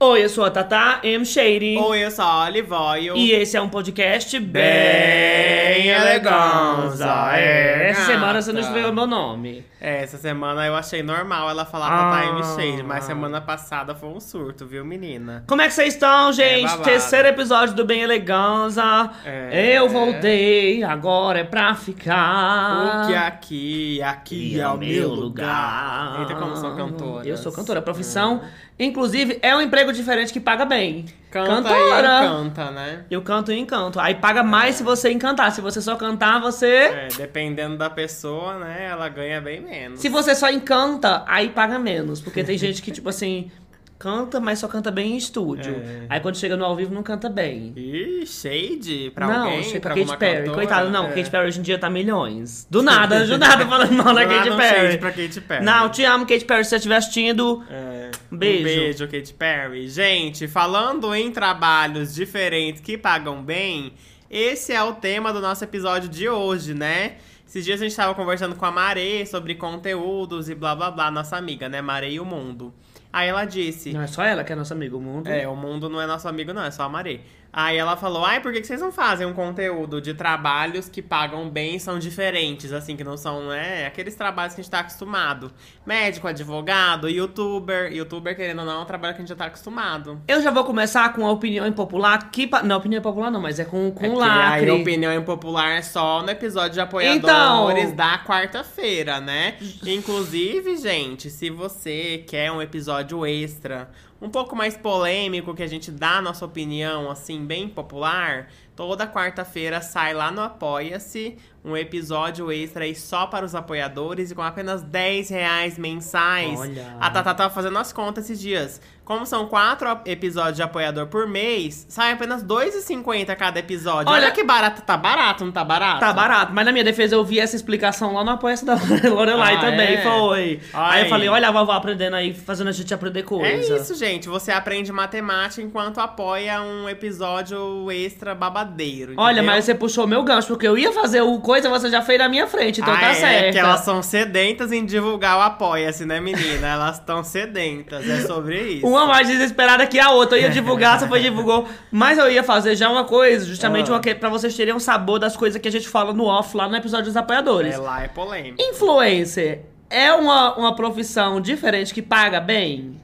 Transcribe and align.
Oi, 0.00 0.22
eu 0.24 0.28
sou 0.28 0.44
a 0.44 0.50
Tata 0.50 1.00
M. 1.02 1.26
Shady. 1.26 1.76
Oi, 1.76 2.04
eu 2.04 2.10
sou 2.12 2.24
a 2.24 2.44
Olive 2.44 2.72
Oil. 2.72 3.16
E 3.16 3.32
esse 3.32 3.56
é 3.56 3.60
um 3.60 3.68
podcast 3.68 4.38
bem, 4.38 5.88
eleganza. 5.88 7.04
eleganza. 7.04 7.36
É, 7.36 7.90
essa 7.90 8.02
semana 8.06 8.40
você 8.40 8.52
não 8.52 8.60
escreveu 8.60 8.92
meu 8.92 9.08
nome. 9.08 9.64
É, 9.80 10.04
essa 10.04 10.16
semana 10.16 10.64
eu 10.66 10.76
achei 10.76 11.02
normal 11.02 11.50
ela 11.50 11.64
falar 11.64 11.88
Ah. 11.88 12.12
Tata 12.12 12.26
M 12.26 12.44
Shade, 12.44 12.82
mas 12.84 13.04
semana 13.04 13.40
passada 13.40 13.92
foi 13.92 14.08
um 14.08 14.20
surto, 14.20 14.64
viu, 14.66 14.84
menina? 14.84 15.42
Como 15.48 15.62
é 15.62 15.66
que 15.66 15.74
vocês 15.74 15.94
estão, 15.94 16.32
gente? 16.32 16.62
babado. 16.62 16.82
Terceiro 16.84 17.26
episódio 17.28 17.74
do 17.74 17.84
Bem 17.84 18.02
Eleganza. 18.02 19.10
É. 19.24 19.76
Eu 19.78 19.88
voltei, 19.88 20.84
agora 20.84 21.40
é 21.40 21.44
pra 21.44 21.74
ficar. 21.74 23.00
Porque 23.00 23.14
aqui, 23.16 24.00
aqui 24.02 24.54
E 24.54 24.60
é 24.60 24.68
o 24.68 24.76
meu 24.78 25.08
lugar. 25.08 26.20
Eita, 26.20 26.36
como 26.36 26.54
são 26.56 26.76
cantoras. 26.76 27.26
Eu 27.26 27.36
sou 27.36 27.50
cantora. 27.50 27.82
Profissão, 27.82 28.42
inclusive, 28.78 29.38
é 29.42 29.54
um 29.56 29.60
emprego 29.60 29.92
diferente 29.92 30.32
que 30.32 30.40
paga 30.40 30.64
bem. 30.64 31.04
Canta 31.30 31.68
cantora. 31.68 32.24
e 32.24 32.28
canta, 32.28 32.70
né? 32.70 33.04
Eu 33.10 33.20
canto 33.22 33.52
e 33.52 33.58
encanto. 33.58 34.00
Aí 34.00 34.14
paga 34.14 34.42
mais 34.42 34.76
se 34.76 34.82
você 34.82 35.10
encantar. 35.10 35.52
Se 35.52 35.60
você 35.60 35.80
só 35.80 35.94
cantar, 35.96 36.40
você. 36.40 36.66
É, 36.66 37.08
dependendo 37.16 37.76
da 37.76 37.90
pessoa, 37.90 38.58
né, 38.58 38.88
ela 38.90 39.08
ganha 39.08 39.40
bem 39.40 39.60
menos. 39.60 40.00
Se 40.00 40.08
você 40.08 40.34
só 40.34 40.50
encanta, 40.50 41.22
aí 41.26 41.50
paga 41.50 41.78
menos. 41.78 42.20
Porque 42.20 42.42
tem 42.42 42.56
gente 42.58 42.80
que, 42.80 42.90
tipo 42.90 43.08
assim, 43.10 43.50
canta, 43.98 44.38
mas 44.40 44.58
só 44.60 44.68
canta 44.68 44.90
bem 44.90 45.12
em 45.12 45.16
estúdio. 45.16 45.74
É. 45.84 46.06
Aí 46.08 46.20
quando 46.20 46.36
chega 46.36 46.56
no 46.56 46.64
ao 46.64 46.76
vivo, 46.76 46.94
não 46.94 47.02
canta 47.02 47.28
bem. 47.28 47.72
Ih, 47.76 48.24
Shade 48.26 49.10
pra 49.14 49.26
não, 49.26 49.44
alguém? 49.46 49.62
chega 49.64 49.80
pra 49.80 49.90
Katy 49.90 50.00
alguma 50.00 50.16
Perry. 50.18 50.36
cantora? 50.38 50.54
Coitado, 50.56 50.90
não. 50.90 51.06
É. 51.06 51.12
Katy 51.12 51.30
Perry 51.30 51.46
hoje 51.48 51.58
em 51.58 51.62
dia 51.62 51.78
tá 51.78 51.90
milhões. 51.90 52.66
Do 52.70 52.82
nada, 52.82 53.26
do 53.26 53.36
nada 53.38 53.66
falando 53.66 53.92
mal 53.92 54.14
da 54.14 54.24
Katy 54.26 54.50
um 54.50 54.56
Perry. 54.56 54.86
shade 54.86 54.98
pra 54.98 55.10
Katy 55.12 55.40
Perry. 55.40 55.64
Não, 55.64 55.88
te 55.88 56.04
amo, 56.04 56.26
Katy 56.26 56.44
Perry. 56.44 56.64
Se 56.64 56.70
você 56.70 56.76
estiver 56.76 56.96
assistindo, 56.96 57.64
É, 57.70 58.10
Beijo. 58.30 58.60
Um 58.60 58.64
beijo, 58.64 59.08
Katy 59.08 59.34
Perry. 59.34 59.88
Gente, 59.88 60.46
falando 60.46 61.14
em 61.14 61.30
trabalhos 61.32 62.14
diferentes 62.14 62.80
que 62.80 62.96
pagam 62.98 63.42
bem, 63.42 63.92
esse 64.30 64.72
é 64.72 64.82
o 64.82 64.92
tema 64.94 65.32
do 65.32 65.40
nosso 65.40 65.64
episódio 65.64 66.08
de 66.08 66.28
hoje, 66.28 66.74
né? 66.74 67.16
Esses 67.46 67.64
dias 67.64 67.80
a 67.80 67.84
gente 67.84 67.96
tava 67.96 68.14
conversando 68.14 68.54
com 68.54 68.66
a 68.66 68.70
Mare 68.70 69.24
sobre 69.26 69.54
conteúdos 69.54 70.50
e 70.50 70.54
blá 70.54 70.74
blá 70.76 70.90
blá, 70.90 71.10
nossa 71.10 71.34
amiga, 71.36 71.66
né? 71.66 71.80
Mare 71.80 72.10
e 72.10 72.20
o 72.20 72.24
mundo. 72.24 72.74
Aí 73.12 73.28
ela 73.28 73.44
disse. 73.44 73.92
não 73.92 74.02
é 74.02 74.06
só 74.06 74.22
ela 74.22 74.44
que 74.44 74.52
é 74.52 74.56
nossa 74.56 74.74
amiga, 74.74 74.96
o 74.96 75.00
mundo. 75.00 75.28
É, 75.28 75.48
o 75.48 75.56
mundo 75.56 75.88
não 75.88 76.00
é 76.00 76.06
nosso 76.06 76.28
amigo, 76.28 76.52
não, 76.52 76.64
é 76.64 76.70
só 76.70 76.82
a 76.84 76.88
Marê. 76.88 77.20
Aí 77.52 77.76
ela 77.78 77.96
falou, 77.96 78.24
ai, 78.24 78.40
por 78.40 78.52
que 78.52 78.60
que 78.60 78.66
vocês 78.66 78.80
não 78.80 78.92
fazem 78.92 79.26
um 79.26 79.32
conteúdo 79.32 80.00
de 80.00 80.12
trabalhos 80.12 80.88
que 80.88 81.00
pagam 81.00 81.48
bem 81.48 81.76
e 81.76 81.80
são 81.80 81.98
diferentes, 81.98 82.72
assim, 82.72 82.94
que 82.94 83.02
não 83.02 83.16
são, 83.16 83.48
né, 83.48 83.86
aqueles 83.86 84.14
trabalhos 84.14 84.54
que 84.54 84.60
a 84.60 84.62
gente 84.64 84.70
tá 84.70 84.80
acostumado. 84.80 85.50
Médico, 85.86 86.28
advogado, 86.28 87.08
youtuber. 87.08 87.90
Youtuber, 87.92 88.36
querendo 88.36 88.60
ou 88.60 88.64
não, 88.66 88.80
é 88.80 88.82
um 88.82 88.84
trabalho 88.84 89.14
que 89.14 89.20
a 89.20 89.22
gente 89.22 89.30
já 89.30 89.34
tá 89.36 89.46
acostumado. 89.46 90.20
Eu 90.28 90.42
já 90.42 90.50
vou 90.50 90.62
começar 90.64 91.12
com 91.14 91.26
a 91.26 91.30
opinião 91.32 91.66
impopular, 91.66 92.30
que... 92.30 92.46
pa- 92.46 92.62
Não, 92.62 92.76
opinião 92.76 92.98
impopular 93.00 93.30
não, 93.30 93.40
mas 93.40 93.58
é 93.58 93.64
com, 93.64 93.90
com 93.92 94.04
é 94.04 94.08
lacre. 94.08 94.70
a 94.70 94.74
opinião 94.74 95.12
impopular 95.14 95.70
é 95.78 95.82
só 95.82 96.22
no 96.22 96.30
episódio 96.30 96.72
de 96.74 96.80
apoiadores 96.80 97.84
Então- 97.84 97.96
da 97.96 98.18
quarta-feira, 98.18 99.20
né? 99.20 99.56
Inclusive, 99.86 100.76
gente, 100.76 101.30
se 101.30 101.50
você 101.50 102.24
quer 102.28 102.52
um 102.52 102.60
episódio 102.62 103.24
extra, 103.26 103.88
um 104.20 104.28
pouco 104.28 104.56
mais 104.56 104.76
polêmico, 104.76 105.54
que 105.54 105.62
a 105.62 105.66
gente 105.66 105.90
dá 105.90 106.18
a 106.18 106.22
nossa 106.22 106.44
opinião, 106.44 107.10
assim, 107.10 107.44
bem 107.44 107.68
popular, 107.68 108.48
toda 108.78 109.08
quarta-feira 109.08 109.80
sai 109.82 110.14
lá 110.14 110.30
no 110.30 110.40
Apoia-se 110.40 111.36
um 111.64 111.76
episódio 111.76 112.50
extra 112.52 112.84
aí 112.84 112.94
só 112.94 113.26
para 113.26 113.44
os 113.44 113.52
apoiadores 113.54 114.30
e 114.30 114.34
com 114.34 114.40
apenas 114.40 114.80
10 114.80 115.28
reais 115.28 115.76
mensais. 115.76 116.58
Olha. 116.58 116.96
A 117.00 117.10
Tata 117.10 117.34
tava 117.34 117.52
fazendo 117.52 117.76
as 117.76 117.92
contas 117.92 118.24
esses 118.24 118.40
dias. 118.40 118.80
Como 119.04 119.26
são 119.26 119.46
quatro 119.48 119.88
episódios 120.06 120.56
de 120.56 120.62
apoiador 120.62 121.08
por 121.08 121.26
mês, 121.26 121.84
sai 121.88 122.12
apenas 122.12 122.42
R$ 122.42 122.48
2,50 122.48 123.34
cada 123.36 123.58
episódio. 123.58 124.10
Olha- 124.10 124.26
Olha, 124.26 124.30
que 124.32 124.44
barato. 124.44 124.82
Tá 124.82 124.96
barato, 124.96 125.44
não 125.44 125.50
tá 125.52 125.64
barato? 125.64 126.00
Tá 126.00 126.12
barato, 126.12 126.52
mas 126.54 126.64
na 126.64 126.72
minha 126.72 126.84
defesa 126.84 127.16
eu 127.16 127.24
vi 127.24 127.40
essa 127.40 127.56
explicação 127.56 128.14
lá 128.14 128.22
no 128.22 128.30
apoia 128.30 128.56
da 128.58 128.74
Lorelai 129.10 129.56
Ah, 129.56 129.60
também, 129.60 129.94
é? 129.96 130.02
foi. 130.02 130.60
Aí 130.72 131.00
eu 131.00 131.04
Ai. 131.04 131.08
falei, 131.08 131.28
olha 131.28 131.48
a 131.48 131.50
vovó 131.50 131.72
aprendendo 131.72 132.14
aí, 132.16 132.32
fazendo 132.32 132.68
a 132.68 132.72
gente 132.72 132.94
aprender 132.94 133.24
coisa. 133.24 133.74
É 133.74 133.78
isso, 133.80 133.94
gente. 133.96 134.28
Você 134.28 134.52
aprende 134.52 134.92
matemática 134.92 135.60
enquanto 135.60 135.98
apoia 135.98 136.62
um 136.62 136.88
episódio 136.88 137.90
extra 137.90 138.34
babadeiro. 138.34 138.67
Olha, 139.16 139.32
entendeu? 139.38 139.44
mas 139.52 139.64
você 139.64 139.74
puxou 139.74 140.06
meu 140.06 140.22
gancho, 140.22 140.48
porque 140.48 140.66
eu 140.66 140.76
ia 140.76 140.92
fazer 140.92 141.22
o 141.22 141.38
coisa, 141.40 141.68
você 141.68 141.90
já 141.90 142.02
fez 142.02 142.18
na 142.18 142.28
minha 142.28 142.46
frente, 142.46 142.80
então 142.80 142.92
ah, 142.92 142.98
tá 142.98 143.10
é, 143.10 143.14
certo. 143.14 143.52
que 143.52 143.58
elas 143.58 143.80
são 143.80 144.02
sedentas 144.02 144.72
em 144.72 144.84
divulgar 144.84 145.38
o 145.38 145.40
Apoia-se, 145.40 146.04
né, 146.04 146.20
menina? 146.20 146.66
elas 146.66 146.96
estão 146.98 147.24
sedentas, 147.24 148.08
é 148.08 148.20
sobre 148.26 148.60
isso. 148.60 148.86
Uma 148.86 149.06
mais 149.06 149.26
desesperada 149.28 149.86
que 149.86 149.98
a 149.98 150.10
outra. 150.10 150.38
Eu 150.38 150.42
ia 150.42 150.50
divulgar, 150.50 150.98
você 150.98 151.08
foi 151.08 151.20
divulgou. 151.20 151.66
Mas 151.90 152.18
eu 152.18 152.30
ia 152.30 152.42
fazer 152.42 152.76
já 152.76 152.88
uma 152.90 153.04
coisa, 153.04 153.44
justamente 153.44 153.90
Ah. 153.92 154.14
pra 154.18 154.28
vocês 154.28 154.54
terem 154.54 154.74
um 154.74 154.80
sabor 154.80 155.18
das 155.18 155.36
coisas 155.36 155.60
que 155.60 155.68
a 155.68 155.72
gente 155.72 155.88
fala 155.88 156.12
no 156.12 156.24
off 156.24 156.56
lá 156.56 156.68
no 156.68 156.76
episódio 156.76 157.06
dos 157.06 157.16
apoiadores. 157.16 157.74
É, 157.74 157.78
lá 157.78 158.02
é 158.02 158.08
polêmico. 158.08 158.56
Influencer 158.60 159.62
é 159.90 160.12
uma, 160.12 160.56
uma 160.56 160.74
profissão 160.76 161.40
diferente 161.40 161.94
que 161.94 162.02
paga 162.02 162.40
bem? 162.40 163.00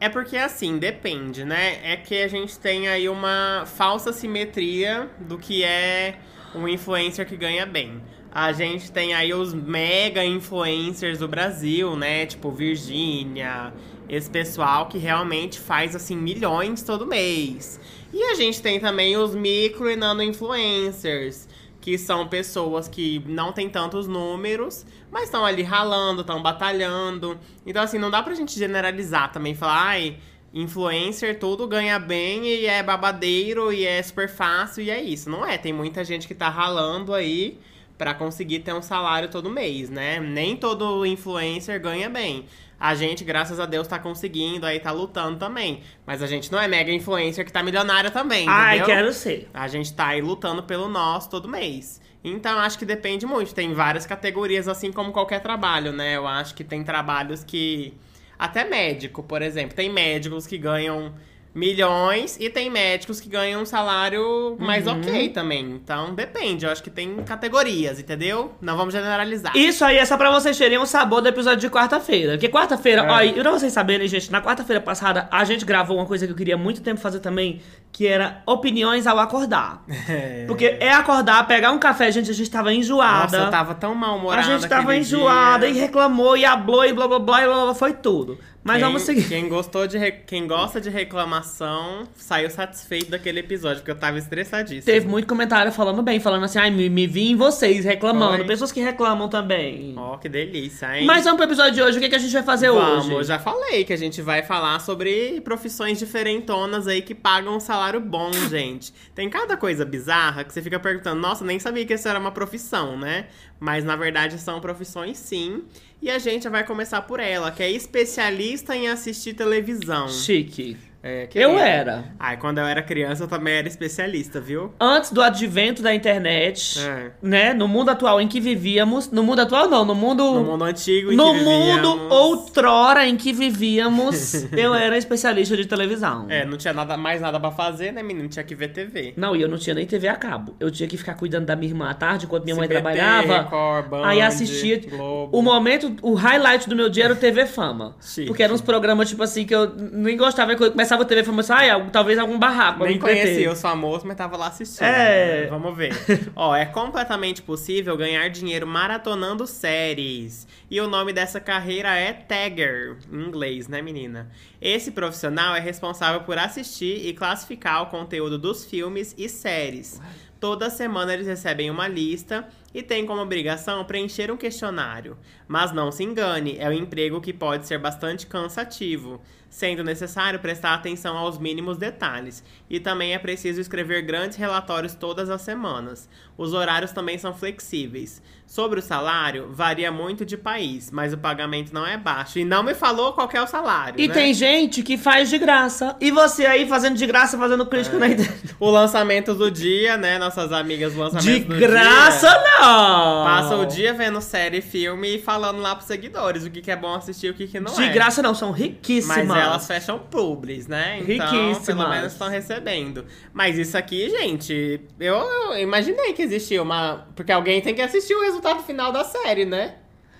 É 0.00 0.08
porque 0.08 0.38
assim, 0.38 0.78
depende, 0.78 1.44
né? 1.44 1.78
É 1.84 1.94
que 1.94 2.22
a 2.22 2.26
gente 2.26 2.58
tem 2.58 2.88
aí 2.88 3.06
uma 3.06 3.64
falsa 3.66 4.14
simetria 4.14 5.10
do 5.20 5.36
que 5.36 5.62
é 5.62 6.18
um 6.54 6.66
influencer 6.66 7.28
que 7.28 7.36
ganha 7.36 7.66
bem. 7.66 8.00
A 8.32 8.50
gente 8.50 8.90
tem 8.90 9.12
aí 9.12 9.34
os 9.34 9.52
mega 9.52 10.24
influencers 10.24 11.18
do 11.18 11.28
Brasil, 11.28 11.94
né? 11.96 12.24
Tipo 12.24 12.50
Virgínia, 12.50 13.74
esse 14.08 14.30
pessoal 14.30 14.86
que 14.88 14.96
realmente 14.96 15.60
faz 15.60 15.94
assim 15.94 16.16
milhões 16.16 16.82
todo 16.82 17.06
mês. 17.06 17.78
E 18.10 18.22
a 18.22 18.34
gente 18.34 18.62
tem 18.62 18.80
também 18.80 19.18
os 19.18 19.34
micro 19.34 19.90
e 19.90 19.96
nano 19.96 20.22
influencers, 20.22 21.46
que 21.80 21.96
são 21.96 22.28
pessoas 22.28 22.86
que 22.88 23.22
não 23.26 23.52
têm 23.52 23.68
tantos 23.68 24.06
números, 24.06 24.84
mas 25.10 25.24
estão 25.24 25.44
ali 25.44 25.62
ralando, 25.62 26.20
estão 26.20 26.42
batalhando. 26.42 27.38
Então, 27.64 27.82
assim, 27.82 27.98
não 27.98 28.10
dá 28.10 28.22
pra 28.22 28.34
gente 28.34 28.58
generalizar 28.58 29.32
também, 29.32 29.54
falar, 29.54 29.82
ai, 29.82 30.18
influencer 30.52 31.38
tudo 31.38 31.66
ganha 31.66 31.98
bem 31.98 32.46
e 32.46 32.66
é 32.66 32.82
babadeiro 32.82 33.72
e 33.72 33.86
é 33.86 34.02
super 34.02 34.28
fácil 34.28 34.82
e 34.82 34.90
é 34.90 35.00
isso. 35.00 35.30
Não 35.30 35.46
é, 35.46 35.56
tem 35.56 35.72
muita 35.72 36.04
gente 36.04 36.26
que 36.28 36.34
tá 36.34 36.48
ralando 36.48 37.14
aí 37.14 37.58
pra 37.96 38.14
conseguir 38.14 38.60
ter 38.60 38.72
um 38.72 38.82
salário 38.82 39.30
todo 39.30 39.50
mês, 39.50 39.90
né? 39.90 40.18
Nem 40.18 40.56
todo 40.56 41.04
influencer 41.06 41.80
ganha 41.80 42.08
bem. 42.08 42.46
A 42.80 42.94
gente, 42.94 43.22
graças 43.22 43.60
a 43.60 43.66
Deus, 43.66 43.86
tá 43.86 43.98
conseguindo, 43.98 44.64
aí 44.64 44.80
tá 44.80 44.90
lutando 44.90 45.38
também. 45.38 45.82
Mas 46.06 46.22
a 46.22 46.26
gente 46.26 46.50
não 46.50 46.58
é 46.58 46.66
mega 46.66 46.90
influencer 46.90 47.44
que 47.44 47.52
tá 47.52 47.62
milionário 47.62 48.10
também, 48.10 48.48
Ai, 48.48 48.78
entendeu? 48.78 48.96
quero 48.96 49.12
ser. 49.12 49.50
A 49.52 49.68
gente 49.68 49.92
tá 49.92 50.06
aí 50.06 50.22
lutando 50.22 50.62
pelo 50.62 50.88
nosso 50.88 51.28
todo 51.28 51.46
mês. 51.46 52.00
Então, 52.24 52.58
acho 52.58 52.78
que 52.78 52.86
depende 52.86 53.26
muito. 53.26 53.54
Tem 53.54 53.74
várias 53.74 54.06
categorias, 54.06 54.66
assim 54.66 54.90
como 54.90 55.12
qualquer 55.12 55.40
trabalho, 55.40 55.92
né? 55.92 56.16
Eu 56.16 56.26
acho 56.26 56.54
que 56.54 56.64
tem 56.64 56.82
trabalhos 56.82 57.44
que. 57.44 57.92
Até 58.38 58.64
médico, 58.64 59.22
por 59.22 59.42
exemplo. 59.42 59.76
Tem 59.76 59.90
médicos 59.90 60.46
que 60.46 60.56
ganham 60.56 61.14
milhões 61.54 62.36
e 62.40 62.48
tem 62.48 62.70
médicos 62.70 63.20
que 63.20 63.28
ganham 63.28 63.62
um 63.62 63.66
salário 63.66 64.56
mais 64.58 64.86
Uhum. 64.86 64.98
ok 65.00 65.28
também. 65.30 65.60
Então, 65.72 66.14
depende. 66.14 66.64
Eu 66.64 66.70
acho 66.72 66.82
que 66.82 66.90
tem 66.90 67.16
categorias, 67.24 67.98
entendeu? 67.98 68.52
Não 68.60 68.76
vamos 68.76 68.94
generalizar. 68.94 69.56
Isso 69.56 69.84
aí 69.84 69.96
é 69.98 70.04
só 70.04 70.16
pra 70.16 70.30
vocês 70.30 70.56
terem 70.56 70.78
um 70.78 70.86
sabor 70.86 71.20
do 71.20 71.28
episódio 71.28 71.60
de 71.60 71.68
quarta-feira. 71.68 72.32
Porque 72.32 72.48
quarta-feira, 72.48 73.02
É. 73.02 73.10
ó, 73.10 73.20
e 73.22 73.32
pra 73.32 73.50
vocês 73.50 73.72
saberem, 73.72 74.06
gente, 74.08 74.30
na 74.30 74.40
quarta-feira 74.40 74.80
passada 74.80 75.28
a 75.30 75.44
gente 75.44 75.64
gravou 75.64 75.96
uma 75.96 76.06
coisa 76.06 76.26
que 76.26 76.32
eu 76.32 76.36
queria 76.36 76.56
muito 76.56 76.80
tempo 76.82 77.00
fazer 77.00 77.20
também, 77.20 77.60
que 77.92 78.06
era 78.06 78.42
opiniões 78.46 79.06
ao 79.06 79.18
acordar. 79.18 79.84
É. 80.10 80.44
Porque 80.46 80.76
é 80.80 80.92
acordar, 80.92 81.46
pegar 81.46 81.70
um 81.70 81.78
café, 81.78 82.10
gente, 82.10 82.30
a 82.30 82.34
gente 82.34 82.50
tava 82.50 82.72
enjoada. 82.74 83.22
Nossa, 83.22 83.36
eu 83.36 83.50
tava 83.50 83.74
tão 83.74 83.92
A 83.92 83.94
mal-humorada 83.94 84.42
gente 84.42 84.68
tava 84.68 84.96
enjoada 84.96 85.66
dia. 85.70 85.76
e 85.76 85.80
reclamou 85.80 86.36
e 86.36 86.44
hablou 86.44 86.84
e 86.84 86.92
blá 86.92 87.06
blá 87.06 87.18
blá 87.18 87.42
e 87.42 87.46
blá, 87.46 87.64
blá, 87.64 87.74
foi 87.74 87.92
tudo. 87.92 88.38
Mas 88.62 88.76
quem, 88.76 88.84
vamos 88.84 89.02
seguir. 89.02 89.28
Quem 89.28 89.48
gostou 89.48 89.86
de 89.86 89.96
re- 89.96 90.12
quem 90.26 90.46
gosta 90.46 90.80
de 90.80 90.90
reclamação 90.90 92.06
saiu 92.14 92.50
satisfeito 92.50 93.10
daquele 93.10 93.40
episódio, 93.40 93.78
porque 93.78 93.90
eu 93.90 93.94
tava 93.98 94.18
estressadíssima. 94.18 94.82
Teve 94.84 95.06
muito 95.08 95.26
comentário 95.26 95.72
falando 95.72 96.02
bem, 96.02 96.20
falando 96.20 96.44
assim, 96.44 96.58
ai, 96.58 96.70
me, 96.70 96.88
me 96.90 97.06
vi 97.06 97.30
em 97.30 97.36
vocês 97.36 97.84
reclamando. 97.84 98.36
Foi. 98.38 98.46
Pessoas 98.46 98.70
que 98.70 98.80
reclamam 98.80 99.28
também. 99.28 99.94
Ó, 99.96 100.18
que 100.18 100.28
delícia, 100.28 100.98
hein? 100.98 101.06
Mas 101.06 101.24
vamos 101.24 101.38
pro 101.38 101.46
episódio 101.46 101.72
de 101.72 101.82
hoje, 101.82 101.98
o 101.98 102.00
que, 102.00 102.08
que 102.10 102.14
a 102.16 102.18
gente 102.18 102.32
vai 102.32 102.42
fazer 102.42 102.70
Vamos, 102.70 103.06
hoje? 103.06 103.12
eu 103.14 103.24
já 103.24 103.38
falei 103.38 103.84
que 103.84 103.92
a 103.92 103.96
gente 103.96 104.20
vai 104.20 104.42
falar 104.42 104.78
sobre 104.80 105.40
profissões 105.40 105.98
diferentonas 105.98 106.86
aí 106.86 107.00
que 107.00 107.14
pagam 107.14 107.56
um 107.56 107.60
salário 107.60 108.00
bom, 108.00 108.30
gente. 108.50 108.92
Tem 109.14 109.30
cada 109.30 109.56
coisa 109.56 109.84
bizarra 109.86 110.44
que 110.44 110.52
você 110.52 110.60
fica 110.60 110.78
perguntando, 110.78 111.20
nossa, 111.20 111.44
nem 111.44 111.58
sabia 111.58 111.86
que 111.86 111.94
isso 111.94 112.06
era 112.08 112.18
uma 112.18 112.30
profissão, 112.30 112.98
né? 112.98 113.26
Mas 113.60 113.84
na 113.84 113.94
verdade 113.94 114.38
são 114.38 114.60
profissões 114.60 115.18
sim. 115.18 115.62
E 116.02 116.10
a 116.10 116.18
gente 116.18 116.48
vai 116.48 116.64
começar 116.64 117.02
por 117.02 117.20
ela, 117.20 117.52
que 117.52 117.62
é 117.62 117.70
especialista 117.70 118.74
em 118.74 118.88
assistir 118.88 119.34
televisão. 119.34 120.08
Chique. 120.08 120.78
É, 121.02 121.24
Eu 121.24 121.28
querida. 121.28 121.60
era. 121.66 122.04
Ai, 122.18 122.36
quando 122.36 122.58
eu 122.58 122.64
era 122.66 122.82
criança, 122.82 123.24
eu 123.24 123.28
também 123.28 123.54
era 123.54 123.66
especialista, 123.66 124.40
viu? 124.40 124.74
Antes 124.78 125.10
do 125.12 125.22
advento 125.22 125.82
da 125.82 125.94
internet, 125.94 126.78
É. 126.78 127.10
né? 127.22 127.54
No 127.54 127.66
mundo 127.66 127.90
atual 127.90 128.20
em 128.20 128.28
que 128.28 128.40
vivíamos. 128.40 129.10
No 129.10 129.22
mundo 129.22 129.40
atual, 129.40 129.68
não, 129.68 129.84
no 129.84 129.94
mundo. 129.94 130.22
No 130.34 130.44
mundo 130.44 130.64
antigo 130.64 131.12
em 131.12 131.16
no 131.16 131.32
mundo 131.34 132.08
outrora 132.12 133.06
em 133.06 133.16
que 133.16 133.32
vivíamos, 133.32 134.34
eu 134.52 134.74
era 134.74 134.96
especialista 134.98 135.56
de 135.56 135.64
televisão. 135.66 136.26
É, 136.28 136.44
não 136.44 136.56
tinha 136.58 136.72
nada, 136.74 136.96
mais 136.96 137.20
nada 137.20 137.40
pra 137.40 137.50
fazer, 137.50 137.92
né, 137.92 138.02
menino? 138.02 138.28
Tinha 138.28 138.44
que 138.44 138.54
ver 138.54 138.68
TV. 138.68 139.14
Não, 139.16 139.34
e 139.34 139.40
eu 139.42 139.48
não 139.48 139.56
tinha 139.58 139.74
nem 139.74 139.86
TV 139.86 140.06
a 140.08 140.16
cabo. 140.16 140.54
Eu 140.60 140.70
tinha 140.70 140.88
que 140.88 140.96
ficar 140.96 141.14
cuidando 141.14 141.46
da 141.46 141.56
minha 141.56 141.70
irmã 141.70 141.88
à 141.90 141.94
tarde, 141.94 142.26
enquanto 142.26 142.44
minha 142.44 142.56
mãe 142.56 142.68
trabalhava. 142.68 143.38
Record, 143.42 143.88
Band, 143.88 144.06
aí 144.06 144.20
assistia. 144.20 144.80
Globo. 144.88 145.36
O 145.36 145.42
momento, 145.42 145.96
o 146.02 146.14
highlight 146.14 146.68
do 146.68 146.76
meu 146.76 146.88
dia 146.88 147.04
era 147.04 147.12
o 147.14 147.16
TV 147.16 147.46
Fama. 147.46 147.96
Chique. 148.00 148.26
Porque 148.26 148.42
eram 148.42 148.54
uns 148.54 148.60
programas, 148.60 149.08
tipo 149.08 149.22
assim, 149.22 149.44
que 149.44 149.54
eu 149.54 149.72
nem 149.74 150.16
gostava. 150.16 150.54
Quando 150.54 150.72
começava 150.72 150.89
TV 150.98 151.24
Fama, 151.24 151.38
eu 151.38 151.40
disse, 151.42 151.52
ai, 151.52 151.70
algo- 151.70 151.90
talvez 151.90 152.18
algum 152.18 152.38
barraco. 152.38 152.80
Nem 152.80 152.90
me 152.90 152.94
entreter." 152.96 153.24
conhecia 153.24 153.52
os 153.52 153.60
famosos, 153.60 154.04
mas 154.04 154.16
tava 154.16 154.36
lá 154.36 154.48
assistindo. 154.48 154.84
É. 154.86 155.42
né? 155.42 155.46
Vamos 155.48 155.76
ver. 155.76 155.92
Ó, 156.36 156.54
é 156.54 156.66
completamente 156.66 157.42
possível 157.42 157.96
ganhar 157.96 158.28
dinheiro 158.28 158.66
maratonando 158.66 159.46
séries. 159.46 160.46
E 160.70 160.80
o 160.80 160.88
nome 160.88 161.12
dessa 161.12 161.40
carreira 161.40 161.94
é 161.96 162.12
tagger, 162.12 162.96
em 163.12 163.22
inglês, 163.22 163.68
né, 163.68 163.82
menina? 163.82 164.30
Esse 164.60 164.90
profissional 164.90 165.54
é 165.54 165.60
responsável 165.60 166.20
por 166.22 166.38
assistir 166.38 167.06
e 167.06 167.12
classificar 167.12 167.82
o 167.82 167.86
conteúdo 167.86 168.38
dos 168.38 168.64
filmes 168.64 169.14
e 169.18 169.28
séries. 169.28 170.00
Toda 170.38 170.70
semana 170.70 171.12
eles 171.12 171.26
recebem 171.26 171.70
uma 171.70 171.86
lista 171.86 172.48
e 172.72 172.82
têm 172.82 173.04
como 173.04 173.20
obrigação 173.20 173.84
preencher 173.84 174.30
um 174.30 174.38
questionário. 174.38 175.18
Mas 175.46 175.70
não 175.70 175.92
se 175.92 176.02
engane, 176.02 176.56
é 176.58 176.66
um 176.68 176.72
emprego 176.72 177.20
que 177.20 177.32
pode 177.32 177.66
ser 177.66 177.78
bastante 177.78 178.26
cansativo, 178.26 179.20
sendo 179.50 179.82
necessário 179.84 180.38
prestar 180.38 180.72
atenção 180.74 181.18
aos 181.18 181.36
mínimos 181.36 181.76
detalhes. 181.76 182.42
E 182.70 182.78
também 182.80 183.12
é 183.14 183.18
preciso 183.18 183.60
escrever 183.60 184.00
grandes 184.02 184.38
relatórios 184.38 184.94
todas 184.94 185.28
as 185.28 185.42
semanas. 185.42 186.08
Os 186.38 186.54
horários 186.54 186.92
também 186.92 187.18
são 187.18 187.34
flexíveis. 187.34 188.22
Sobre 188.46 188.80
o 188.80 188.82
salário, 188.82 189.48
varia 189.52 189.92
muito 189.92 190.24
de 190.24 190.36
país, 190.36 190.90
mas 190.90 191.12
o 191.12 191.18
pagamento 191.18 191.72
não 191.72 191.86
é 191.86 191.96
baixo. 191.96 192.36
E 192.38 192.44
não 192.44 192.64
me 192.64 192.74
falou 192.74 193.12
qual 193.12 193.28
que 193.28 193.36
é 193.36 193.42
o 193.42 193.46
salário. 193.46 194.00
E 194.00 194.08
né? 194.08 194.14
tem 194.14 194.34
gente 194.34 194.82
que 194.82 194.98
faz 194.98 195.30
de 195.30 195.38
graça. 195.38 195.94
E 196.00 196.10
você 196.10 196.46
aí 196.46 196.66
fazendo 196.66 196.96
de 196.96 197.06
graça, 197.06 197.38
fazendo 197.38 197.64
crítica 197.66 197.94
É. 197.96 197.98
na 198.00 198.08
internet. 198.08 198.56
O 198.58 198.68
lançamento 198.68 199.34
do 199.34 199.50
dia, 199.52 199.96
né? 199.96 200.18
Nossas 200.18 200.50
amigas 200.52 200.94
lançamento 200.96 201.24
De 201.24 201.44
do 201.44 201.56
graça, 201.58 202.28
dia. 202.28 202.42
não! 202.60 203.24
Passa 203.24 203.56
o 203.56 203.64
dia 203.66 203.94
vendo 203.94 204.20
série 204.20 204.58
e 204.58 204.62
filme 204.62 205.16
e 205.16 205.18
falando 205.20 205.60
lá 205.60 205.74
pros 205.76 205.86
seguidores 205.86 206.44
o 206.44 206.50
que, 206.50 206.60
que 206.60 206.70
é 206.72 206.76
bom 206.76 206.94
assistir 206.94 207.26
e 207.28 207.30
o 207.30 207.34
que, 207.34 207.46
que 207.46 207.60
não 207.60 207.72
De 207.72 207.84
é. 207.84 207.88
graça 207.90 208.20
não, 208.20 208.34
são 208.34 208.50
riquíssimas. 208.50 209.18
Mas 209.18 209.28
elas 209.40 209.66
fecham 209.66 209.98
publis, 209.98 210.66
né? 210.66 211.00
Então, 211.06 211.26
Riquíssimas. 211.26 211.66
pelo 211.66 211.88
menos 211.88 212.12
estão 212.12 212.28
recebendo. 212.28 213.04
Mas 213.32 213.58
isso 213.58 213.76
aqui, 213.76 214.08
gente, 214.10 214.80
eu, 214.98 215.16
eu 215.16 215.58
imaginei 215.58 216.12
que 216.12 216.22
existia 216.22 216.62
uma. 216.62 217.06
Porque 217.14 217.32
alguém 217.32 217.60
tem 217.60 217.74
que 217.74 217.82
assistir 217.82 218.14
o 218.14 218.22
resultado 218.22 218.62
final 218.62 218.92
da 218.92 219.04
série, 219.04 219.44
né? 219.44 219.74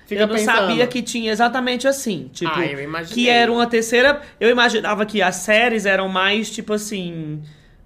Fica 0.06 0.22
eu 0.22 0.26
não 0.26 0.34
pensando. 0.34 0.56
sabia 0.56 0.87
que 0.88 1.02
tinha 1.02 1.31
exatamente 1.31 1.87
assim. 1.87 2.28
Tipo, 2.32 2.50
Ah, 2.52 2.67
eu 2.67 2.81
imaginei. 2.81 3.14
que 3.14 3.28
era 3.31 3.52
uma 3.52 3.67
terceira. 3.67 4.20
Eu 4.40 4.50
imaginava 4.50 5.06
que 5.06 5.23
as 5.23 5.37
séries 5.37 5.87
eram 5.87 6.08
mais, 6.08 6.50
tipo 6.50 6.73
assim. 6.73 7.40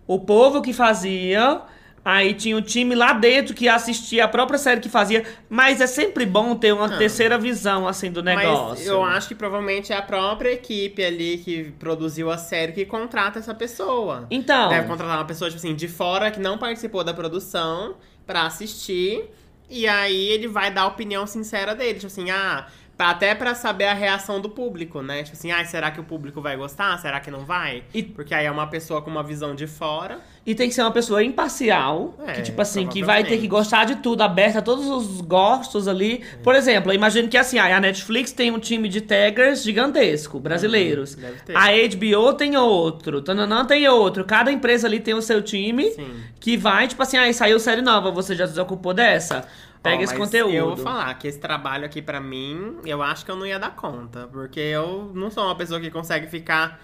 O 0.07 0.19
povo 0.19 0.63
que 0.63 0.73
fazia. 0.73 1.61
Aí 2.05 2.35
tinha 2.35 2.55
o 2.57 2.61
time 2.61 2.95
lá 2.95 3.15
dentro 3.15 3.55
que 3.55 3.67
assistia 3.67 4.25
a 4.27 4.29
própria 4.29 4.59
série 4.59 4.81
que 4.81 4.91
fazia. 4.91 5.25
Mas 5.49 5.81
é 5.81 5.87
sempre 5.87 6.27
bom 6.27 6.55
ter 6.55 6.73
uma 6.73 6.87
Não. 6.87 6.99
terceira 6.99 7.39
visão, 7.39 7.89
assim, 7.89 8.13
do 8.13 8.23
negócio. 8.23 8.69
Mas 8.77 8.87
eu 8.87 9.03
acho 9.03 9.29
que 9.29 9.35
provavelmente 9.35 9.91
é 9.93 9.97
a 9.97 10.03
própria 10.03 10.51
equipe 10.53 11.03
ali 11.03 11.39
que 11.39 11.73
produziu 11.79 12.31
a 12.31 12.37
série 12.37 12.73
que 12.73 12.85
contrata 12.85 13.39
essa 13.39 13.55
pessoa. 13.55 14.27
Então. 14.31 14.69
Deve 14.69 14.87
contratar 14.87 15.17
uma 15.17 15.25
pessoa, 15.25 15.49
tipo 15.49 15.59
assim, 15.59 15.75
de 15.75 15.89
fora 15.89 16.31
que 16.31 16.39
não 16.39 16.59
participou 16.59 17.03
da 17.03 17.15
produção 17.15 17.95
pra 18.27 18.43
assistir. 18.43 19.25
E 19.71 19.89
aí 19.89 20.29
ele 20.29 20.47
vai 20.47 20.71
dar 20.71 20.83
a 20.83 20.87
opinião 20.89 21.27
sincera 21.27 21.75
dele. 21.75 21.95
Tipo 21.95 22.07
assim, 22.09 22.31
ah, 22.31 22.67
até 22.99 23.35
pra 23.35 23.55
saber 23.55 23.85
a 23.87 23.95
reação 23.95 24.41
do 24.41 24.49
público, 24.49 25.03
né? 25.03 25.23
Tipo 25.25 25.37
assim, 25.37 25.51
ah, 25.51 25.65
será 25.65 25.91
que 25.91 26.01
o 26.01 26.05
público 26.05 26.41
vai 26.41 26.57
gostar? 26.57 26.97
Será 26.99 27.19
que 27.21 27.31
não 27.31 27.45
vai? 27.45 27.83
E- 27.93 28.03
Porque 28.03 28.35
aí 28.35 28.47
é 28.47 28.51
uma 28.51 28.67
pessoa 28.69 29.03
com 29.03 29.11
uma 29.11 29.23
visão 29.23 29.55
de 29.55 29.67
fora. 29.67 30.19
E 30.47 30.55
tem 30.55 30.69
que 30.69 30.75
ser 30.75 30.83
uma 30.83 30.91
pessoa 30.91 31.23
imparcial, 31.25 32.15
É, 32.27 32.33
que 32.35 32.43
tipo 32.43 32.61
assim, 32.61 32.87
que 32.87 33.03
vai 33.03 33.25
ter 33.25 33.39
que 33.39 33.49
gostar 33.49 33.85
de 33.87 33.97
tudo, 33.97 34.21
aberta 34.23 34.59
a 34.59 34.63
todos 34.63 34.87
os 34.89 35.21
gostos 35.23 35.89
ali. 35.89 36.23
Por 36.43 36.55
exemplo, 36.55 36.93
imagino 36.93 37.29
que 37.29 37.37
assim, 37.39 37.59
a 37.59 37.81
Netflix 37.81 38.31
tem 38.33 38.51
um 38.51 38.59
time 38.59 38.89
de 38.89 39.01
taggers 39.01 39.63
gigantesco, 39.63 40.39
brasileiros. 40.39 41.15
Uhum, 41.15 41.21
deve 41.23 41.41
ter. 41.41 41.57
A 41.57 41.69
HBO 41.71 42.35
tem 42.35 42.57
outro, 42.57 43.23
Tananã 43.23 43.65
tem 43.65 43.89
outro. 43.89 44.25
Cada 44.25 44.53
empresa 44.53 44.87
ali 44.87 45.01
tem 45.01 45.15
o 45.15 45.23
seu 45.23 45.41
time 45.43 45.91
Sim. 45.93 46.15
que 46.39 46.57
vai, 46.57 46.89
tipo 46.89 47.03
assim, 47.03 47.17
aí 47.17 47.33
saiu 47.33 47.59
série 47.59 47.81
nova, 47.83 48.11
você 48.11 48.35
já 48.37 48.47
se 48.47 48.61
ocupou 48.61 48.93
dessa? 48.93 49.47
Pega 49.85 49.99
Ó, 50.01 50.03
esse 50.03 50.17
conteúdo. 50.17 50.53
Eu 50.55 50.67
vou 50.69 50.77
falar 50.79 51.15
que 51.15 51.29
esse 51.29 51.39
trabalho 51.39 51.85
aqui 51.85 52.01
pra 52.03 52.21
mim, 52.21 52.79
eu 52.85 53.03
acho 53.03 53.25
que 53.25 53.31
eu 53.31 53.37
não 53.37 53.47
ia 53.47 53.59
dar 53.59 53.77
conta. 53.77 54.27
Porque 54.33 54.59
eu 54.59 55.13
não 55.15 55.31
sou 55.31 55.45
uma 55.45 55.55
pessoa 55.55 55.79
que 55.79 55.91
consegue 55.91 56.27
ficar 56.27 56.81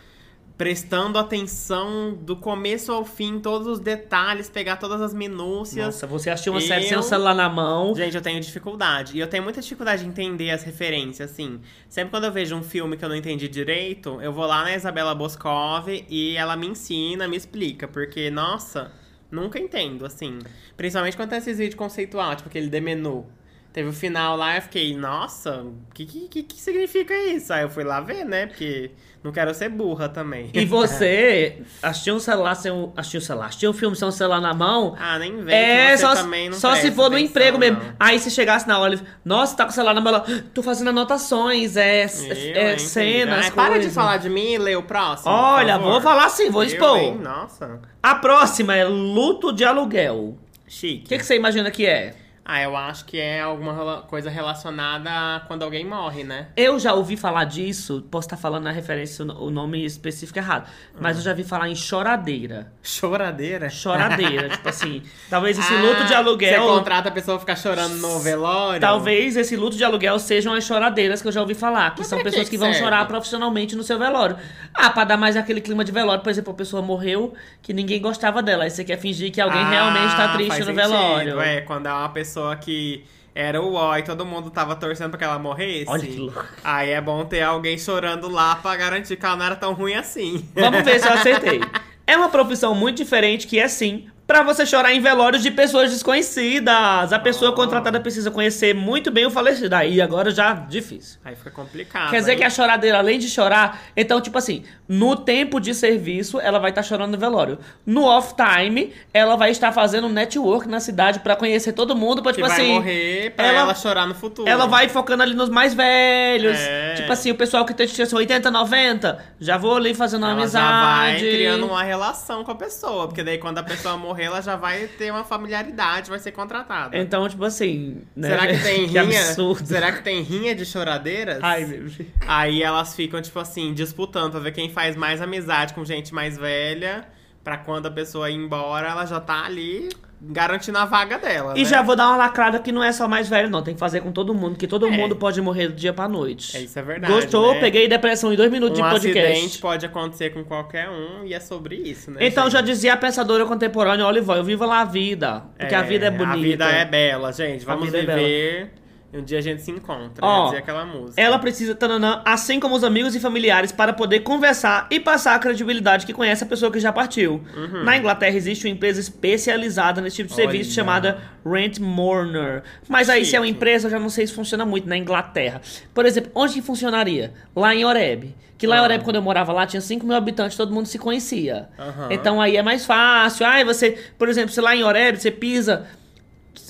prestando 0.58 1.18
atenção 1.18 2.12
do 2.20 2.36
começo 2.36 2.92
ao 2.92 3.02
fim, 3.02 3.40
todos 3.40 3.66
os 3.66 3.80
detalhes, 3.80 4.50
pegar 4.50 4.76
todas 4.76 5.00
as 5.00 5.14
minúcias. 5.14 5.86
Nossa, 5.86 6.06
você 6.06 6.28
assistiu 6.28 6.52
uma 6.52 6.60
série 6.60 6.82
sem 6.86 6.98
o 6.98 7.00
Eu- 7.00 7.02
celular 7.02 7.34
na 7.34 7.48
mão. 7.48 7.94
Gente, 7.96 8.14
eu 8.14 8.20
tenho 8.20 8.38
dificuldade. 8.38 9.16
E 9.16 9.20
eu 9.20 9.26
tenho 9.26 9.42
muita 9.42 9.62
dificuldade 9.62 10.02
de 10.02 10.08
entender 10.10 10.50
as 10.50 10.62
referências, 10.62 11.30
assim. 11.30 11.62
Sempre 11.88 12.10
quando 12.10 12.24
eu 12.24 12.32
vejo 12.32 12.54
um 12.54 12.62
filme 12.62 12.98
que 12.98 13.02
eu 13.02 13.08
não 13.08 13.16
entendi 13.16 13.48
direito, 13.48 14.20
eu 14.20 14.30
vou 14.34 14.44
lá 14.44 14.62
na 14.64 14.76
Isabela 14.76 15.14
Boscov 15.14 15.88
e 15.88 16.36
ela 16.36 16.54
me 16.54 16.66
ensina, 16.66 17.26
me 17.26 17.38
explica. 17.38 17.88
Porque, 17.88 18.30
nossa, 18.30 18.92
nunca 19.30 19.58
entendo, 19.58 20.04
assim. 20.06 20.38
Principalmente 20.76 21.16
quando 21.16 21.30
tem 21.30 21.38
esses 21.38 21.58
vídeos 21.58 21.76
conceitual, 21.76 22.34
tipo 22.36 22.48
aquele 22.48 22.68
de 22.68 22.80
menu. 22.80 23.26
Teve 23.72 23.88
o 23.88 23.92
final 23.92 24.36
lá 24.36 24.54
e 24.54 24.58
eu 24.58 24.62
fiquei, 24.62 24.96
nossa, 24.96 25.62
o 25.62 25.74
que, 25.94 26.04
que, 26.04 26.42
que, 26.42 26.60
significa 26.60 27.16
isso? 27.16 27.52
Aí 27.52 27.62
eu 27.62 27.70
fui 27.70 27.84
lá 27.84 28.00
ver, 28.00 28.24
né? 28.24 28.46
Porque 28.46 28.90
não 29.22 29.30
quero 29.30 29.54
ser 29.54 29.68
burra 29.68 30.08
também. 30.08 30.50
E 30.52 30.64
você 30.64 31.62
assistiu 31.80 32.16
um 32.16 32.18
celular 32.18 32.56
sem 32.56 32.72
o. 32.72 32.92
Assistiu 32.96 33.18
um 33.18 33.22
celular, 33.22 33.46
assistiu 33.46 33.70
um 33.70 33.72
filme 33.72 33.94
sem 33.94 34.08
o 34.08 34.10
celular 34.10 34.40
na 34.40 34.52
mão. 34.52 34.96
Ah, 34.98 35.20
nem 35.20 35.36
vem. 35.44 35.54
É, 35.54 35.96
só, 35.96 36.16
também 36.16 36.50
não 36.50 36.58
só 36.58 36.74
se 36.74 36.90
for 36.90 37.08
no 37.08 37.16
emprego 37.16 37.58
mesmo. 37.58 37.78
não. 37.78 37.94
Aí 38.00 38.18
se 38.18 38.28
chegasse 38.32 38.66
na 38.66 38.76
hora, 38.76 39.00
nossa, 39.24 39.56
tá 39.56 39.62
com 39.62 39.70
o 39.70 39.72
celular 39.72 39.94
na 39.94 40.00
mão, 40.00 40.14
ela, 40.14 40.42
tô 40.52 40.64
fazendo 40.64 40.90
anotações, 40.90 41.76
é, 41.76 42.06
Eu, 42.06 42.32
é 42.32 42.72
hein, 42.72 42.78
cenas, 42.78 43.44
Ai, 43.44 43.50
Para 43.52 43.78
de 43.78 43.88
falar 43.90 44.16
de 44.16 44.28
mim 44.28 44.54
e 44.54 44.58
lê 44.58 44.74
o 44.74 44.82
próximo. 44.82 45.30
Olha, 45.30 45.78
vou 45.78 46.00
falar 46.00 46.28
sim, 46.28 46.50
vou 46.50 46.64
Eu, 46.64 46.66
expor. 46.66 46.98
hein? 46.98 47.20
Nossa, 47.22 47.80
A 48.02 48.16
próxima 48.16 48.74
é 48.74 48.84
luto 48.84 49.52
de 49.52 49.64
aluguel. 49.64 50.36
chique. 50.66 51.04
O 51.04 51.08
que, 51.08 51.18
que 51.18 51.24
você 51.24 51.36
imagina 51.36 51.70
que 51.70 51.86
é? 51.86 52.16
Ah, 52.44 52.60
eu 52.62 52.76
acho 52.76 53.04
que 53.04 53.18
é 53.20 53.40
alguma 53.42 54.02
coisa 54.02 54.28
relacionada 54.28 55.08
a 55.10 55.40
quando 55.40 55.62
alguém 55.62 55.84
morre, 55.86 56.24
né? 56.24 56.48
Eu 56.56 56.78
já 56.80 56.92
ouvi 56.94 57.16
falar 57.16 57.44
disso, 57.44 58.04
posso 58.10 58.26
estar 58.26 58.36
falando 58.36 58.64
na 58.64 58.72
referência 58.72 59.24
o 59.24 59.50
nome 59.50 59.84
específico 59.84 60.38
errado, 60.38 60.68
mas 61.00 61.16
eu 61.18 61.22
já 61.22 61.32
vi 61.32 61.44
falar 61.44 61.68
em 61.68 61.74
choradeira. 61.76 62.72
Choradeira? 62.82 63.68
Choradeira, 63.70 64.48
tipo 64.56 64.68
assim, 64.68 65.02
talvez 65.28 65.58
esse 65.58 65.72
Ah, 65.72 65.80
luto 65.82 66.04
de 66.06 66.14
aluguel. 66.14 66.60
Você 66.62 66.68
contrata 66.68 67.08
a 67.08 67.12
pessoa 67.12 67.38
ficar 67.38 67.54
chorando 67.56 67.94
no 67.98 68.18
velório? 68.18 68.80
Talvez 68.80 69.36
esse 69.36 69.54
luto 69.54 69.76
de 69.76 69.84
aluguel 69.84 70.18
sejam 70.18 70.52
as 70.54 70.64
choradeiras 70.64 71.22
que 71.22 71.28
eu 71.28 71.32
já 71.32 71.40
ouvi 71.42 71.54
falar, 71.54 71.90
que 71.94 72.00
Mas 72.00 72.08
são 72.08 72.20
pessoas 72.22 72.44
que 72.44 72.50
que 72.50 72.58
vão 72.58 72.68
serve? 72.72 72.82
chorar 72.84 73.06
profissionalmente 73.06 73.76
no 73.76 73.82
seu 73.84 73.98
velório. 73.98 74.36
Ah, 74.74 74.90
pra 74.90 75.04
dar 75.04 75.16
mais 75.16 75.36
aquele 75.36 75.60
clima 75.60 75.84
de 75.84 75.92
velório, 75.92 76.22
por 76.22 76.30
exemplo, 76.30 76.52
a 76.52 76.56
pessoa 76.56 76.82
morreu 76.82 77.32
que 77.62 77.72
ninguém 77.72 78.00
gostava 78.00 78.42
dela, 78.42 78.64
aí 78.64 78.70
você 78.70 78.82
quer 78.82 78.96
fingir 78.98 79.30
que 79.30 79.40
alguém 79.40 79.60
Ah, 79.60 79.70
realmente 79.70 80.16
tá 80.16 80.32
triste 80.32 80.58
no 80.58 80.64
sentido. 80.64 80.74
velório. 80.74 81.40
É, 81.40 81.60
quando 81.60 81.86
é 81.86 81.92
uma 81.92 82.08
pessoa 82.08 82.29
que 82.60 83.04
era 83.34 83.60
o 83.60 83.74
ó 83.74 83.96
e 83.96 84.02
todo 84.02 84.26
mundo 84.26 84.50
tava 84.50 84.74
torcendo 84.76 85.10
pra 85.10 85.18
que 85.18 85.24
ela 85.24 85.38
morresse. 85.38 85.88
Olha 85.88 86.06
que 86.06 86.16
louco. 86.16 86.44
Aí 86.62 86.90
é 86.90 87.00
bom 87.00 87.24
ter 87.24 87.42
alguém 87.42 87.78
chorando 87.78 88.28
lá 88.28 88.56
pra 88.56 88.76
garantir 88.76 89.16
que 89.16 89.24
ela 89.24 89.36
não 89.36 89.46
era 89.46 89.56
tão 89.56 89.72
ruim 89.72 89.94
assim. 89.94 90.46
Vamos 90.54 90.82
ver 90.82 91.00
se 91.00 91.06
eu 91.06 91.12
acertei. 91.12 91.60
É 92.06 92.16
uma 92.16 92.28
profissão 92.28 92.74
muito 92.74 92.96
diferente 92.96 93.46
que 93.46 93.56
é 93.56 93.68
sim 93.68 94.08
pra 94.30 94.44
você 94.44 94.64
chorar 94.64 94.92
em 94.92 95.00
velórios 95.00 95.42
de 95.42 95.50
pessoas 95.50 95.90
desconhecidas. 95.90 97.12
A 97.12 97.18
pessoa 97.18 97.50
Oh. 97.50 97.54
contratada 97.54 97.98
precisa 97.98 98.30
conhecer 98.30 98.72
muito 98.74 99.10
bem 99.10 99.26
o 99.26 99.30
falecido. 99.30 99.74
Aí 99.74 100.00
agora 100.00 100.30
já 100.30 100.52
difícil. 100.54 101.18
Aí 101.24 101.34
fica 101.34 101.50
complicado. 101.50 102.10
Quer 102.10 102.20
dizer 102.20 102.32
hein? 102.32 102.38
que 102.38 102.44
a 102.44 102.50
choradeira, 102.50 102.98
além 102.98 103.18
de 103.18 103.28
chorar, 103.28 103.80
então, 103.96 104.20
tipo 104.20 104.38
assim, 104.38 104.62
no 104.88 105.16
tempo 105.16 105.58
de 105.58 105.74
serviço, 105.74 106.38
ela 106.40 106.60
vai 106.60 106.70
estar 106.70 106.84
chorando 106.84 107.10
no 107.12 107.18
velório. 107.18 107.58
No 107.84 108.04
off-time, 108.04 108.92
ela 109.12 109.34
vai 109.36 109.50
estar 109.50 109.72
fazendo 109.72 110.06
um 110.06 110.10
network 110.12 110.68
na 110.68 110.78
cidade 110.78 111.18
pra 111.18 111.34
conhecer 111.34 111.72
todo 111.72 111.96
mundo, 111.96 112.22
pra, 112.22 112.30
Que 112.32 112.36
tipo 112.36 112.46
vai 112.48 112.56
assim. 112.60 112.74
morrer 112.74 113.30
pra 113.34 113.46
ela- 113.46 113.58
ela, 113.62 113.74
chorar 113.74 114.06
no 114.06 114.14
futuro. 114.14 114.48
Ela 114.48 114.66
vai 114.66 114.88
focando 114.88 115.24
ali 115.24 115.34
nos 115.34 115.48
mais 115.48 115.74
velhos. 115.74 116.56
É. 116.56 116.94
Tipo 116.94 117.12
assim, 117.12 117.32
o 117.32 117.34
pessoal 117.34 117.64
que 117.64 117.74
tem 117.74 117.86
tipo, 117.86 118.16
80, 118.16 118.48
90, 118.50 119.18
já 119.40 119.56
vou 119.56 119.74
ali 119.76 119.92
fazendo 119.92 120.22
uma 120.22 120.30
Ela 120.32 120.46
já 120.46 120.60
vai 120.60 121.10
amizade. 121.10 121.30
criando 121.32 121.66
uma 121.66 121.82
relação 121.82 122.44
com 122.44 122.52
a 122.52 122.54
pessoa. 122.54 123.08
Porque 123.08 123.24
daí 123.24 123.38
quando 123.38 123.58
a 123.58 123.62
pessoa 123.62 123.96
morrer, 123.96 124.19
morrer, 124.20 124.24
ela 124.24 124.40
já 124.40 124.56
vai 124.56 124.86
ter 124.86 125.10
uma 125.10 125.24
familiaridade, 125.24 126.10
vai 126.10 126.18
ser 126.18 126.32
contratada. 126.32 126.96
Então, 126.96 127.28
tipo 127.28 127.44
assim. 127.44 128.02
Né? 128.14 128.28
Será 128.28 128.46
que 128.46 128.62
tem 128.62 128.84
rinha? 128.86 129.02
absurdo. 129.02 129.66
Será 129.66 129.92
que 129.92 130.02
tem 130.02 130.22
rinha 130.22 130.54
de 130.54 130.64
choradeiras? 130.64 131.42
Ai, 131.42 131.64
meu 131.64 131.80
Deus. 131.80 131.98
Aí 132.26 132.62
elas 132.62 132.94
ficam, 132.94 133.20
tipo 133.20 133.38
assim, 133.38 133.72
disputando 133.72 134.32
pra 134.32 134.40
ver 134.40 134.52
quem 134.52 134.70
faz 134.70 134.94
mais 134.96 135.20
amizade 135.20 135.74
com 135.74 135.84
gente 135.84 136.12
mais 136.14 136.36
velha. 136.36 137.06
Pra 137.42 137.56
quando 137.56 137.86
a 137.86 137.90
pessoa 137.90 138.30
ir 138.30 138.34
embora, 138.34 138.88
ela 138.88 139.06
já 139.06 139.18
tá 139.18 139.44
ali 139.44 139.88
garantindo 140.22 140.76
a 140.76 140.84
vaga 140.84 141.18
dela. 141.18 141.54
E 141.56 141.62
né? 141.62 141.64
já 141.64 141.80
vou 141.80 141.96
dar 141.96 142.08
uma 142.08 142.16
lacrada 142.16 142.58
que 142.58 142.70
não 142.70 142.84
é 142.84 142.92
só 142.92 143.08
mais 143.08 143.26
velho, 143.28 143.48
não. 143.48 143.62
Tem 143.62 143.72
que 143.72 143.80
fazer 143.80 144.02
com 144.02 144.12
todo 144.12 144.34
mundo, 144.34 144.58
que 144.58 144.66
todo 144.66 144.86
É. 144.86 144.90
mundo 144.90 145.16
pode 145.16 145.40
morrer 145.40 145.68
do 145.68 145.74
dia 145.74 145.94
pra 145.94 146.06
noite. 146.06 146.54
É, 146.56 146.60
isso 146.60 146.78
é 146.78 146.82
verdade. 146.82 147.10
Gostou? 147.12 147.54
né? 147.54 147.60
Peguei 147.60 147.88
depressão 147.88 148.30
em 148.30 148.36
dois 148.36 148.50
minutos 148.50 148.78
Um 148.78 148.82
de 148.82 148.90
podcast. 148.90 149.32
acidente 149.32 149.58
pode 149.58 149.86
acontecer 149.86 150.30
com 150.30 150.44
qualquer 150.44 150.90
um 150.90 151.24
e 151.24 151.32
é 151.32 151.40
sobre 151.40 151.76
isso, 151.76 152.10
né? 152.10 152.18
Então 152.26 152.44
gente? 152.44 152.52
já 152.52 152.60
dizia 152.60 152.92
a 152.92 152.96
pensadora 152.98 153.46
contemporânea 153.46 154.06
Oliver, 154.06 154.42
viva 154.44 154.66
lá 154.66 154.82
a 154.82 154.84
vida. 154.84 155.44
Porque 155.58 155.74
a 155.74 155.82
vida 155.82 156.06
é 156.06 156.10
bonita. 156.10 156.34
A 156.34 156.36
vida 156.36 156.64
é 156.66 156.84
bela, 156.84 157.32
gente. 157.32 157.64
Vamos 157.64 157.92
é 157.94 158.00
viver. 158.00 158.70
E 158.76 158.79
um 159.12 159.22
dia 159.22 159.38
a 159.38 159.40
gente 159.40 159.60
se 159.62 159.70
encontra. 159.70 160.24
Ó, 160.24 160.38
né? 160.38 160.44
Dizer 160.50 160.56
aquela 160.58 160.84
música. 160.86 161.20
Ela 161.20 161.38
precisa, 161.38 161.74
tananã, 161.74 162.22
assim 162.24 162.60
como 162.60 162.74
os 162.76 162.84
amigos 162.84 163.14
e 163.14 163.20
familiares, 163.20 163.72
para 163.72 163.92
poder 163.92 164.20
conversar 164.20 164.86
e 164.90 165.00
passar 165.00 165.34
a 165.34 165.38
credibilidade 165.38 166.06
que 166.06 166.12
conhece 166.12 166.44
a 166.44 166.46
pessoa 166.46 166.70
que 166.70 166.78
já 166.78 166.92
partiu. 166.92 167.42
Na 167.84 167.96
Inglaterra 167.96 168.36
existe 168.36 168.66
uma 168.66 168.72
empresa 168.72 169.00
especializada 169.00 170.00
nesse 170.00 170.16
tipo 170.16 170.28
de 170.28 170.34
serviço 170.34 170.70
Olha. 170.70 170.74
chamada 170.74 171.18
Rent 171.44 171.78
Mourner. 171.78 172.62
Mas 172.88 173.08
aí, 173.10 173.24
se 173.24 173.34
é 173.34 173.40
uma 173.40 173.48
empresa, 173.48 173.86
eu 173.86 173.90
já 173.90 173.98
não 173.98 174.08
sei 174.10 174.26
se 174.26 174.32
funciona 174.32 174.64
muito 174.64 174.88
na 174.88 174.96
Inglaterra. 174.96 175.60
Por 175.92 176.06
exemplo, 176.06 176.30
onde 176.34 176.54
que 176.54 176.62
funcionaria? 176.62 177.32
Lá 177.54 177.74
em 177.74 177.84
Oreb. 177.84 178.34
Que 178.56 178.66
lá 178.66 178.76
em 178.76 178.78
Ah. 178.80 178.82
Oreb, 178.82 179.02
quando 179.04 179.16
eu 179.16 179.22
morava 179.22 179.52
lá, 179.52 179.66
tinha 179.66 179.80
5 179.80 180.06
mil 180.06 180.14
habitantes, 180.14 180.56
todo 180.56 180.72
mundo 180.72 180.86
se 180.86 180.98
conhecia. 180.98 181.68
Aham. 181.78 182.08
Então 182.10 182.40
aí 182.40 182.56
é 182.56 182.62
mais 182.62 182.84
fácil. 182.84 183.46
Ai, 183.46 183.64
você, 183.64 183.98
por 184.18 184.28
exemplo, 184.28 184.50
se 184.52 184.60
lá 184.60 184.76
em 184.76 184.84
Oreb 184.84 185.16
você 185.18 185.30
pisa 185.30 185.86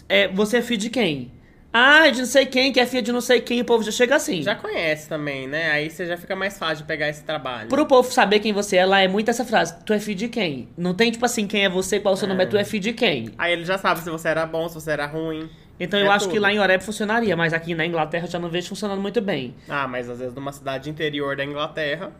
é, 0.09 0.28
você 0.28 0.59
é 0.59 0.62
filho 0.62 0.80
de 0.80 0.90
quem? 0.90 1.30
Ah, 1.73 2.09
de 2.11 2.19
não 2.19 2.27
sei 2.27 2.47
quem, 2.47 2.73
que 2.73 2.81
é 2.81 2.87
filho 2.87 3.03
de 3.03 3.12
não 3.12 3.21
sei 3.21 3.41
quem, 3.41 3.61
o 3.61 3.65
povo 3.65 3.85
já 3.85 3.93
chega 3.93 4.17
assim. 4.17 4.43
Já 4.43 4.57
conhece 4.57 5.09
também, 5.09 5.47
né? 5.47 5.71
Aí 5.71 5.89
você 5.89 6.05
já 6.05 6.17
fica 6.17 6.35
mais 6.35 6.59
fácil 6.59 6.79
de 6.79 6.85
pegar 6.85 7.09
esse 7.09 7.23
trabalho. 7.23 7.69
Pro 7.69 7.87
povo 7.87 8.11
saber 8.11 8.41
quem 8.41 8.53
você 8.53 8.77
é, 8.77 8.85
lá 8.85 9.00
é 9.00 9.07
muito 9.07 9.31
essa 9.31 9.45
frase. 9.45 9.77
Tu 9.85 9.93
é 9.93 10.00
filho 10.00 10.19
de 10.19 10.29
quem? 10.29 10.69
Não 10.77 10.95
tem, 10.95 11.12
tipo 11.12 11.25
assim, 11.25 11.47
quem 11.47 11.65
é 11.65 11.69
você, 11.69 12.00
qual 12.00 12.15
é 12.15 12.17
o 12.17 12.19
seu 12.19 12.27
nome, 12.27 12.43
é 12.43 12.47
tu 12.47 12.57
é 12.57 12.65
filho 12.65 12.83
de 12.83 12.93
quem? 12.93 13.31
Aí 13.39 13.53
ele 13.53 13.65
já 13.65 13.79
sabe 13.79 14.00
se 14.00 14.11
você 14.11 14.29
era 14.29 14.45
bom, 14.47 14.69
se 14.69 14.75
você 14.75 14.91
era 14.91 15.07
ruim. 15.07 15.49
Então 15.79 15.99
eu 15.99 16.07
É 16.07 16.09
acho 16.11 16.27
que 16.27 16.35
tudo. 16.35 16.43
lá 16.43 16.53
em 16.53 16.59
Oreb 16.59 16.83
funcionaria, 16.83 17.37
mas 17.37 17.53
aqui 17.53 17.73
na 17.75 17.87
Inglaterra 17.87 18.27
eu 18.27 18.31
já 18.31 18.39
não 18.41 18.49
vejo 18.50 18.69
funcionando 18.69 19.00
muito 19.00 19.21
bem. 19.21 19.55
Ah, 19.69 19.87
mas 19.87 20.11
às 20.11 20.19
vezes 20.19 20.35
numa 20.35 20.53
cidade 20.53 20.91
interior 20.91 21.37
da 21.37 21.45
Inglaterra. 21.45 22.11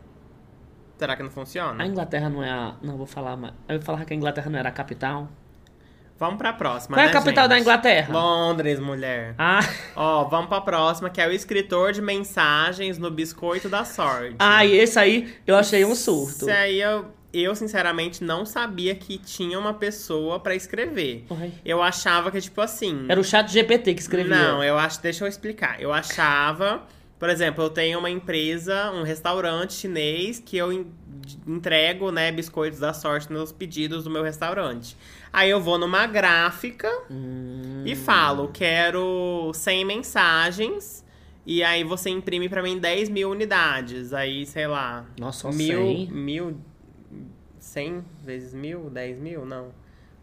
Será 0.97 1.15
que 1.17 1.23
não 1.23 1.29
funciona? 1.31 1.83
A 1.83 1.85
Inglaterra 1.87 2.29
não 2.29 2.43
é 2.43 2.49
a... 2.49 2.75
Não, 2.81 2.95
vou 2.95 3.05
falar 3.07 3.35
mais. 3.35 3.53
Eu 3.67 3.81
falava 3.81 4.05
que 4.05 4.13
a 4.13 4.15
Inglaterra 4.15 4.49
não 4.49 4.59
era 4.59 4.69
a 4.69 4.71
capital. 4.71 5.27
Vamos 6.21 6.37
pra 6.37 6.53
próxima. 6.53 6.95
Qual 6.95 7.03
é 7.03 7.05
a 7.05 7.07
né, 7.07 7.13
capital 7.13 7.47
da 7.47 7.55
gente? 7.55 7.63
Inglaterra? 7.63 8.13
Londres, 8.13 8.79
mulher. 8.79 9.33
Ah, 9.39 9.67
Ó, 9.95 10.25
vamos 10.25 10.49
pra 10.49 10.61
próxima, 10.61 11.09
que 11.09 11.19
é 11.19 11.27
o 11.27 11.31
escritor 11.31 11.93
de 11.93 11.99
mensagens 11.99 12.99
no 12.99 13.09
Biscoito 13.09 13.67
da 13.67 13.83
Sorte. 13.83 14.35
ah, 14.37 14.63
e 14.63 14.71
esse 14.71 14.99
aí 14.99 15.33
eu 15.47 15.55
achei 15.55 15.83
um 15.83 15.95
surto. 15.95 16.45
Isso 16.45 16.51
aí 16.51 16.79
eu, 16.79 17.07
eu, 17.33 17.55
sinceramente, 17.55 18.23
não 18.23 18.45
sabia 18.45 18.93
que 18.93 19.17
tinha 19.17 19.57
uma 19.57 19.73
pessoa 19.73 20.39
pra 20.39 20.53
escrever. 20.53 21.25
Ai. 21.31 21.53
Eu 21.65 21.81
achava 21.81 22.29
que, 22.29 22.39
tipo 22.39 22.61
assim. 22.61 23.07
Era 23.09 23.19
o 23.19 23.23
chat 23.23 23.51
GPT 23.51 23.95
que 23.95 24.01
escrevia. 24.01 24.35
Não, 24.35 24.63
eu 24.63 24.77
acho. 24.77 25.01
Deixa 25.01 25.23
eu 25.23 25.27
explicar. 25.27 25.81
Eu 25.81 25.91
achava. 25.91 26.83
Por 27.17 27.29
exemplo, 27.31 27.63
eu 27.63 27.69
tenho 27.71 27.97
uma 27.97 28.11
empresa, 28.11 28.91
um 28.91 29.01
restaurante 29.01 29.73
chinês 29.73 30.39
que 30.39 30.55
eu 30.55 30.71
entrego, 31.47 32.11
né, 32.11 32.31
biscoitos 32.31 32.79
da 32.79 32.93
sorte 32.93 33.31
nos 33.31 33.51
pedidos 33.51 34.03
do 34.03 34.09
meu 34.09 34.23
restaurante. 34.23 34.95
Aí 35.31 35.49
eu 35.49 35.59
vou 35.61 35.77
numa 35.77 36.05
gráfica 36.07 36.89
Hum. 37.09 37.83
e 37.85 37.95
falo, 37.95 38.49
quero 38.53 39.51
100 39.53 39.85
mensagens. 39.85 41.05
E 41.45 41.63
aí 41.63 41.83
você 41.83 42.09
imprime 42.09 42.47
pra 42.47 42.61
mim 42.61 42.77
10 42.77 43.09
mil 43.09 43.31
unidades. 43.31 44.13
Aí, 44.13 44.45
sei 44.45 44.67
lá. 44.67 45.05
Nossa, 45.19 45.49
mil, 45.51 45.79
100? 45.79 46.07
mil. 46.11 46.57
100 47.59 48.03
vezes 48.23 48.53
mil? 48.53 48.89
10 48.89 49.17
mil? 49.19 49.45
Não. 49.45 49.69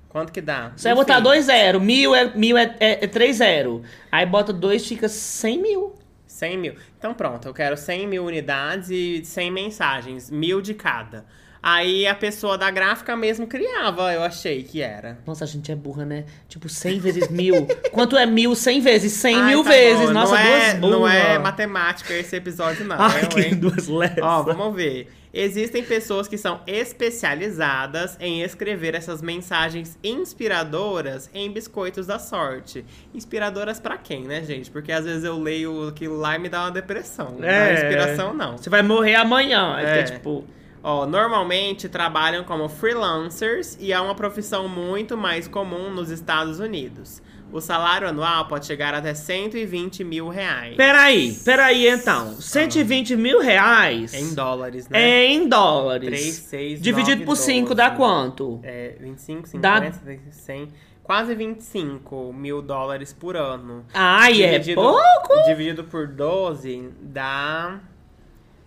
Quanto 0.09 0.33
que 0.33 0.41
dá? 0.41 0.73
Você 0.77 0.89
vai 0.89 0.95
botar 0.95 1.15
Enfim. 1.15 1.23
2 1.25 1.45
zero, 1.45 1.81
mil 1.81 2.15
é, 2.15 2.35
mil 2.35 2.57
é, 2.57 2.75
é, 2.81 3.05
é 3.05 3.07
3 3.07 3.37
zero. 3.37 3.83
Aí 4.11 4.25
bota 4.25 4.53
2, 4.53 4.87
fica 4.87 5.09
100 5.09 5.61
mil. 5.61 5.95
100 6.29 6.59
mil. 6.59 6.75
Então 6.99 7.15
pronto, 7.15 7.49
eu 7.49 7.55
quero 7.55 7.77
100 7.77 8.07
mil 8.07 8.25
unidades 8.25 8.91
e 8.91 9.25
100 9.25 9.51
mensagens, 9.51 10.31
mil 10.31 10.61
de 10.61 10.75
cada. 10.75 11.25
Aí 11.61 12.07
a 12.07 12.15
pessoa 12.15 12.57
da 12.57 12.71
gráfica 12.71 13.17
mesmo 13.17 13.47
criava, 13.47 14.13
eu 14.13 14.23
achei 14.23 14.63
que 14.63 14.81
era. 14.81 15.19
Nossa, 15.27 15.45
a 15.45 15.47
gente 15.47 15.73
é 15.73 15.75
burra, 15.75 16.05
né? 16.05 16.25
Tipo, 16.49 16.69
100 16.69 17.01
vezes 17.01 17.29
mil. 17.29 17.67
Quanto 17.91 18.17
é 18.17 18.25
mil? 18.25 18.55
100 18.55 18.81
vezes? 18.81 19.13
100 19.15 19.35
Ai, 19.35 19.47
mil 19.49 19.65
tá 19.65 19.71
vezes. 19.71 20.07
bom, 20.07 20.13
Nossa, 20.13 20.37
não 20.37 20.43
duas 20.43 20.63
é, 20.63 20.75
burras. 20.75 20.99
Não 21.01 21.09
é 21.09 21.39
matemática 21.39 22.15
esse 22.15 22.37
episódio, 22.37 22.85
não. 22.85 22.97
Ai, 23.01 23.25
eu, 23.25 23.29
que 23.29 23.41
hein? 23.41 23.57
duas 23.57 23.89
lessas. 23.89 24.23
Ó, 24.23 24.45
vamos 24.45 24.77
ver. 24.77 25.09
Existem 25.33 25.85
pessoas 25.85 26.27
que 26.27 26.39
são 26.39 26.61
especializadas 26.67 28.17
em 28.21 28.43
escrever 28.43 28.95
essas 28.95 29.21
mensagens 29.21 29.99
inspiradoras 30.03 31.29
em 31.35 31.51
biscoitos 31.51 32.07
da 32.07 32.19
sorte. 32.19 32.85
Inspiradoras 33.15 33.79
pra 33.79 33.97
quem, 33.99 34.23
né, 34.25 34.43
gente? 34.43 34.71
Porque 34.71 34.91
às 34.93 35.05
vezes 35.05 35.25
eu 35.25 35.39
leio 35.39 35.89
aquilo 35.89 36.17
lá 36.17 36.37
e 36.37 36.39
me 36.39 36.49
dá 36.49 36.63
uma 36.63 36.71
depressão. 36.71 37.33
Não 37.33 37.41
dá 37.41 37.73
inspiração, 37.73 38.35
não. 38.35 38.57
Você 38.57 38.71
vai 38.71 38.83
morrer 38.83 39.17
amanhã. 39.17 39.75
Aí 39.75 39.85
É. 39.87 40.05
fica, 40.07 40.17
tipo... 40.17 40.45
Ó, 40.83 41.07
normalmente 41.07 41.89
trabalham 41.89 42.45
como 42.45 42.69
freelancers 42.69 43.77
e 43.81 43.93
é 43.93 44.01
uma 44.01 44.15
profissão 44.15 44.69
muito 44.69 45.17
mais 45.17 45.49
comum 45.49 45.91
nos 45.91 46.11
Estados 46.11 46.61
Unidos. 46.61 47.21
O 47.51 47.61
salário 47.63 48.07
anual 48.07 48.47
pode 48.47 48.67
chegar 48.67 48.93
até 48.93 49.15
120 49.15 50.05
mil 50.05 50.29
reais. 50.29 50.77
Peraí, 50.77 51.33
peraí 51.45 51.89
então. 51.89 52.35
120 52.39 53.17
mil 53.17 53.41
reais 53.41 54.13
Em 54.13 54.35
dólares, 54.35 54.87
né? 54.89 55.01
é 55.01 55.25
em 55.33 55.49
dólares. 55.49 56.09
3, 56.11 56.35
6, 56.35 56.81
Dividido 56.83 57.25
por 57.25 57.37
5 57.37 57.75
dá 57.75 57.91
quanto? 57.91 58.61
É, 58.63 58.97
25, 59.01 59.49
50, 59.49 59.61
Dá- 60.05 60.19
100, 60.31 60.69
quase 61.03 61.35
25 61.35 62.35
mil 62.35 62.61
dólares 62.61 63.15
por 63.15 63.35
ano. 63.35 63.85
Ai, 63.95 64.43
é 64.43 64.59
Dividido- 64.59 64.83
pouco? 64.83 65.43
Dividido 65.47 65.85
por 65.85 66.07
12 66.07 66.91
dá 67.01 67.81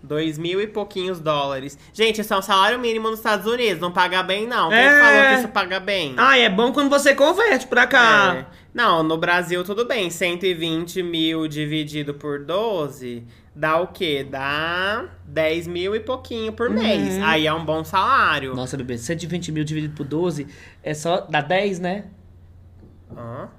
2 0.03 0.37
mil 0.37 0.59
e 0.61 0.67
pouquinhos 0.67 1.19
dólares. 1.19 1.77
Gente, 1.93 2.21
isso 2.21 2.33
é 2.33 2.37
um 2.37 2.41
salário 2.41 2.79
mínimo 2.79 3.09
nos 3.09 3.19
Estados 3.19 3.45
Unidos. 3.45 3.79
Não 3.81 3.91
paga 3.91 4.23
bem, 4.23 4.47
não. 4.47 4.69
Quem 4.69 4.77
É. 4.79 4.99
falou 4.99 5.23
que 5.29 5.39
isso 5.39 5.47
paga 5.49 5.79
bem? 5.79 6.13
Ai, 6.17 6.41
é 6.43 6.49
bom 6.49 6.71
quando 6.73 6.89
você 6.89 7.13
converte 7.13 7.67
pra 7.67 7.85
cá. 7.87 8.35
É. 8.37 8.45
Não, 8.73 9.03
no 9.03 9.17
Brasil 9.17 9.63
tudo 9.63 9.85
bem. 9.85 10.09
120 10.09 11.03
mil 11.03 11.47
dividido 11.47 12.13
por 12.13 12.39
12 12.43 13.25
dá 13.53 13.77
o 13.81 13.87
quê? 13.87 14.25
Dá 14.29 15.09
10 15.25 15.67
mil 15.67 15.93
e 15.93 15.99
pouquinho 15.99 16.53
por 16.53 16.69
mês. 16.69 17.15
Uhum. 17.15 17.25
Aí 17.25 17.45
é 17.45 17.53
um 17.53 17.65
bom 17.65 17.83
salário. 17.83 18.55
Nossa, 18.55 18.77
bebê, 18.77 18.97
120 18.97 19.51
mil 19.51 19.63
dividido 19.65 19.93
por 19.95 20.05
12 20.05 20.47
é 20.81 20.93
só. 20.93 21.21
dá 21.21 21.41
10, 21.41 21.79
né? 21.79 22.05
Hã? 23.15 23.49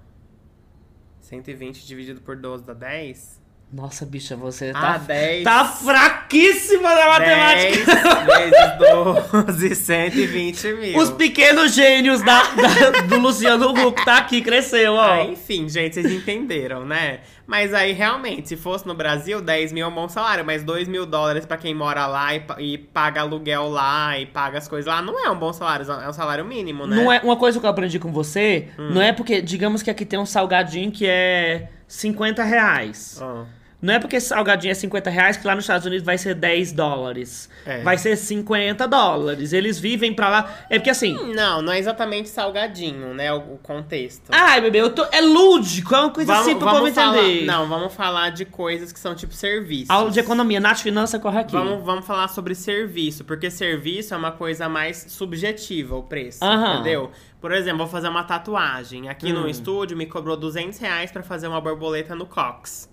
120 1.21 1.87
dividido 1.87 2.21
por 2.23 2.37
12 2.37 2.65
dá 2.65 2.73
10? 2.75 3.42
Nossa, 3.73 4.05
bicha, 4.05 4.37
você 4.37 4.71
Ah, 4.75 4.81
tá. 4.81 4.99
10. 4.99 5.45
Tá 5.45 5.65
fraquíssima 5.65 6.95
na 6.95 7.09
matemática. 7.09 7.95
10 7.95 8.51
vezes 8.51 8.79
12, 8.79 9.75
120 9.75 10.73
mil. 10.75 10.99
Os 10.99 11.11
pequenos 11.11 11.75
gênios 11.75 12.21
da, 12.23 12.43
da- 12.43 13.01
do 13.09 13.19
Luciano 13.19 13.71
Huck 13.71 14.05
tá 14.05 14.19
aqui, 14.19 14.43
cresceu, 14.43 14.93
ó. 14.93 15.13
Ah, 15.13 15.25
enfim, 15.25 15.71
gente, 15.71 15.95
vocês 15.95 16.13
entenderam, 16.13 16.85
né? 16.85 17.21
Mas 17.47 17.73
aí, 17.73 17.93
realmente, 17.93 18.47
se 18.51 18.57
fosse 18.59 18.87
no 18.87 18.95
Brasil, 18.95 19.41
10 19.41 19.73
mil 19.73 19.87
é 19.87 19.89
um 19.89 19.95
bom 19.95 20.07
salário, 20.09 20.45
mas 20.45 20.63
2 20.63 20.87
mil 20.87 21.07
dólares 21.07 21.47
pra 21.47 21.57
quem 21.57 21.75
mora 21.75 22.07
lá 22.07 22.35
e, 22.35 22.43
e 22.59 22.77
paga 22.79 23.23
aluguel 23.23 23.69
lá 23.71 24.19
e 24.19 24.27
paga 24.27 24.59
as 24.59 24.69
coisas 24.69 24.87
lá, 24.87 25.01
não 25.01 25.19
é 25.25 25.31
um 25.31 25.37
bom 25.39 25.53
salário, 25.53 25.91
é 25.91 26.09
um 26.09 26.13
salário 26.13 26.45
mínimo, 26.45 26.87
né? 26.87 26.95
Não 26.95 27.11
é 27.11 27.21
uma 27.21 27.37
coisa 27.37 27.59
que 27.59 27.65
eu 27.65 27.71
aprendi 27.71 27.99
com 27.99 28.13
você, 28.13 28.69
Hum. 28.79 28.91
não 28.93 29.01
é 29.01 29.13
porque, 29.13 29.41
digamos 29.41 29.83
que 29.83 29.91
aqui 29.91 30.05
tem 30.05 30.19
um 30.19 30.27
salgadinho 30.27 30.93
que 30.93 31.07
é 31.07 31.69
50 31.89 32.43
reais. 32.45 33.19
Ah, 33.21 33.45
Não 33.83 33.95
é 33.95 33.99
porque 33.99 34.15
esse 34.15 34.29
salgadinho 34.29 34.71
é 34.71 34.75
50 34.75 35.11
reais 35.11 35.37
que 35.37 35.45
lá 35.45 35.57
nos 35.57 35.65
Estados 35.65 35.85
Unidos 35.85 36.07
vai 36.07 36.17
ser 36.17 36.37
10 36.37 36.71
dólares. 36.71 37.51
É. 37.67 37.83
Vai 37.83 37.99
ser 37.99 38.17
50 38.17 38.87
dólares. 38.87 39.53
Eles 39.53 39.79
vivem 39.81 40.15
pra 40.15 40.29
lá. 40.29 40.55
É 40.71 40.79
porque 40.79 40.91
assim. 40.91 41.13
Não, 41.35 41.61
não 41.61 41.73
é 41.73 41.81
exatamente 41.81 42.29
salgadinho, 42.29 43.13
né? 43.13 43.33
O, 43.33 43.55
o 43.55 43.59
contexto. 43.59 44.29
Ai, 44.31 44.61
bebê, 44.61 44.81
eu 44.81 44.91
tô. 44.91 45.05
É 45.11 45.21
lúdico, 45.21 45.93
é 45.97 45.99
uma 46.01 46.11
coisa 46.11 46.33
assim 46.39 46.57
pro 46.57 46.69
povo 46.71 46.87
entender. 46.87 47.45
Não, 47.45 47.67
vamos 47.69 47.93
falar 47.93 48.31
de 48.31 48.45
coisas 48.45 48.93
que 48.93 49.01
são 49.01 49.17
tipo 49.17 49.35
serviços. 49.35 49.91
Aula 49.91 50.11
de 50.13 50.21
economia, 50.21 50.61
Nath 50.61 50.79
Finança 50.79 51.19
corre 51.19 51.41
aqui. 51.41 51.53
Vamos, 51.53 51.85
vamos 51.85 52.07
falar 52.07 52.29
sobre 52.29 52.55
serviço, 52.55 53.25
porque 53.25 53.51
serviço 53.51 54.15
é 54.15 54.17
uma 54.17 54.31
coisa 54.31 54.69
mais 54.69 55.07
subjetiva, 55.09 55.97
o 55.97 56.05
preço, 56.05 56.39
Aham. 56.45 56.75
entendeu? 56.75 57.11
Por 57.41 57.51
exemplo, 57.51 57.79
vou 57.79 57.89
fazer 57.89 58.07
uma 58.09 58.23
tatuagem. 58.23 59.09
Aqui 59.09 59.33
Hum. 59.33 59.41
no 59.41 59.49
estúdio 59.49 59.97
me 59.97 60.07
cobrou 60.07 60.37
200 60.37 60.79
reais 60.79 61.11
pra 61.11 61.25
fazer 61.25 61.49
uma 61.49 61.61
borboleta 61.61 62.15
no 62.15 62.27
cox. 62.27 62.89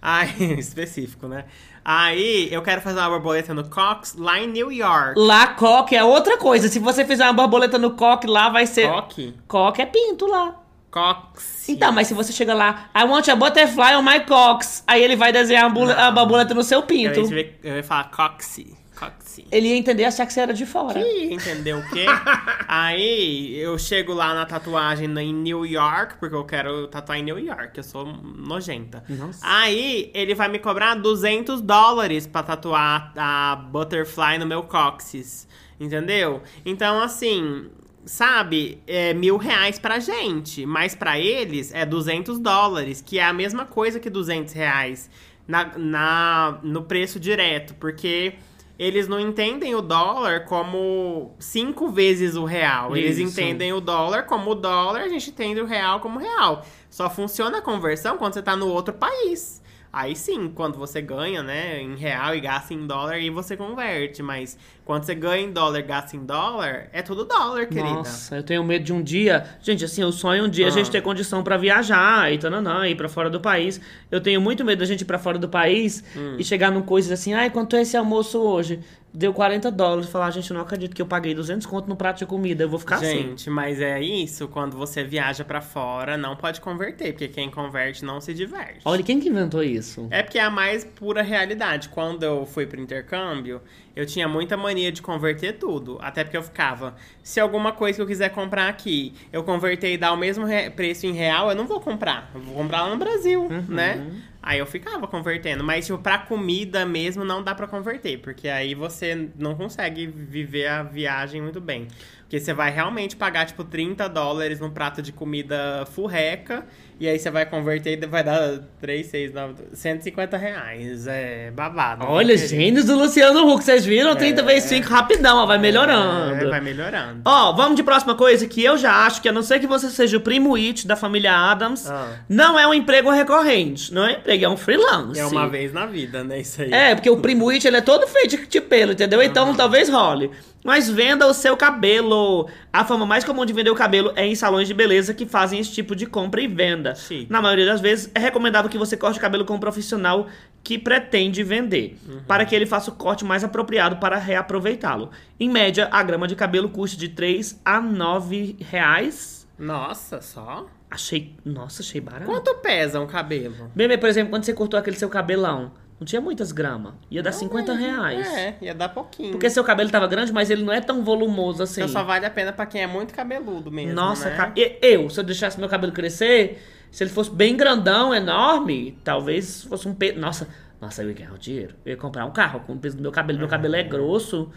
Aí, 0.00 0.54
específico, 0.58 1.26
né? 1.26 1.44
Aí, 1.84 2.48
eu 2.52 2.62
quero 2.62 2.80
fazer 2.80 2.98
uma 3.00 3.08
borboleta 3.08 3.54
no 3.54 3.68
Cox 3.68 4.14
lá 4.16 4.38
em 4.38 4.46
New 4.46 4.70
York. 4.70 5.14
Lá, 5.18 5.48
coque 5.48 5.96
é 5.96 6.04
outra 6.04 6.36
coisa. 6.36 6.68
Se 6.68 6.78
você 6.78 7.04
fizer 7.04 7.24
uma 7.24 7.32
borboleta 7.32 7.78
no 7.78 7.92
coque, 7.92 8.26
lá 8.26 8.48
vai 8.48 8.66
ser. 8.66 8.88
Coque? 8.88 9.34
Coque 9.48 9.82
é 9.82 9.86
pinto 9.86 10.26
lá. 10.26 10.56
Cox. 10.90 11.68
Então, 11.68 11.92
mas 11.92 12.08
se 12.08 12.14
você 12.14 12.32
chega 12.32 12.52
lá, 12.52 12.90
I 12.94 13.04
want 13.04 13.28
a 13.28 13.36
butterfly 13.36 13.94
on 13.94 14.02
my 14.02 14.20
cox. 14.20 14.82
Aí 14.86 15.02
ele 15.02 15.16
vai 15.16 15.32
desenhar 15.32 15.66
a, 15.66 16.10
borboleta 16.10 16.52
no 16.52 16.64
seu 16.64 16.80
Eu 16.80 16.86
pinto. 16.86 17.32
ia, 17.32 17.54
eu 17.62 17.76
ia 17.76 17.84
falar 17.84 18.10
Coxy. 18.10 18.79
Coxy. 19.00 19.46
Ele 19.50 19.68
ia 19.68 19.76
entender 19.76 20.04
achar 20.04 20.26
que 20.26 20.32
você 20.34 20.40
era 20.40 20.52
de 20.52 20.66
fora. 20.66 21.00
Ih, 21.00 21.32
entendeu 21.32 21.78
o 21.78 21.88
quê? 21.88 22.04
Aí 22.68 23.56
eu 23.58 23.78
chego 23.78 24.12
lá 24.12 24.34
na 24.34 24.44
tatuagem 24.44 25.06
em 25.18 25.32
New 25.32 25.64
York, 25.64 26.16
porque 26.20 26.34
eu 26.36 26.44
quero 26.44 26.86
tatuar 26.88 27.18
em 27.18 27.22
New 27.22 27.38
York, 27.38 27.78
eu 27.78 27.82
sou 27.82 28.04
nojenta. 28.04 29.02
Nossa. 29.08 29.40
Aí 29.42 30.10
ele 30.12 30.34
vai 30.34 30.48
me 30.48 30.58
cobrar 30.58 30.94
200 30.96 31.62
dólares 31.62 32.26
pra 32.26 32.42
tatuar 32.42 33.14
a 33.16 33.56
butterfly 33.56 34.38
no 34.38 34.44
meu 34.44 34.64
cóccix, 34.64 35.48
entendeu? 35.80 36.42
Então, 36.66 37.00
assim, 37.00 37.70
sabe, 38.04 38.82
é 38.86 39.14
mil 39.14 39.38
reais 39.38 39.78
pra 39.78 39.98
gente, 39.98 40.66
mas 40.66 40.94
pra 40.94 41.18
eles 41.18 41.72
é 41.72 41.86
200 41.86 42.38
dólares, 42.38 43.00
que 43.00 43.18
é 43.18 43.24
a 43.24 43.32
mesma 43.32 43.64
coisa 43.64 43.98
que 43.98 44.10
200 44.10 44.52
reais 44.52 45.08
na, 45.48 45.78
na, 45.78 46.60
no 46.62 46.82
preço 46.82 47.18
direto, 47.18 47.74
porque 47.74 48.34
eles 48.80 49.06
não 49.06 49.20
entendem 49.20 49.74
o 49.74 49.82
dólar 49.82 50.46
como 50.46 51.36
cinco 51.38 51.90
vezes 51.90 52.34
o 52.34 52.46
real. 52.46 52.96
Eles 52.96 53.18
Isso. 53.18 53.28
entendem 53.38 53.74
o 53.74 53.80
dólar 53.80 54.22
como 54.22 54.52
o 54.52 54.54
dólar, 54.54 55.02
a 55.02 55.08
gente 55.08 55.28
entende 55.28 55.60
o 55.60 55.66
real 55.66 56.00
como 56.00 56.18
real. 56.18 56.64
Só 56.88 57.10
funciona 57.10 57.58
a 57.58 57.62
conversão 57.62 58.16
quando 58.16 58.32
você 58.32 58.42
tá 58.42 58.56
no 58.56 58.68
outro 58.68 58.94
país. 58.94 59.60
Aí 59.92 60.16
sim, 60.16 60.50
quando 60.54 60.78
você 60.78 61.02
ganha, 61.02 61.42
né, 61.42 61.82
em 61.82 61.94
real 61.94 62.34
e 62.34 62.40
gasta 62.40 62.72
em 62.72 62.86
dólar, 62.86 63.16
aí 63.16 63.28
você 63.28 63.54
converte. 63.54 64.22
Mas 64.22 64.56
quando 64.90 65.04
você 65.04 65.14
ganha 65.14 65.44
em 65.46 65.52
dólar 65.52 65.82
gasta 65.82 66.16
em 66.16 66.24
dólar, 66.26 66.88
é 66.92 67.00
tudo 67.00 67.24
dólar, 67.24 67.64
querida. 67.66 67.94
Nossa, 67.94 68.34
eu 68.38 68.42
tenho 68.42 68.64
medo 68.64 68.84
de 68.84 68.92
um 68.92 69.00
dia. 69.00 69.46
Gente, 69.62 69.84
assim, 69.84 70.02
o 70.02 70.10
sonho 70.10 70.46
um 70.46 70.48
dia 70.48 70.64
a 70.64 70.68
Ah. 70.68 70.72
gente 70.72 70.90
ter 70.90 71.00
condição 71.00 71.44
pra 71.44 71.56
viajar 71.56 72.32
e 72.32 72.38
tananã, 72.38 72.88
ir 72.88 72.96
pra 72.96 73.08
fora 73.08 73.30
do 73.30 73.38
país. 73.38 73.80
Eu 74.10 74.20
tenho 74.20 74.40
muito 74.40 74.64
medo 74.64 74.80
da 74.80 74.84
gente 74.84 75.02
ir 75.02 75.04
pra 75.04 75.16
fora 75.16 75.38
do 75.38 75.48
país 75.48 76.02
Hum. 76.16 76.34
e 76.40 76.42
chegar 76.44 76.72
num 76.72 76.82
coisa 76.82 77.14
assim, 77.14 77.32
ai, 77.34 77.50
quanto 77.50 77.76
é 77.76 77.82
esse 77.82 77.96
almoço 77.96 78.40
hoje? 78.40 78.80
Deu 79.12 79.32
40 79.34 79.72
dólares. 79.72 80.08
Falar, 80.08 80.30
gente, 80.30 80.48
eu 80.50 80.54
não 80.54 80.62
acredito 80.62 80.94
que 80.94 81.02
eu 81.02 81.06
paguei 81.06 81.34
200 81.34 81.66
conto 81.66 81.88
no 81.88 81.96
prato 81.96 82.18
de 82.18 82.26
comida. 82.26 82.62
Eu 82.62 82.68
vou 82.68 82.78
ficar 82.78 82.96
assim. 82.96 83.22
Gente, 83.22 83.50
mas 83.50 83.80
é 83.80 84.00
isso, 84.00 84.46
quando 84.46 84.76
você 84.76 85.02
viaja 85.02 85.44
pra 85.44 85.60
fora, 85.60 86.16
não 86.16 86.36
pode 86.36 86.60
converter, 86.60 87.12
porque 87.12 87.26
quem 87.26 87.50
converte 87.50 88.04
não 88.04 88.20
se 88.20 88.32
diverte. 88.32 88.80
Olha, 88.84 89.02
quem 89.02 89.18
que 89.18 89.28
inventou 89.28 89.64
isso? 89.64 90.06
É 90.12 90.22
porque 90.22 90.38
é 90.38 90.42
a 90.44 90.50
mais 90.50 90.84
pura 90.84 91.22
realidade. 91.22 91.88
Quando 91.88 92.22
eu 92.22 92.46
fui 92.46 92.66
pro 92.66 92.80
intercâmbio, 92.80 93.60
eu 93.96 94.06
tinha 94.06 94.28
muita 94.28 94.56
mania 94.56 94.79
de 94.92 95.02
converter 95.02 95.54
tudo. 95.58 95.98
Até 96.00 96.22
porque 96.22 96.36
eu 96.36 96.42
ficava, 96.42 96.94
se 97.22 97.40
alguma 97.40 97.72
coisa 97.72 97.96
que 97.96 98.02
eu 98.02 98.06
quiser 98.06 98.28
comprar 98.30 98.68
aqui, 98.68 99.12
eu 99.32 99.42
converter 99.42 99.92
e 99.92 99.98
dar 99.98 100.12
o 100.12 100.16
mesmo 100.16 100.44
re- 100.44 100.70
preço 100.70 101.06
em 101.06 101.12
real, 101.12 101.50
eu 101.50 101.56
não 101.56 101.66
vou 101.66 101.80
comprar. 101.80 102.30
Eu 102.34 102.40
vou 102.40 102.54
comprar 102.54 102.82
lá 102.82 102.90
no 102.90 102.96
Brasil, 102.96 103.48
né? 103.68 104.06
Aí 104.42 104.58
eu 104.58 104.64
ficava 104.66 105.06
convertendo. 105.06 105.62
Mas, 105.62 105.86
tipo, 105.86 105.98
pra 105.98 106.16
comida 106.18 106.86
mesmo 106.86 107.24
não 107.24 107.42
dá 107.42 107.54
pra 107.54 107.66
converter. 107.66 108.18
Porque 108.20 108.48
aí 108.48 108.74
você 108.74 109.28
não 109.36 109.54
consegue 109.54 110.06
viver 110.06 110.66
a 110.66 110.82
viagem 110.82 111.42
muito 111.42 111.60
bem. 111.60 111.88
Porque 112.22 112.40
você 112.40 112.54
vai 112.54 112.70
realmente 112.70 113.16
pagar, 113.16 113.44
tipo, 113.44 113.64
30 113.64 114.08
dólares 114.08 114.58
num 114.60 114.70
prato 114.70 115.02
de 115.02 115.12
comida 115.12 115.84
furreca. 115.92 116.64
E 117.00 117.08
aí 117.08 117.18
você 117.18 117.30
vai 117.30 117.46
converter 117.46 117.98
e 118.02 118.06
vai 118.06 118.22
dar 118.22 118.58
3, 118.78 119.06
6, 119.06 119.32
9, 119.32 119.54
150 119.72 120.36
reais. 120.36 121.06
É 121.06 121.50
babado. 121.50 122.04
Olha, 122.06 122.36
viu, 122.36 122.46
querido? 122.46 122.48
gênios 122.62 122.84
do 122.84 122.94
Luciano 122.94 123.50
Huck. 123.50 123.64
Vocês 123.64 123.86
viram? 123.86 124.14
30 124.14 124.42
vezes 124.42 124.68
5 124.68 124.86
rapidão, 124.86 125.38
ó, 125.38 125.46
vai 125.46 125.56
melhorando. 125.56 126.34
É, 126.34 126.44
vai 126.50 126.60
melhorando. 126.60 127.22
Ó, 127.24 127.52
vamos 127.54 127.76
de 127.76 127.82
próxima 127.82 128.14
coisa 128.14 128.46
que 128.46 128.62
eu 128.62 128.76
já 128.76 129.06
acho 129.06 129.22
que 129.22 129.30
a 129.30 129.32
não 129.32 129.42
ser 129.42 129.58
que 129.60 129.66
você 129.66 129.88
seja 129.88 130.18
o 130.18 130.20
primo 130.20 130.54
It 130.56 130.86
da 130.86 130.94
família 130.94 131.32
Adams, 131.34 131.90
Ah. 131.90 132.18
não 132.28 132.58
é 132.58 132.66
um 132.66 132.74
emprego 132.74 133.10
recorrente. 133.10 133.94
Não 133.94 134.04
é 134.04 134.12
emprego, 134.12 134.44
é 134.44 134.48
um 134.50 134.56
freelance. 134.58 135.18
É 135.18 135.24
uma 135.24 135.48
vez 135.48 135.72
na 135.72 135.86
vida, 135.86 136.22
né? 136.22 136.38
Isso 136.40 136.60
aí. 136.60 136.70
É, 136.70 136.94
porque 136.94 137.08
o 137.08 137.16
primo 137.16 137.48
It, 137.48 137.66
ele 137.66 137.78
é 137.78 137.80
todo 137.80 138.06
feito 138.06 138.36
de- 138.36 138.46
de 138.46 138.60
pelo, 138.60 138.92
entendeu? 138.92 139.22
Então 139.22 139.54
talvez 139.54 139.88
role. 139.88 140.30
Mas 140.62 140.90
venda 140.90 141.26
o 141.26 141.32
seu 141.32 141.56
cabelo. 141.56 142.46
A 142.70 142.84
forma 142.84 143.06
mais 143.06 143.24
comum 143.24 143.46
de 143.46 143.52
vender 143.54 143.70
o 143.70 143.74
cabelo 143.74 144.12
é 144.14 144.26
em 144.26 144.34
salões 144.34 144.68
de 144.68 144.74
beleza 144.74 145.14
que 145.14 145.24
fazem 145.24 145.58
esse 145.58 145.72
tipo 145.72 145.96
de 145.96 146.04
compra 146.04 146.42
e 146.42 146.46
venda. 146.46 146.89
Chique. 146.94 147.30
Na 147.30 147.40
maioria 147.40 147.66
das 147.66 147.80
vezes, 147.80 148.10
é 148.14 148.18
recomendável 148.18 148.70
que 148.70 148.78
você 148.78 148.96
corte 148.96 149.18
o 149.18 149.20
cabelo 149.20 149.44
com 149.44 149.54
um 149.54 149.60
profissional 149.60 150.26
que 150.62 150.78
pretende 150.78 151.42
vender, 151.42 151.96
para 152.26 152.44
que 152.44 152.54
ele 152.54 152.66
faça 152.66 152.90
o 152.90 152.94
corte 152.94 153.24
mais 153.24 153.42
apropriado 153.42 153.96
para 153.96 154.16
reaproveitá-lo. 154.16 155.10
Em 155.38 155.48
média, 155.48 155.88
a 155.90 156.02
grama 156.02 156.28
de 156.28 156.36
cabelo 156.36 156.68
custa 156.68 156.96
de 156.96 157.08
3 157.08 157.60
a 157.64 157.80
9 157.80 158.56
reais. 158.60 159.48
Nossa, 159.58 160.20
só? 160.20 160.66
Achei. 160.90 161.34
Nossa, 161.44 161.82
achei 161.82 162.00
barato. 162.00 162.26
Quanto 162.26 162.54
pesa 162.56 163.00
um 163.00 163.06
cabelo? 163.06 163.70
Bebê, 163.74 163.96
por 163.96 164.08
exemplo, 164.08 164.30
quando 164.30 164.44
você 164.44 164.52
cortou 164.52 164.78
aquele 164.78 164.96
seu 164.96 165.08
cabelão, 165.08 165.72
não 166.00 166.06
tinha 166.06 166.20
muitas 166.20 166.50
gramas. 166.50 166.94
Ia 167.10 167.22
dar 167.22 167.30
50 167.30 167.74
reais. 167.74 168.26
É, 168.26 168.56
ia 168.62 168.74
dar 168.74 168.88
pouquinho. 168.88 169.32
Porque 169.32 169.50
seu 169.50 169.62
cabelo 169.62 169.90
tava 169.90 170.06
grande, 170.06 170.32
mas 170.32 170.48
ele 170.48 170.64
não 170.64 170.72
é 170.72 170.80
tão 170.80 171.04
volumoso 171.04 171.62
assim. 171.62 171.82
Então 171.82 171.92
só 171.92 172.02
vale 172.02 172.24
a 172.24 172.30
pena 172.30 172.52
pra 172.54 172.64
quem 172.64 172.82
é 172.82 172.86
muito 172.86 173.12
cabeludo 173.12 173.70
mesmo, 173.70 173.92
Nossa, 173.92 174.30
né? 174.30 174.52
eu, 174.80 175.10
se 175.10 175.20
eu 175.20 175.24
deixasse 175.24 175.60
meu 175.60 175.68
cabelo 175.68 175.92
crescer, 175.92 176.58
se 176.90 177.04
ele 177.04 177.10
fosse 177.10 177.30
bem 177.30 177.56
grandão, 177.56 178.14
enorme, 178.14 178.98
talvez 179.04 179.64
fosse 179.64 179.88
um 179.88 179.94
peso. 179.94 180.18
Nossa, 180.18 180.48
nossa, 180.80 181.02
eu 181.02 181.08
ia 181.08 181.14
ganhar 181.14 181.32
o 181.32 181.38
dinheiro. 181.38 181.74
Eu 181.84 181.92
ia 181.92 181.96
comprar 181.96 182.24
um 182.24 182.32
carro 182.32 182.60
com 182.60 182.72
o 182.72 182.78
peso 182.78 182.96
do 182.96 183.02
meu 183.02 183.12
cabelo. 183.12 183.38
Meu 183.38 183.48
cabelo 183.48 183.76
é 183.76 183.82
grosso. 183.82 184.50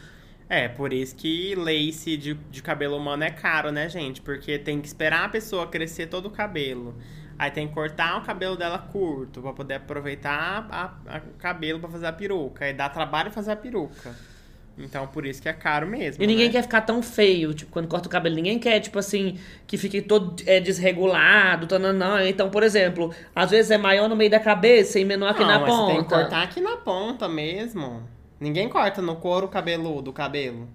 É, 0.50 0.68
por 0.68 0.94
isso 0.94 1.16
que 1.16 1.56
lace 1.56 2.18
de, 2.18 2.34
de 2.34 2.62
cabelo 2.62 2.98
humano 2.98 3.24
é 3.24 3.30
caro, 3.30 3.72
né, 3.72 3.90
gente? 3.90 4.22
Porque 4.22 4.58
tem 4.58 4.80
que 4.80 4.88
esperar 4.88 5.26
a 5.26 5.30
pessoa 5.30 5.68
crescer 5.68 6.08
todo 6.08 6.28
o 6.28 6.30
cabelo. 6.30 6.96
Aí 7.38 7.50
tem 7.52 7.68
que 7.68 7.74
cortar 7.74 8.18
o 8.18 8.22
cabelo 8.22 8.56
dela 8.56 8.78
curto 8.78 9.42
pra 9.42 9.54
poder 9.54 9.76
aproveitar 9.76 11.00
o 11.28 11.38
cabelo 11.38 11.80
pra 11.80 11.90
fazer 11.90 12.06
a 12.06 12.14
peruca. 12.14 12.66
Aí 12.66 12.74
dá 12.74 12.88
trabalho 12.90 13.32
fazer 13.32 13.52
a 13.52 13.56
peruca. 13.56 14.16
Então 14.78 15.06
por 15.06 15.26
isso 15.26 15.42
que 15.42 15.48
é 15.48 15.54
caro 15.54 15.86
mesmo. 15.86 16.24
E 16.24 16.28
ninguém 16.28 16.48
né? 16.48 16.52
quer 16.52 16.64
ficar 16.64 16.82
tão 16.82 17.02
feio, 17.02 17.54
tipo, 17.54 17.72
quando 17.72 17.88
corta 17.88 18.08
o 18.08 18.12
cabelo. 18.12 18.36
Ninguém 18.36 18.58
quer, 18.58 18.80
tipo 18.80 18.98
assim, 18.98 19.38
que 19.68 19.78
fique 19.78 20.02
todo 20.02 20.36
é, 20.46 20.60
desregulado, 20.60 21.68
tananã. 21.68 22.28
Então, 22.28 22.50
por 22.50 22.64
exemplo, 22.64 23.14
às 23.36 23.52
vezes 23.52 23.70
é 23.72 23.78
maior 23.78 24.10
no 24.10 24.16
meio 24.16 24.32
da 24.32 24.40
cabeça 24.40 25.00
e 25.00 25.06
menor 25.06 25.30
aqui 25.30 25.42
Não, 25.42 25.48
na 25.48 25.60
mas 25.60 25.70
ponta. 25.70 25.86
Você 25.86 25.94
tem 25.94 26.04
que 26.04 26.10
cortar 26.10 26.44
aqui 26.44 26.62
na 26.62 26.78
ponta 26.78 27.30
mesmo. 27.30 28.04
Ninguém 28.40 28.68
corta 28.68 29.02
no 29.02 29.16
couro 29.16 29.48
cabeludo 29.48 30.10
o 30.10 30.14
cabelo. 30.14 30.68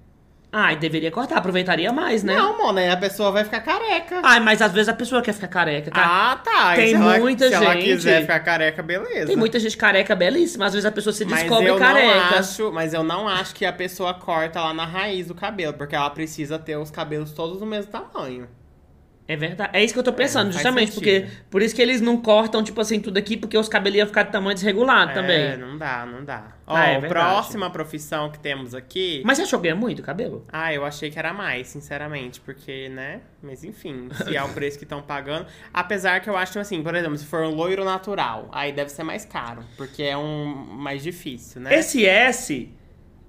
Ai, 0.50 0.76
deveria 0.76 1.11
cortar, 1.11 1.37
aproveitaria 1.37 1.92
mais, 1.92 2.22
né? 2.24 2.34
Não, 2.34 2.56
mano, 2.56 2.78
aí 2.78 2.88
a 2.88 2.96
pessoa 2.96 3.30
vai 3.30 3.44
ficar 3.44 3.61
careca. 3.61 4.20
Ai, 4.24 4.40
mas 4.40 4.62
às 4.62 4.72
vezes 4.72 4.88
a 4.88 4.94
pessoa 4.94 5.20
quer 5.20 5.34
ficar 5.34 5.48
careca, 5.48 5.90
tá? 5.90 6.00
Ah, 6.32 6.37
tá. 6.37 6.74
Tem 6.74 6.88
se 6.88 6.94
ela- 6.94 7.18
muita 7.18 7.48
Se 7.48 7.54
ela 7.54 7.74
gente- 7.74 7.84
quiser 7.84 8.22
ficar 8.22 8.40
careca, 8.40 8.82
beleza. 8.82 9.26
Tem 9.26 9.37
muita 9.37 9.58
gente 9.61 9.76
careca 9.76 10.16
belíssima, 10.16 10.64
às 10.64 10.72
vezes 10.72 10.87
a 10.87 10.90
pessoa 10.92 11.12
se 11.12 11.26
mas 11.26 11.40
descobre 11.40 11.66
eu 11.68 11.76
careca. 11.76 12.30
Não 12.30 12.38
acho, 12.38 12.72
mas 12.72 12.94
eu 12.94 13.02
não 13.02 13.28
acho 13.28 13.54
que 13.54 13.66
a 13.66 13.72
pessoa 13.74 14.14
corta 14.14 14.61
lá 14.62 14.72
na 14.72 14.87
raiz 14.87 15.26
do 15.26 15.34
cabelo, 15.34 15.74
porque 15.74 15.94
ela 15.94 16.08
precisa 16.08 16.58
ter 16.58 16.76
os 16.78 16.90
cabelos 16.90 17.32
todos 17.32 17.58
do 17.61 17.66
mesmo 17.66 17.92
tamanho. 17.92 18.48
É 19.28 19.36
verdade. 19.36 19.70
É 19.74 19.84
isso 19.84 19.92
que 19.92 20.00
eu 20.00 20.04
tô 20.04 20.12
pensando, 20.14 20.46
não 20.46 20.52
faz 20.52 20.62
justamente, 20.64 20.92
porque 20.92 21.26
por 21.50 21.60
isso 21.60 21.74
que 21.74 21.82
eles 21.82 22.00
não 22.00 22.16
cortam, 22.16 22.64
tipo 22.64 22.80
assim, 22.80 22.98
tudo 22.98 23.18
aqui, 23.18 23.36
porque 23.36 23.58
os 23.58 23.68
cabelos 23.68 23.98
iam 23.98 24.06
ficar 24.06 24.22
de 24.22 24.32
tamanho 24.32 24.54
desregulado 24.54 25.10
É, 25.10 25.14
também. 25.14 25.56
não 25.58 25.76
dá, 25.76 26.06
não 26.06 26.24
dá. 26.24 26.56
Ó, 26.66 26.74
Ah, 26.74 26.86
é 26.88 27.00
próxima 27.00 27.68
profissão 27.70 28.30
que 28.30 28.38
temos 28.38 28.74
aqui. 28.74 29.22
Mas 29.26 29.36
você 29.36 29.42
achou 29.44 29.58
que 29.60 29.64
ganha 29.68 29.76
muito 29.76 30.02
cabelo? 30.02 30.46
Ah, 30.50 30.72
eu 30.72 30.82
achei 30.84 31.10
que 31.10 31.18
era 31.18 31.34
mais, 31.34 31.68
sinceramente, 31.68 32.40
porque, 32.40 32.88
né? 32.88 33.20
Mas 33.42 33.64
enfim, 33.64 34.08
se 34.12 34.34
é 34.34 34.42
o 34.42 34.48
preço 34.54 34.78
que 34.78 34.84
estão 34.84 35.02
pagando. 35.02 35.46
Apesar 35.74 36.20
que 36.20 36.30
eu 36.30 36.36
acho 36.36 36.58
assim, 36.58 36.82
por 36.82 36.94
exemplo, 36.94 37.18
se 37.18 37.26
for 37.26 37.42
um 37.42 37.54
loiro 37.54 37.84
natural, 37.84 38.48
aí 38.50 38.72
deve 38.72 38.90
ser 38.90 39.02
mais 39.02 39.26
caro, 39.26 39.62
porque 39.76 40.02
é 40.02 40.16
um 40.16 40.46
mais 40.46 41.02
difícil, 41.02 41.60
né? 41.60 41.74
Esse 41.78 42.06
S 42.06 42.70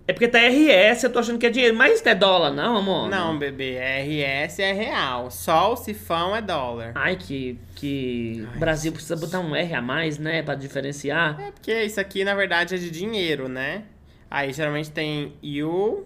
é 0.09 0.13
porque 0.13 0.27
tá 0.27 0.39
RS, 0.39 1.03
eu 1.03 1.13
tô 1.13 1.19
achando 1.19 1.37
que 1.37 1.45
é 1.45 1.51
dinheiro, 1.51 1.77
mas 1.77 1.99
isso 1.99 2.09
é 2.09 2.15
dólar, 2.15 2.51
não, 2.51 2.77
amor? 2.77 3.07
Não, 3.07 3.37
bebê, 3.37 3.77
RS 3.77 4.57
é 4.57 4.71
real. 4.71 5.29
Só 5.29 5.73
o 5.73 5.75
sifão 5.75 6.35
é 6.35 6.41
dólar. 6.41 6.93
Ai, 6.95 7.15
que. 7.15 7.59
que. 7.75 8.47
Ai, 8.51 8.57
Brasil 8.57 8.91
precisa 8.91 9.15
botar 9.15 9.39
um 9.39 9.55
R 9.55 9.75
a 9.75 9.83
mais, 9.83 10.17
né? 10.17 10.41
Pra 10.41 10.55
diferenciar. 10.55 11.39
É 11.39 11.51
porque 11.51 11.83
isso 11.83 12.01
aqui, 12.01 12.23
na 12.23 12.33
verdade, 12.33 12.73
é 12.73 12.77
de 12.79 12.89
dinheiro, 12.89 13.47
né? 13.47 13.83
Aí 14.31 14.51
geralmente 14.51 14.89
tem 14.89 15.35
U, 15.43 16.03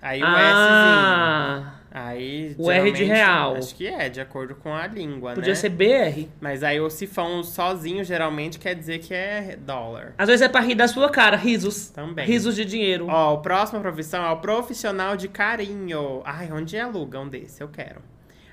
aí 0.00 0.22
o 0.22 0.26
Szinho. 0.26 1.81
Aí, 1.94 2.54
O 2.58 2.70
R 2.70 2.90
de 2.90 3.04
real. 3.04 3.54
Acho 3.56 3.74
que 3.74 3.86
é, 3.86 4.08
de 4.08 4.18
acordo 4.20 4.54
com 4.54 4.72
a 4.72 4.86
língua, 4.86 5.34
Podia 5.34 5.50
né? 5.50 5.54
ser 5.54 5.68
BR. 5.68 6.26
Mas 6.40 6.62
aí 6.62 6.80
o 6.80 6.88
sifão 6.88 7.44
sozinho 7.44 8.02
geralmente 8.02 8.58
quer 8.58 8.74
dizer 8.74 8.98
que 9.00 9.12
é 9.12 9.56
dólar. 9.60 10.14
Às 10.16 10.26
vezes 10.28 10.40
é 10.40 10.48
pra 10.48 10.62
rir 10.62 10.74
da 10.74 10.88
sua 10.88 11.10
cara, 11.10 11.36
risos. 11.36 11.90
Também. 11.90 12.26
Risos 12.26 12.56
de 12.56 12.64
dinheiro. 12.64 13.06
Ó, 13.10 13.34
a 13.34 13.38
próxima 13.40 13.78
profissão 13.80 14.24
é 14.24 14.30
o 14.30 14.38
profissional 14.38 15.16
de 15.16 15.28
carinho. 15.28 16.22
Ai, 16.24 16.50
onde 16.50 16.78
aluga 16.78 17.20
um 17.20 17.28
desse? 17.28 17.62
Eu 17.62 17.68
quero. 17.68 18.00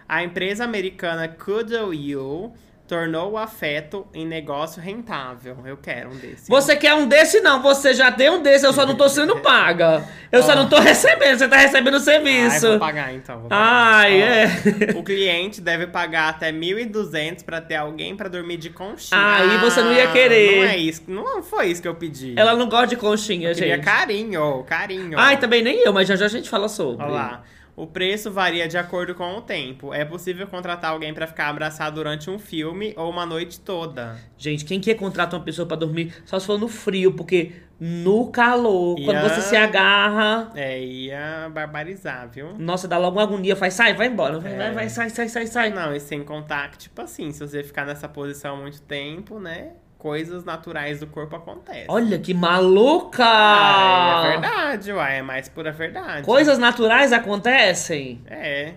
A 0.08 0.22
empresa 0.24 0.64
americana 0.66 1.28
Cuddle 1.28 1.94
You 1.94 2.52
tornou 2.90 3.34
o 3.34 3.38
afeto 3.38 4.08
em 4.16 4.26
negócio 4.26 4.82
rentável. 4.82 5.56
Eu 5.64 5.78
quero 5.78 6.10
um 6.10 6.16
desse. 6.16 6.50
Você 6.50 6.76
quer 6.76 6.96
um 6.96 7.08
desse? 7.08 7.40
Não, 7.40 7.62
você 7.62 7.94
já 7.94 8.12
tem 8.12 8.32
um 8.32 8.42
desse, 8.42 8.66
eu 8.66 8.74
só 8.74 8.84
não 8.84 8.96
tô 8.96 9.08
sendo 9.08 9.38
paga. 9.42 10.04
Eu 10.32 10.42
só 10.42 10.54
Ó. 10.54 10.56
não 10.56 10.68
tô 10.68 10.80
recebendo, 10.80 11.38
você 11.38 11.48
tá 11.48 11.58
recebendo 11.58 11.94
o 11.94 12.00
serviço. 12.00 12.68
vou 12.68 12.80
pagar 12.80 13.14
então. 13.14 13.42
Vou 13.42 13.50
pagar. 13.50 13.62
Ai, 13.64 14.22
Ó, 14.22 14.26
é. 14.26 14.98
O 14.98 15.04
cliente 15.04 15.62
deve 15.62 15.86
pagar 15.86 16.30
até 16.30 16.52
1.200 16.52 17.46
pra 17.46 17.62
ter 17.62 17.76
alguém 17.76 18.16
pra 18.16 18.28
dormir 18.28 18.58
de 18.58 18.72
conchinha. 18.72 19.22
Aí 19.22 19.60
você 19.60 19.84
não 19.84 19.94
ia 19.94 20.12
querer. 20.12 20.58
Não 20.58 20.64
é 20.64 20.78
isso. 20.78 21.04
Não 21.08 21.44
foi 21.44 21.68
isso 21.68 21.84
que 21.84 21.88
eu 21.88 21.94
pedi. 21.96 22.34
Ela 22.36 22.56
não 22.56 22.68
gosta 22.68 22.88
de 22.88 22.96
conchinha, 22.98 23.50
eu 23.50 23.54
queria 23.54 23.76
gente. 23.76 23.86
carinho, 23.86 24.64
carinho. 24.68 25.20
Ai, 25.20 25.38
também 25.38 25.62
nem 25.62 25.84
eu, 25.84 25.94
mas 25.94 26.08
já 26.08 26.16
já 26.16 26.26
a 26.26 26.30
gente 26.30 26.50
fala 26.50 26.68
sobre. 26.68 27.04
Olha 27.06 27.14
lá. 27.14 27.44
O 27.80 27.88
preço 27.88 28.30
varia 28.30 28.68
de 28.68 28.78
acordo 28.78 29.16
com 29.16 29.38
o 29.38 29.42
tempo. 29.42 29.94
É 29.94 30.04
possível 30.04 30.46
contratar 30.48 30.92
alguém 30.92 31.14
pra 31.14 31.26
ficar 31.26 31.48
abraçado 31.48 31.96
durante 31.96 32.30
um 32.30 32.38
filme 32.38 32.94
ou 32.98 33.10
uma 33.10 33.26
noite 33.26 33.58
toda. 33.60 34.18
Gente, 34.38 34.66
quem 34.66 34.82
quer 34.82 34.96
contratar 34.96 35.40
uma 35.40 35.46
pessoa 35.46 35.66
pra 35.66 35.78
dormir 35.78 36.14
só 36.26 36.38
se 36.38 36.46
for 36.46 36.60
no 36.60 36.68
frio, 36.68 37.14
porque 37.14 37.54
no 37.80 38.30
calor, 38.32 39.00
E 39.00 39.06
quando 39.06 39.22
você 39.22 39.40
se 39.42 39.56
agarra, 39.56 40.52
É, 40.56 40.78
ia 40.84 41.50
barbarizar, 41.54 42.28
viu? 42.30 42.54
nossa, 42.58 42.86
dá 42.86 42.98
logo 42.98 43.16
uma 43.16 43.24
agonia, 43.24 43.56
faz, 43.56 43.74
sai, 43.76 43.94
vai 43.94 44.08
embora, 44.08 44.40
vai, 44.40 44.52
É. 44.54 44.58
vai, 44.58 44.72
vai, 44.74 44.90
sai, 44.90 45.10
sai, 45.10 45.30
sai, 45.30 45.48
sai. 45.48 45.70
Não, 45.70 45.96
e 45.96 46.00
sem 46.02 46.22
contar 46.22 46.72
que, 46.72 46.78
tipo 46.80 47.02
assim, 47.02 47.32
se 47.32 47.40
você 47.40 47.64
ficar 47.64 47.86
nessa 47.86 48.10
posição 48.10 48.58
muito 48.58 48.82
tempo, 48.82 49.40
né? 49.40 49.70
Coisas 50.00 50.46
naturais 50.46 51.02
do 51.02 51.08
corpo 51.08 51.36
acontecem. 51.36 51.84
Olha 51.90 52.18
que 52.18 52.34
maluca! 52.34 53.22
Ah, 53.22 54.24
é 54.24 54.32
verdade, 54.32 54.94
uai. 54.94 55.18
É 55.18 55.22
mais 55.22 55.50
pura 55.50 55.74
verdade. 55.74 56.24
Coisas 56.24 56.58
naturais 56.58 57.12
acontecem? 57.12 58.22
É. 58.26 58.76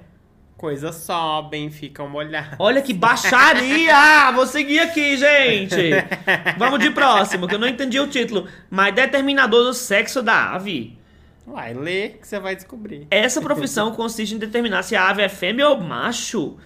Coisas 0.57 0.97
sobem, 0.97 1.71
ficam 1.71 2.09
molhadas. 2.09 2.57
Olha 2.59 2.83
que 2.83 2.93
baixaria! 2.93 4.33
Vou 4.35 4.47
seguir 4.47 4.81
aqui, 4.81 5.17
gente! 5.17 5.77
Vamos 6.59 6.81
de 6.81 6.91
próximo, 6.91 7.47
que 7.47 7.55
eu 7.55 7.59
não 7.61 7.69
entendi 7.69 8.01
o 8.01 8.09
título. 8.09 8.49
Mas 8.69 8.93
determinador 8.93 9.63
do 9.63 9.75
sexo 9.75 10.25
da 10.25 10.53
ave. 10.53 10.99
Uai, 11.47 11.73
lê 11.73 12.09
que 12.09 12.27
você 12.27 12.41
vai 12.41 12.57
descobrir. 12.57 13.07
Essa 13.13 13.41
profissão 13.41 13.93
consiste 13.95 14.35
em 14.35 14.39
determinar 14.39 14.83
se 14.83 14.97
a 14.97 15.09
ave 15.09 15.23
é 15.23 15.29
fêmea 15.29 15.69
ou 15.69 15.81
macho. 15.81 16.57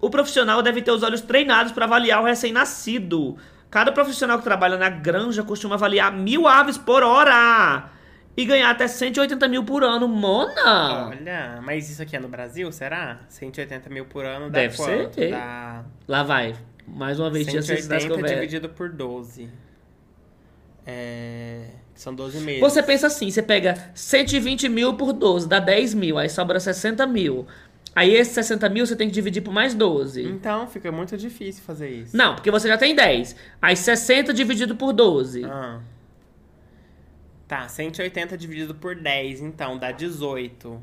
O 0.00 0.08
profissional 0.08 0.62
deve 0.62 0.82
ter 0.82 0.92
os 0.92 1.02
olhos 1.02 1.20
treinados 1.20 1.72
para 1.72 1.84
avaliar 1.84 2.22
o 2.22 2.26
recém-nascido. 2.26 3.36
Cada 3.74 3.90
profissional 3.90 4.38
que 4.38 4.44
trabalha 4.44 4.76
na 4.78 4.88
granja 4.88 5.42
costuma 5.42 5.74
avaliar 5.74 6.12
mil 6.12 6.46
aves 6.46 6.78
por 6.78 7.02
hora 7.02 7.90
e 8.36 8.44
ganhar 8.44 8.70
até 8.70 8.86
180 8.86 9.48
mil 9.48 9.64
por 9.64 9.82
ano. 9.82 10.06
Mona! 10.06 11.08
Olha, 11.08 11.60
mas 11.60 11.90
isso 11.90 12.00
aqui 12.00 12.14
é 12.14 12.20
no 12.20 12.28
Brasil, 12.28 12.70
será? 12.70 13.18
180 13.28 13.90
mil 13.90 14.04
por 14.04 14.24
ano 14.24 14.48
dá 14.48 14.60
Deve 14.60 14.76
ser, 14.76 14.98
quanto? 15.06 15.14
que- 15.16 15.26
Dá 15.28 15.82
Lá 16.06 16.22
vai. 16.22 16.54
Mais 16.86 17.18
uma 17.18 17.28
vez 17.30 17.48
tinha 17.48 17.60
ciência 17.62 17.88
das 17.88 18.02
180 18.04 18.14
conversas. 18.14 18.36
dividido 18.38 18.68
por 18.68 18.90
12. 18.90 19.50
É... 20.86 21.64
São 21.96 22.14
12 22.14 22.38
meses. 22.40 22.60
Você 22.60 22.80
pensa 22.80 23.08
assim, 23.08 23.28
você 23.28 23.42
pega 23.42 23.74
120 23.92 24.68
mil 24.68 24.94
por 24.94 25.12
12, 25.12 25.48
dá 25.48 25.58
10 25.58 25.94
mil, 25.94 26.16
aí 26.16 26.28
sobra 26.28 26.60
60 26.60 27.04
mil. 27.06 27.44
Aí 27.94 28.14
esses 28.14 28.34
60 28.34 28.68
mil 28.68 28.86
você 28.86 28.96
tem 28.96 29.08
que 29.08 29.14
dividir 29.14 29.42
por 29.42 29.52
mais 29.52 29.74
12. 29.74 30.24
Então, 30.24 30.66
fica 30.66 30.90
muito 30.90 31.16
difícil 31.16 31.62
fazer 31.62 31.88
isso. 31.88 32.16
Não, 32.16 32.34
porque 32.34 32.50
você 32.50 32.66
já 32.66 32.76
tem 32.76 32.94
10. 32.94 33.36
Aí 33.62 33.76
60 33.76 34.32
dividido 34.34 34.74
por 34.74 34.92
12. 34.92 35.44
Ah. 35.44 35.80
Tá, 37.46 37.68
180 37.68 38.36
dividido 38.36 38.74
por 38.74 38.96
10, 38.96 39.42
então 39.42 39.78
dá 39.78 39.92
18. 39.92 40.82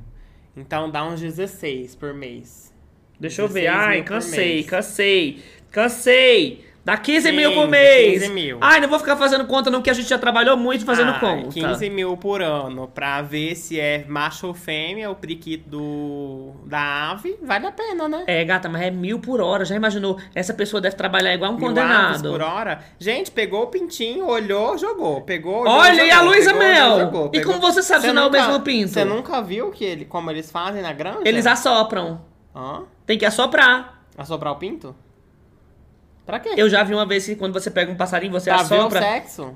Então 0.55 0.89
dá 0.89 1.03
uns 1.05 1.19
16 1.19 1.95
por 1.95 2.13
mês. 2.13 2.73
Deixa 3.19 3.41
eu 3.41 3.47
ver. 3.47 3.61
16 3.61 3.87
Ai, 3.87 4.03
cansei, 4.03 4.63
cansei, 4.63 5.43
cansei. 5.69 6.70
Dá 6.83 6.97
15 6.97 7.31
mil 7.31 7.51
por 7.51 7.59
15, 7.65 7.69
mês. 7.69 8.21
15 8.23 8.33
mil. 8.33 8.57
Ai, 8.59 8.79
não 8.81 8.89
vou 8.89 8.97
ficar 8.97 9.15
fazendo 9.15 9.45
conta 9.45 9.69
não, 9.69 9.83
que 9.83 9.89
a 9.89 9.93
gente 9.93 10.09
já 10.09 10.17
trabalhou 10.17 10.57
muito 10.57 10.83
fazendo 10.83 11.11
Ah, 11.11 11.19
conta. 11.19 11.49
15 11.49 11.89
mil 11.91 12.17
por 12.17 12.41
ano 12.41 12.87
pra 12.87 13.21
ver 13.21 13.55
se 13.55 13.79
é 13.79 14.03
macho 14.07 14.47
ou 14.47 14.53
fêmea, 14.55 15.09
o 15.11 15.15
priquito 15.15 15.69
do, 15.69 16.51
da 16.65 17.11
ave, 17.11 17.37
vale 17.43 17.67
a 17.67 17.71
pena, 17.71 18.09
né? 18.09 18.23
É, 18.25 18.43
gata, 18.43 18.67
mas 18.67 18.81
é 18.81 18.89
mil 18.89 19.19
por 19.19 19.39
hora. 19.41 19.63
Já 19.63 19.75
imaginou? 19.75 20.19
Essa 20.33 20.55
pessoa 20.55 20.81
deve 20.81 20.95
trabalhar 20.95 21.33
igual 21.35 21.51
um 21.51 21.55
Mil 21.57 21.67
condenado. 21.67 22.29
por 22.31 22.41
hora. 22.41 22.79
Gente, 22.97 23.29
pegou 23.29 23.61
o 23.63 23.67
pintinho, 23.67 24.25
olhou, 24.25 24.75
jogou. 24.75 25.21
Pegou, 25.21 25.61
olhou, 25.61 25.73
Olha, 25.75 26.03
e 26.03 26.09
a 26.09 26.15
jogou, 26.15 26.29
Luísa 26.29 26.53
Mel? 26.53 26.99
jogou, 26.99 27.31
E 27.31 27.41
como 27.43 27.59
você 27.59 27.83
sabe 27.83 28.07
se 28.07 28.11
não 28.11 28.23
é 28.23 28.25
o 28.27 28.31
mesmo 28.31 28.59
pinto? 28.61 28.89
Você 28.89 29.05
nunca 29.05 29.39
viu 29.41 29.69
que 29.69 29.85
ele, 29.85 30.05
como 30.05 30.31
eles 30.31 30.49
fazem 30.49 30.81
na 30.81 30.93
granja? 30.93 31.19
Eles 31.25 31.45
assopram. 31.45 32.21
Hã? 32.55 32.85
Tem 33.05 33.19
que 33.19 33.25
assoprar. 33.25 34.01
Assoprar 34.17 34.53
o 34.53 34.55
pinto? 34.55 34.95
Pra 36.31 36.39
quê? 36.39 36.53
Eu 36.55 36.69
já 36.69 36.81
vi 36.81 36.93
uma 36.93 37.05
vez 37.05 37.25
que 37.25 37.35
quando 37.35 37.51
você 37.51 37.69
pega 37.69 37.91
um 37.91 37.95
passarinho, 37.95 38.31
você 38.31 38.49
pra 38.49 38.63
ver 38.63 38.75
o 38.75 38.77
assopra. 38.79 39.01
sexo? 39.01 39.53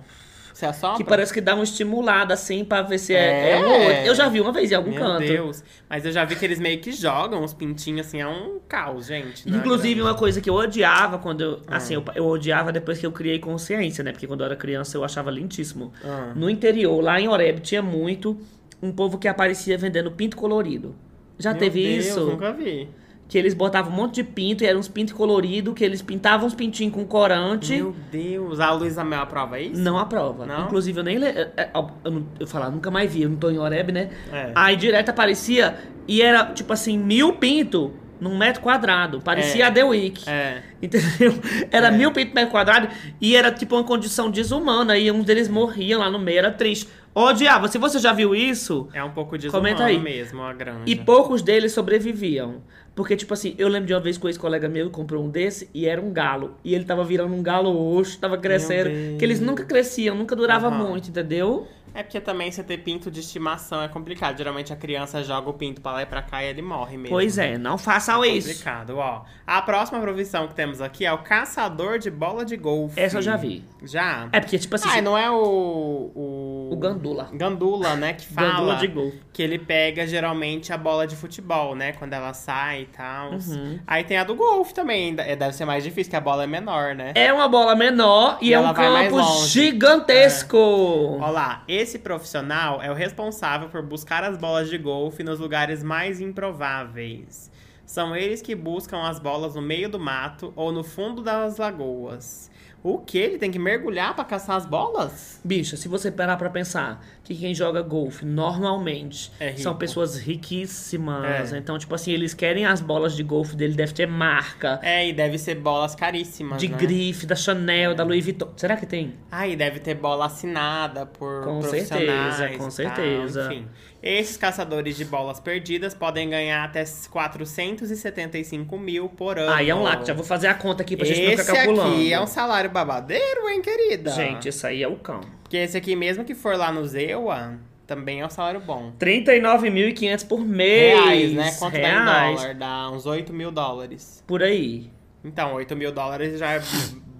Você 0.53 0.65
assopra? 0.65 0.97
Que 0.97 1.03
parece 1.05 1.33
que 1.33 1.39
dá 1.39 1.53
uma 1.55 1.63
estimulada 1.63 2.33
assim 2.33 2.65
pra 2.65 2.81
ver 2.81 2.97
se 2.97 3.13
é, 3.15 3.19
É. 3.19 3.51
é 3.51 3.57
um 3.59 3.65
ou 3.69 3.79
outro. 3.79 3.91
Eu 4.05 4.13
já 4.15 4.27
vi 4.27 4.41
uma 4.41 4.51
vez 4.51 4.71
em 4.71 4.75
algum 4.75 4.91
Meu 4.91 4.99
canto. 5.01 5.19
Deus. 5.27 5.63
Mas 5.89 6.05
eu 6.05 6.11
já 6.11 6.25
vi 6.25 6.35
que 6.35 6.43
eles 6.43 6.59
meio 6.59 6.79
que 6.79 6.91
jogam 6.91 7.43
os 7.45 7.53
pintinhos 7.53 8.05
assim, 8.07 8.19
é 8.19 8.27
um 8.27 8.59
caos, 8.67 9.05
gente. 9.07 9.49
na 9.49 9.57
Inclusive, 9.57 10.01
uma 10.01 10.15
coisa 10.15 10.41
que 10.41 10.49
eu 10.49 10.53
odiava 10.53 11.17
quando 11.17 11.41
eu. 11.41 11.61
Ah. 11.67 11.77
Assim, 11.77 11.93
eu, 11.93 12.03
eu 12.13 12.25
odiava 12.25 12.73
depois 12.73 12.99
que 12.99 13.05
eu 13.05 13.11
criei 13.13 13.39
consciência, 13.39 14.03
né? 14.03 14.11
Porque 14.11 14.27
quando 14.27 14.41
eu 14.41 14.45
era 14.47 14.55
criança 14.57 14.97
eu 14.97 15.03
achava 15.05 15.31
lindíssimo. 15.31 15.93
Ah. 16.03 16.33
No 16.35 16.49
interior, 16.49 17.01
lá 17.01 17.19
em 17.21 17.27
Oreb, 17.29 17.59
tinha 17.61 17.81
muito 17.81 18.37
um 18.81 18.91
povo 18.91 19.17
que 19.17 19.27
aparecia 19.29 19.77
vendendo 19.77 20.11
pinto 20.11 20.35
colorido. 20.35 20.93
Já 21.39 21.51
Meu 21.51 21.59
teve 21.59 21.81
Deus, 21.83 22.05
isso? 22.07 22.25
Nunca 22.25 22.51
vi. 22.53 22.87
Que 23.27 23.39
eles 23.39 23.55
botavam 23.55 23.91
um 23.91 23.95
monte 23.95 24.15
de 24.15 24.23
pinto 24.23 24.63
e 24.63 24.67
eram 24.67 24.79
uns 24.79 24.87
pintos 24.87 25.11
coloridos, 25.13 25.73
que 25.73 25.83
eles 25.83 25.99
pintavam 26.01 26.45
uns 26.45 26.53
pintinhos 26.53 26.93
com 26.93 27.03
corante. 27.05 27.75
Meu 27.75 27.95
Deus. 28.11 28.59
A 28.59 28.71
Luísa 28.71 29.03
Mel 29.03 29.21
aprova 29.21 29.59
isso? 29.59 29.81
Não 29.81 29.97
aprova. 29.97 30.45
Não? 30.45 30.65
Inclusive, 30.65 30.99
eu 30.99 31.03
nem. 31.03 31.17
le- 31.17 31.25
é, 31.27 31.51
é, 31.57 31.69
Eu, 32.03 32.11
não- 32.11 32.25
eu 32.39 32.45
falar, 32.45 32.69
nunca 32.69 32.91
mais 32.91 33.11
vi, 33.11 33.23
eu 33.23 33.29
não 33.29 33.37
tô 33.37 33.49
em 33.49 33.57
Oreb, 33.57 33.91
né? 33.91 34.09
É. 34.31 34.51
Aí 34.53 34.75
direto 34.75 35.09
aparecia 35.09 35.75
e 36.07 36.21
era, 36.21 36.45
tipo 36.53 36.71
assim, 36.71 36.99
mil 36.99 37.33
pinto 37.33 37.91
num 38.21 38.37
metro 38.37 38.61
quadrado. 38.61 39.19
Parecia 39.21 39.65
É. 39.65 39.67
a 39.67 39.71
The 39.71 39.83
Week. 39.83 40.29
É. 40.29 40.61
Entendeu? 40.81 41.33
Era 41.71 41.87
É. 41.87 41.91
mil 41.91 42.11
pinto 42.11 42.27
por 42.29 42.35
metro 42.35 42.51
quadrado 42.51 42.87
e 43.19 43.35
era 43.35 43.51
tipo 43.51 43.75
uma 43.75 43.83
condição 43.83 44.29
desumana. 44.29 44.97
E 44.99 45.11
uns 45.11 45.25
deles 45.25 45.49
morriam 45.49 45.99
lá 45.99 46.11
no 46.11 46.19
meio, 46.19 46.37
era 46.37 46.51
triste. 46.51 46.87
Ó, 47.17 47.31
diabo, 47.31 47.69
se 47.69 47.77
você 47.77 47.97
já 47.97 48.11
viu 48.11 48.35
isso, 48.35 48.89
É 48.93 49.01
um 49.01 49.11
pouco 49.11 49.37
desumano 49.37 49.63
Comenta 49.63 49.85
aí. 49.85 49.97
mesmo, 49.97 50.41
a 50.43 50.51
granja. 50.51 50.83
e 50.85 50.97
poucos 50.97 51.41
deles 51.41 51.71
sobreviviam. 51.71 52.61
Porque, 52.93 53.15
tipo 53.15 53.33
assim, 53.33 53.55
eu 53.57 53.69
lembro 53.69 53.87
de 53.87 53.93
uma 53.93 53.99
vez 54.01 54.17
que 54.17 54.25
um 54.25 54.29
ex-colega 54.29 54.67
meu 54.67 54.89
comprou 54.89 55.23
um 55.23 55.29
desse 55.29 55.69
e 55.73 55.85
era 55.85 56.01
um 56.01 56.11
galo. 56.11 56.55
E 56.63 56.75
ele 56.75 56.83
tava 56.83 57.03
virando 57.05 57.33
um 57.33 57.41
galo 57.41 57.71
roxo, 57.71 58.17
tava 58.19 58.37
crescendo. 58.37 58.89
Que 59.17 59.23
eles 59.23 59.39
nunca 59.39 59.63
cresciam, 59.63 60.15
nunca 60.15 60.35
durava 60.35 60.67
Aham. 60.67 60.89
muito, 60.89 61.09
entendeu? 61.09 61.67
É 61.95 62.03
porque 62.03 62.19
também 62.19 62.51
você 62.51 62.63
ter 62.63 62.77
pinto 62.79 63.09
de 63.09 63.21
estimação 63.21 63.81
é 63.81 63.87
complicado. 63.87 64.37
Geralmente 64.37 64.73
a 64.73 64.75
criança 64.75 65.23
joga 65.23 65.49
o 65.49 65.53
pinto 65.53 65.79
pra 65.81 65.93
lá 65.93 66.01
e 66.01 66.05
pra 66.05 66.21
cá 66.21 66.43
e 66.43 66.47
ele 66.47 66.61
morre 66.61 66.97
mesmo. 66.97 67.09
Pois 67.15 67.37
é, 67.37 67.57
não 67.57 67.77
façam 67.77 68.23
isso. 68.25 68.49
Complicado, 68.49 68.97
ó. 68.97 69.23
A 69.47 69.61
próxima 69.61 69.99
profissão 70.01 70.47
que 70.47 70.53
temos 70.53 70.81
aqui 70.81 71.05
é 71.05 71.13
o 71.13 71.19
caçador 71.19 71.97
de 71.97 72.11
bola 72.11 72.43
de 72.43 72.57
golfe. 72.57 72.99
Essa 72.99 73.17
eu 73.19 73.21
já 73.21 73.37
vi. 73.37 73.63
Já? 73.83 74.27
É 74.33 74.39
porque, 74.39 74.59
tipo 74.59 74.75
assim, 74.75 74.89
Ah, 74.91 75.01
não 75.01 75.17
é 75.17 75.29
o. 75.31 76.11
O, 76.15 76.69
o 76.73 76.75
gandula. 76.77 77.29
Gandula, 77.33 77.95
né? 77.95 78.13
Que 78.13 78.25
fala. 78.25 78.49
Gandula 78.49 78.75
de 78.75 78.87
golfe. 78.87 79.19
Que 79.31 79.41
ele 79.43 79.57
pega 79.59 80.05
geralmente 80.07 80.73
a 80.73 80.77
bola 80.77 81.05
de 81.07 81.15
futebol, 81.15 81.75
né? 81.75 81.93
Quando 81.93 82.13
ela 82.13 82.33
sai 82.33 82.81
e 82.81 82.85
tal. 82.87 83.31
Uhum. 83.33 83.79
Aí 83.87 84.03
tem 84.03 84.17
a 84.17 84.23
do 84.23 84.35
golfe 84.35 84.73
também. 84.73 85.15
É, 85.19 85.35
Deve 85.35 85.53
ser 85.53 85.65
mais 85.65 85.83
difícil, 85.83 86.09
que 86.09 86.15
a 86.15 86.21
bola 86.21 86.43
é 86.43 86.47
menor, 86.47 86.95
né? 86.95 87.11
É 87.15 87.31
uma 87.31 87.47
bola 87.47 87.75
menor 87.75 88.37
e, 88.41 88.49
E 88.49 88.53
é 88.53 88.59
um 88.59 88.73
campo 88.73 89.21
gigantesco. 89.45 90.57
Ó 90.57 91.29
lá, 91.29 91.63
esse 91.67 91.84
profissional 91.93 92.81
é 92.81 92.89
o 92.89 92.95
responsável 92.95 93.69
por 93.69 93.83
buscar 93.83 94.23
as 94.23 94.37
bolas 94.37 94.69
de 94.69 94.77
golfe 94.77 95.23
nos 95.23 95.39
lugares 95.39 95.83
mais 95.83 96.19
improváveis. 96.19 97.51
São 97.85 98.15
eles 98.15 98.41
que 98.41 98.55
buscam 98.55 99.07
as 99.07 99.19
bolas 99.19 99.53
no 99.53 99.61
meio 99.61 99.87
do 99.87 99.99
mato 99.99 100.51
ou 100.55 100.71
no 100.71 100.83
fundo 100.83 101.21
das 101.21 101.57
lagoas. 101.57 102.49
O 102.85 102.99
que? 102.99 103.17
Ele 103.17 103.39
tem 103.39 103.49
que 103.49 103.57
mergulhar 103.57 104.13
pra 104.13 104.23
caçar 104.23 104.57
as 104.57 104.63
bolas? 104.63 105.41
Bicha, 105.43 105.75
se 105.75 105.87
você 105.87 106.11
parar 106.11 106.37
pra 106.37 106.51
pensar 106.51 107.03
que 107.23 107.33
quem 107.33 107.51
joga 107.51 107.81
golfe 107.81 108.23
normalmente 108.23 109.31
É 109.39 109.55
são 109.55 109.75
pessoas 109.75 110.19
riquíssimas. 110.19 111.51
É. 111.51 111.57
Então, 111.57 111.79
tipo 111.79 111.95
assim, 111.95 112.11
eles 112.11 112.35
querem 112.35 112.63
as 112.63 112.81
bolas 112.81 113.15
de 113.15 113.23
golfe 113.23 113.55
dele, 113.55 113.73
deve 113.73 113.91
ter 113.91 114.05
marca. 114.05 114.79
É, 114.83 115.09
e 115.09 115.11
deve 115.11 115.39
ser 115.39 115.55
bolas 115.55 115.95
caríssimas. 115.95 116.59
De 116.61 116.67
né? 116.67 116.77
grife, 116.77 117.25
da 117.25 117.35
Chanel, 117.35 117.95
da 117.95 118.03
Louis 118.03 118.23
Vuitton. 118.23 118.51
Será 118.55 118.77
que 118.77 118.85
tem? 118.85 119.15
Ah, 119.31 119.47
e 119.47 119.55
deve 119.55 119.79
ter 119.79 119.95
bola 119.95 120.27
assinada 120.27 121.07
por 121.07 121.43
Com 121.43 121.63
certeza, 121.63 122.49
com 122.55 122.69
certeza. 122.69 123.51
Enfim. 123.51 123.67
Esses 124.05 124.37
caçadores 124.37 124.95
de 124.95 125.03
bolas 125.03 125.39
perdidas 125.39 125.95
podem 125.95 126.29
ganhar 126.29 126.63
até 126.63 126.83
475 127.09 128.77
mil 128.77 129.09
por 129.09 129.39
ano. 129.39 129.51
Aí 129.51 129.67
é 129.69 129.73
um 129.73 129.81
lá, 129.81 129.99
já 130.05 130.13
vou 130.13 130.23
fazer 130.23 130.45
a 130.45 130.53
conta 130.53 130.83
aqui 130.83 130.95
pra 130.95 131.07
gente 131.07 131.23
não 131.23 131.31
Esse 131.31 131.43
ficar 131.43 131.55
calculando. 131.55 131.95
aqui 131.95 132.13
é 132.13 132.21
um 132.21 132.27
salário 132.27 132.69
babadeiro, 132.69 133.49
hein, 133.49 133.61
querida? 133.63 134.11
Gente, 134.11 134.47
esse 134.49 134.65
aí 134.67 134.83
é 134.83 134.87
o 134.87 134.95
cão. 134.97 135.21
Porque 135.41 135.57
esse 135.57 135.75
aqui, 135.75 135.95
mesmo 135.95 136.23
que 136.23 136.35
for 136.35 136.55
lá 136.55 136.71
no 136.71 136.85
Zewa, 136.85 137.57
também 137.87 138.21
é 138.21 138.25
um 138.25 138.29
salário 138.29 138.59
bom. 138.59 138.93
39.500 138.99 140.27
por 140.27 140.45
mês. 140.45 140.99
Reais, 140.99 141.33
né? 141.33 141.55
Quanto 141.57 141.73
dá 141.73 141.79
em 141.79 141.81
Reais. 141.81 142.39
dólar? 142.39 142.55
Dá 142.55 142.91
uns 142.91 143.05
8 143.07 143.33
mil 143.33 143.51
dólares. 143.51 144.23
Por 144.27 144.43
aí. 144.43 144.91
Então, 145.23 145.55
8 145.55 145.75
mil 145.75 145.91
dólares 145.91 146.37
já 146.37 146.51
é 146.53 146.61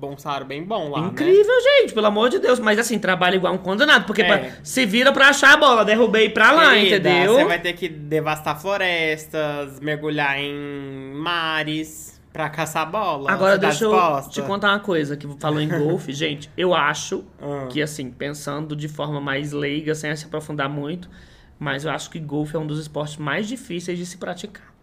bom 0.08 0.18
salário 0.18 0.46
bem 0.46 0.64
bom 0.64 0.90
lá, 0.90 1.02
né? 1.02 1.08
Incrível, 1.08 1.56
gente, 1.80 1.94
pelo 1.94 2.08
amor 2.08 2.30
de 2.30 2.40
Deus. 2.40 2.60
Mas 2.60 2.78
assim, 2.80 3.00
trabalha 3.00 3.36
igual 3.36 3.54
um 3.54 3.58
condenado. 3.58 4.06
Porque 4.06 4.22
É. 4.22 4.26
pra- 4.26 4.52
se 4.64 4.86
vira 4.86 5.12
pra 5.12 5.30
achar 5.30 5.54
a 5.54 5.58
bola, 5.58 5.84
derrubei 5.86 6.30
pra 6.30 6.52
lá, 6.52 6.74
Querida, 6.74 7.10
entendeu? 7.10 7.34
Você 7.36 7.46
vai 7.46 7.60
ter 7.60 7.74
que 7.74 7.88
devastar 7.90 8.60
florestas, 8.60 9.80
mergulhar 9.80 10.38
em 10.40 11.14
mares 11.16 12.22
pra 12.32 12.50
caçar 12.50 12.90
bola. 12.90 13.32
Agora 13.32 13.58
deixa 13.58 13.86
eu 13.86 14.30
te 14.30 14.42
contar 14.42 14.70
uma 14.74 14.80
coisa 14.80 15.16
que 15.16 15.28
falou 15.40 15.62
em 15.62 15.70
golfe, 15.70 16.12
gente. 16.14 16.50
Eu 16.58 16.74
acho 16.74 17.24
Ah. 17.42 17.68
que, 17.72 17.82
assim, 17.82 18.12
pensando 18.12 18.76
de 18.76 18.88
forma 18.88 19.22
mais 19.22 19.52
leiga, 19.54 19.96
sem 19.96 20.14
se 20.16 20.26
aprofundar 20.26 20.68
muito, 20.70 21.10
mas 21.58 21.86
eu 21.86 21.92
acho 21.92 22.10
que 22.10 22.20
golfe 22.20 22.56
é 22.56 22.60
um 22.60 22.68
dos 22.68 22.80
esportes 22.80 23.16
mais 23.18 23.48
difíceis 23.48 23.98
de 23.98 24.06
se 24.06 24.18
praticar. 24.18 24.74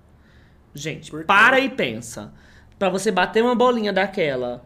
Gente, 0.75 1.13
para 1.27 1.61
e 1.61 1.69
pensa. 1.69 2.33
Pra 2.79 2.89
você 2.89 3.13
bater 3.13 3.43
uma 3.43 3.55
bolinha 3.55 3.93
daquela, 3.93 4.65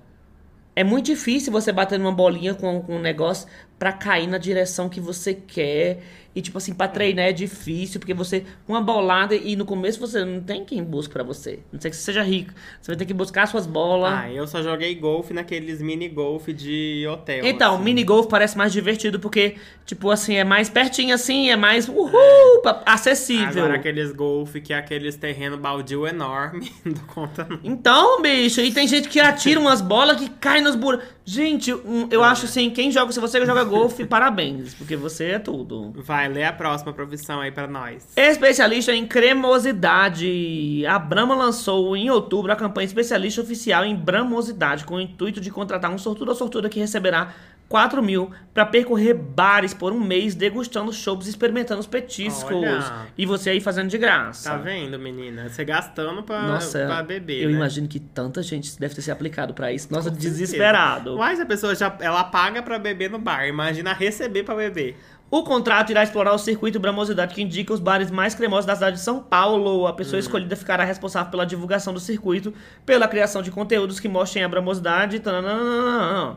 é 0.76 0.84
muito 0.84 1.06
difícil 1.06 1.50
você 1.50 1.72
bater 1.72 1.98
numa 1.98 2.12
bolinha 2.12 2.54
com, 2.54 2.82
com 2.82 2.96
um 2.96 3.00
negócio 3.00 3.48
pra 3.78 3.92
cair 3.92 4.26
na 4.26 4.36
direção 4.36 4.90
que 4.90 5.00
você 5.00 5.32
quer. 5.32 6.02
E, 6.36 6.42
tipo 6.42 6.58
assim, 6.58 6.74
pra 6.74 6.86
treinar 6.86 7.24
é 7.24 7.32
difícil, 7.32 7.98
porque 7.98 8.12
você. 8.12 8.44
Uma 8.68 8.80
bolada 8.82 9.34
e 9.34 9.56
no 9.56 9.64
começo 9.64 9.98
você 9.98 10.22
não 10.22 10.40
tem 10.42 10.62
quem 10.66 10.84
busque 10.84 11.12
pra 11.14 11.22
você. 11.24 11.60
Não 11.72 11.80
sei 11.80 11.90
que 11.90 11.96
você 11.96 12.02
seja 12.02 12.22
rico. 12.22 12.52
Você 12.78 12.90
vai 12.92 12.96
ter 12.96 13.06
que 13.06 13.14
buscar 13.14 13.46
suas 13.48 13.66
bolas. 13.66 14.12
Ah, 14.12 14.30
eu 14.30 14.46
só 14.46 14.62
joguei 14.62 14.94
golfe 14.94 15.32
naqueles 15.32 15.80
mini 15.80 16.08
golfe 16.10 16.52
de 16.52 17.06
hotel. 17.10 17.46
Então, 17.46 17.76
assim. 17.76 17.84
mini 17.84 18.04
golf 18.04 18.26
parece 18.28 18.56
mais 18.58 18.70
divertido 18.70 19.18
porque, 19.18 19.54
tipo 19.86 20.10
assim, 20.10 20.34
é 20.34 20.44
mais 20.44 20.68
pertinho 20.68 21.14
assim, 21.14 21.48
é 21.50 21.56
mais 21.56 21.88
uhul, 21.88 22.60
pa- 22.62 22.82
acessível. 22.84 23.46
Agora 23.64 23.76
aqueles 23.76 24.12
golfe 24.12 24.60
que 24.60 24.74
é 24.74 24.76
aqueles 24.76 25.16
terreno 25.16 25.56
baldio 25.56 26.06
enorme, 26.06 26.70
não 26.84 26.94
conta 27.06 27.46
não. 27.48 27.58
Então, 27.64 28.20
bicho, 28.20 28.60
e 28.60 28.70
tem 28.72 28.86
gente 28.86 29.08
que 29.08 29.18
atira 29.20 29.58
umas 29.58 29.80
bolas 29.80 30.18
que 30.18 30.28
caem 30.28 30.62
nos 30.62 30.76
buracos. 30.76 31.06
Gente, 31.28 31.70
eu 32.10 32.22
acho 32.22 32.44
assim, 32.44 32.70
quem 32.70 32.90
joga, 32.92 33.10
se 33.10 33.18
você 33.18 33.44
joga 33.44 33.64
golfe, 33.64 34.04
parabéns, 34.06 34.74
porque 34.74 34.94
você 34.96 35.24
é 35.30 35.38
tudo. 35.38 35.92
Vai, 35.96 36.25
lê 36.28 36.44
a 36.44 36.52
próxima 36.52 36.92
profissão 36.92 37.40
aí 37.40 37.50
pra 37.50 37.66
nós. 37.66 38.06
Especialista 38.16 38.92
em 38.94 39.06
cremosidade. 39.06 40.84
A 40.86 40.98
Brahma 40.98 41.34
lançou 41.34 41.96
em 41.96 42.10
outubro 42.10 42.52
a 42.52 42.56
campanha 42.56 42.86
especialista 42.86 43.40
oficial 43.40 43.84
em 43.84 43.94
bramosidade, 43.94 44.84
com 44.84 44.94
o 44.96 45.00
intuito 45.00 45.40
de 45.40 45.50
contratar 45.50 45.90
um 45.90 45.98
sortudo 45.98 46.30
ou 46.30 46.34
sortuda 46.34 46.68
que 46.68 46.78
receberá 46.78 47.32
4 47.68 48.00
mil 48.00 48.30
para 48.54 48.64
percorrer 48.64 49.12
bares 49.14 49.74
por 49.74 49.92
um 49.92 49.98
mês, 49.98 50.36
degustando 50.36 50.92
shows 50.92 51.26
e 51.26 51.30
experimentando 51.30 51.80
os 51.80 51.86
petiscos. 51.86 52.52
Olha. 52.54 53.06
E 53.18 53.26
você 53.26 53.50
aí 53.50 53.60
fazendo 53.60 53.88
de 53.88 53.98
graça. 53.98 54.50
Tá 54.50 54.56
vendo, 54.56 54.96
menina? 54.98 55.48
Você 55.48 55.64
gastando 55.64 56.22
pra, 56.22 56.42
Nossa, 56.42 56.86
pra 56.86 57.02
beber, 57.02 57.42
eu 57.42 57.50
né? 57.50 57.56
imagino 57.56 57.88
que 57.88 57.98
tanta 57.98 58.40
gente 58.42 58.78
deve 58.78 58.94
ter 58.94 59.02
se 59.02 59.10
aplicado 59.10 59.52
pra 59.52 59.72
isso. 59.72 59.88
Nossa, 59.90 60.10
Com 60.10 60.14
certeza. 60.14 60.38
desesperado. 60.38 61.16
Mas 61.18 61.40
a 61.40 61.46
pessoa 61.46 61.74
já 61.74 61.92
ela 62.00 62.22
paga 62.22 62.62
pra 62.62 62.78
beber 62.78 63.10
no 63.10 63.18
bar, 63.18 63.48
imagina 63.48 63.92
receber 63.92 64.44
pra 64.44 64.54
beber. 64.54 64.96
O 65.28 65.42
contrato 65.42 65.90
irá 65.90 66.04
explorar 66.04 66.32
o 66.32 66.38
circuito 66.38 66.78
Bramosidade 66.78 67.34
que 67.34 67.42
indica 67.42 67.72
os 67.72 67.80
bares 67.80 68.10
mais 68.12 68.32
cremosos 68.34 68.64
da 68.64 68.74
cidade 68.74 68.96
de 68.96 69.02
São 69.02 69.20
Paulo. 69.20 69.86
A 69.86 69.90
Hum. 69.90 69.94
pessoa 69.96 70.20
escolhida 70.20 70.54
ficará 70.54 70.84
responsável 70.84 71.30
pela 71.32 71.44
divulgação 71.44 71.92
do 71.92 71.98
circuito, 71.98 72.54
pela 72.84 73.08
criação 73.08 73.42
de 73.42 73.50
conteúdos 73.50 73.98
que 73.98 74.08
mostrem 74.08 74.44
a 74.44 74.48
bramosidade. 74.48 75.18
tananana. 75.18 76.36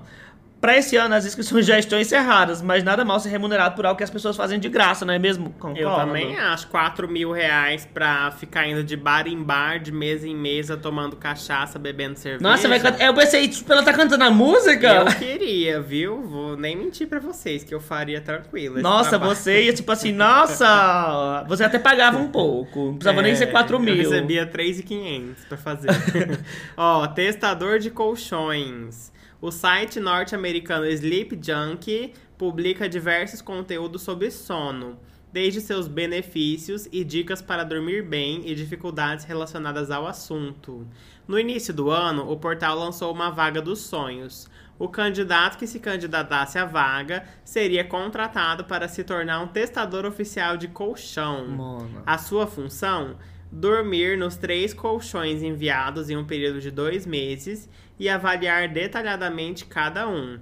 Para 0.62 0.78
esse 0.78 0.96
ano, 0.98 1.16
as 1.16 1.26
inscrições 1.26 1.66
já 1.68 1.80
estão 1.80 2.00
encerradas, 2.00 2.62
mas 2.62 2.84
nada 2.84 3.06
mal 3.06 3.20
ser 3.20 3.30
remunerado 3.30 3.76
por 3.76 3.86
algo 3.86 3.98
que 3.98 4.04
as 4.04 4.10
pessoas 4.10 4.36
fazem 4.36 4.60
de 4.60 4.68
graça, 4.70 5.06
não 5.06 5.14
é 5.14 5.20
mesmo? 5.20 5.52
Concordo. 5.52 5.80
Eu 5.80 5.90
também 5.96 6.38
acho 6.38 6.68
4 6.68 7.08
mil 7.08 7.32
reais 7.32 7.88
pra 7.94 8.32
ficar 8.32 8.68
indo 8.68 8.84
de 8.84 8.98
bar 8.98 9.28
em 9.28 9.42
bar, 9.42 9.80
de 9.80 9.92
mesa 9.92 10.28
em 10.28 10.36
mesa, 10.36 10.76
tomando 10.76 11.16
cachaça, 11.16 11.80
bebendo 11.80 12.18
cerveja. 12.20 12.44
Nossa, 12.44 12.68
vai 12.68 12.80
cantar. 12.80 13.04
Eu 13.06 13.14
pensei, 13.14 13.48
tipo, 13.48 13.72
ela 13.72 13.84
tá 13.84 13.94
cantando 13.94 14.24
a 14.24 14.30
música? 14.30 14.88
Eu 14.88 15.06
queria, 15.06 15.80
viu? 15.82 16.22
Vou 16.22 16.58
nem 16.58 16.76
mentir 16.76 17.08
pra 17.08 17.20
vocês 17.20 17.64
que 17.64 17.74
eu 17.74 17.80
faria 17.80 18.20
tranquilo. 18.20 18.82
Nossa, 18.82 19.12
trabalho. 19.12 19.36
você 19.36 19.64
ia 19.64 19.74
tipo 19.74 19.92
assim, 19.92 20.12
nossa, 20.12 21.46
você 21.48 21.64
até 21.64 21.80
pagava 21.80 22.18
um 22.18 22.28
pouco. 22.28 22.80
Não 22.88 22.94
precisava 22.96 23.22
nem 23.22 23.32
É, 23.32 23.36
ser 23.36 23.48
4 23.48 23.80
mil. 23.80 23.96
Eu 23.96 24.10
recebia 24.12 24.46
3,500 24.46 25.46
pra 25.46 25.58
fazer. 25.58 25.90
Ó, 26.76 27.08
testador 27.08 27.80
de 27.80 27.90
colchões. 27.90 29.12
O 29.42 29.52
site 29.52 30.02
norte-americano 30.02 30.86
Sleep 30.86 31.40
Junkie 31.42 32.14
publica 32.38 32.90
diversos 32.90 33.42
conteúdos 33.42 34.02
sobre 34.02 34.30
sono, 34.32 35.00
desde 35.32 35.62
seus 35.62 35.88
benefícios 35.88 36.90
e 36.92 37.06
dicas 37.06 37.42
para 37.42 37.64
dormir 37.64 38.04
bem 38.04 38.42
e 38.46 38.54
dificuldades 38.54 39.24
relacionadas 39.24 39.92
ao 39.92 40.06
assunto. 40.06 40.86
No 41.26 41.40
início 41.40 41.74
do 41.74 41.90
ano, 41.90 42.30
o 42.30 42.36
portal 42.36 42.78
lançou 42.78 43.14
uma 43.14 43.30
vaga 43.30 43.62
dos 43.62 43.80
sonhos. 43.80 44.50
O 44.78 44.90
candidato 44.90 45.58
que 45.58 45.68
se 45.68 45.80
candidatasse 45.80 46.60
à 46.60 46.66
vaga 46.66 47.24
seria 47.46 47.86
contratado 47.86 48.66
para 48.66 48.90
se 48.90 49.06
tornar 49.06 49.40
um 49.40 49.48
testador 49.48 50.06
oficial 50.06 50.58
de 50.58 50.68
colchão. 50.68 51.48
Mano. 51.48 52.04
A 52.06 52.18
sua 52.18 52.46
função? 52.46 53.16
Dormir 53.52 54.18
nos 54.18 54.36
três 54.36 54.74
colchões 54.74 55.42
enviados 55.42 56.10
em 56.10 56.18
um 56.18 56.26
período 56.26 56.60
de 56.60 56.70
dois 56.70 57.06
meses 57.06 57.70
e 58.00 58.08
avaliar 58.08 58.70
detalhadamente 58.70 59.66
cada 59.66 60.08
um, 60.08 60.40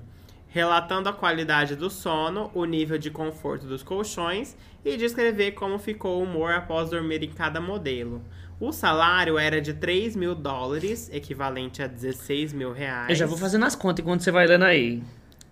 relatando 0.47 1.09
a 1.09 1.13
qualidade 1.13 1.75
do 1.75 1.89
sono, 1.89 2.51
o 2.53 2.63
nível 2.63 2.97
de 2.97 3.09
conforto 3.09 3.65
dos 3.65 3.83
colchões 3.83 4.55
e 4.85 4.95
descrever 4.95 5.51
como 5.51 5.79
ficou 5.79 6.19
o 6.19 6.23
humor 6.23 6.51
após 6.53 6.89
dormir 6.89 7.23
em 7.23 7.31
cada 7.31 7.59
modelo. 7.59 8.23
O 8.59 8.71
salário 8.71 9.37
era 9.37 9.61
de 9.61 9.73
3 9.73 10.15
mil 10.15 10.33
dólares, 10.33 11.09
equivalente 11.13 11.81
a 11.81 11.87
16 11.87 12.53
mil 12.53 12.71
reais. 12.71 13.09
Eu 13.09 13.15
já 13.15 13.25
vou 13.25 13.37
fazendo 13.37 13.65
as 13.65 13.75
contas 13.75 14.03
enquanto 14.03 14.21
você 14.21 14.31
vai 14.31 14.47
lendo 14.47 14.63
aí. 14.65 15.03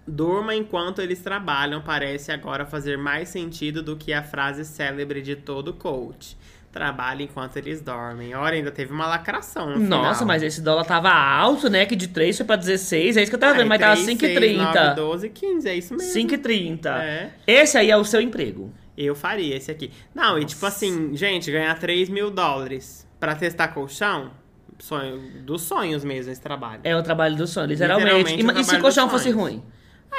Durma 0.07 0.55
enquanto 0.55 1.01
eles 1.01 1.19
trabalham 1.19 1.81
parece 1.81 2.31
agora 2.31 2.65
fazer 2.65 2.97
mais 2.97 3.29
sentido 3.29 3.81
do 3.81 3.95
que 3.95 4.13
a 4.13 4.23
frase 4.23 4.63
célebre 4.63 5.21
de 5.21 5.35
todo 5.35 5.73
coach. 5.73 6.37
Trabalha 6.75 7.23
enquanto 7.23 7.55
eles 7.55 7.79
dormem. 7.79 8.35
Olha, 8.35 8.55
ainda 8.55 8.69
teve 8.69 8.91
uma 8.91 9.07
lacração. 9.07 9.69
No 9.69 9.79
Nossa, 9.79 10.15
final. 10.15 10.27
mas 10.27 10.43
esse 10.43 10.59
dólar 10.61 10.83
tava 10.83 11.09
alto, 11.09 11.69
né? 11.69 11.85
Que 11.85 11.95
de 11.95 12.09
3 12.09 12.35
foi 12.35 12.45
pra 12.45 12.57
16. 12.57 13.15
É 13.15 13.21
isso 13.21 13.31
que 13.31 13.35
eu 13.35 13.39
tava 13.39 13.53
vendo, 13.53 13.69
mas 13.69 13.79
tava 13.79 13.95
3, 13.95 14.05
6, 14.19 14.57
9, 14.57 14.77
5,30. 14.77 14.93
12, 14.95 15.29
15, 15.29 15.69
é 15.69 15.73
isso 15.77 15.95
mesmo. 15.95 16.11
5,30. 16.29 16.85
É. 17.01 17.29
Esse 17.47 17.77
aí 17.77 17.89
é 17.89 17.95
o 17.95 18.03
seu 18.03 18.19
emprego. 18.19 18.73
Eu 18.97 19.15
faria 19.15 19.55
esse 19.55 19.71
aqui. 19.71 19.89
Não, 20.13 20.37
e 20.37 20.43
tipo 20.43 20.65
assim, 20.65 21.15
gente, 21.15 21.49
ganhar 21.49 21.79
3 21.79 22.09
mil 22.09 22.29
dólares 22.29 23.07
pra 23.21 23.33
testar 23.35 23.69
colchão, 23.69 24.31
sonho, 24.77 25.17
dos 25.45 25.61
sonhos 25.61 26.03
mesmo 26.03 26.29
esse 26.29 26.41
trabalho. 26.41 26.81
É 26.83 26.93
o 26.93 27.01
trabalho 27.01 27.37
do 27.37 27.47
sonho, 27.47 27.67
literalmente. 27.67 28.35
Literalmente 28.35 28.57
E, 28.59 28.61
e 28.61 28.63
se 28.65 28.75
o 28.75 28.81
colchão 28.81 29.05
dos 29.05 29.13
fosse 29.13 29.31
sonhos. 29.31 29.39
ruim? 29.41 29.63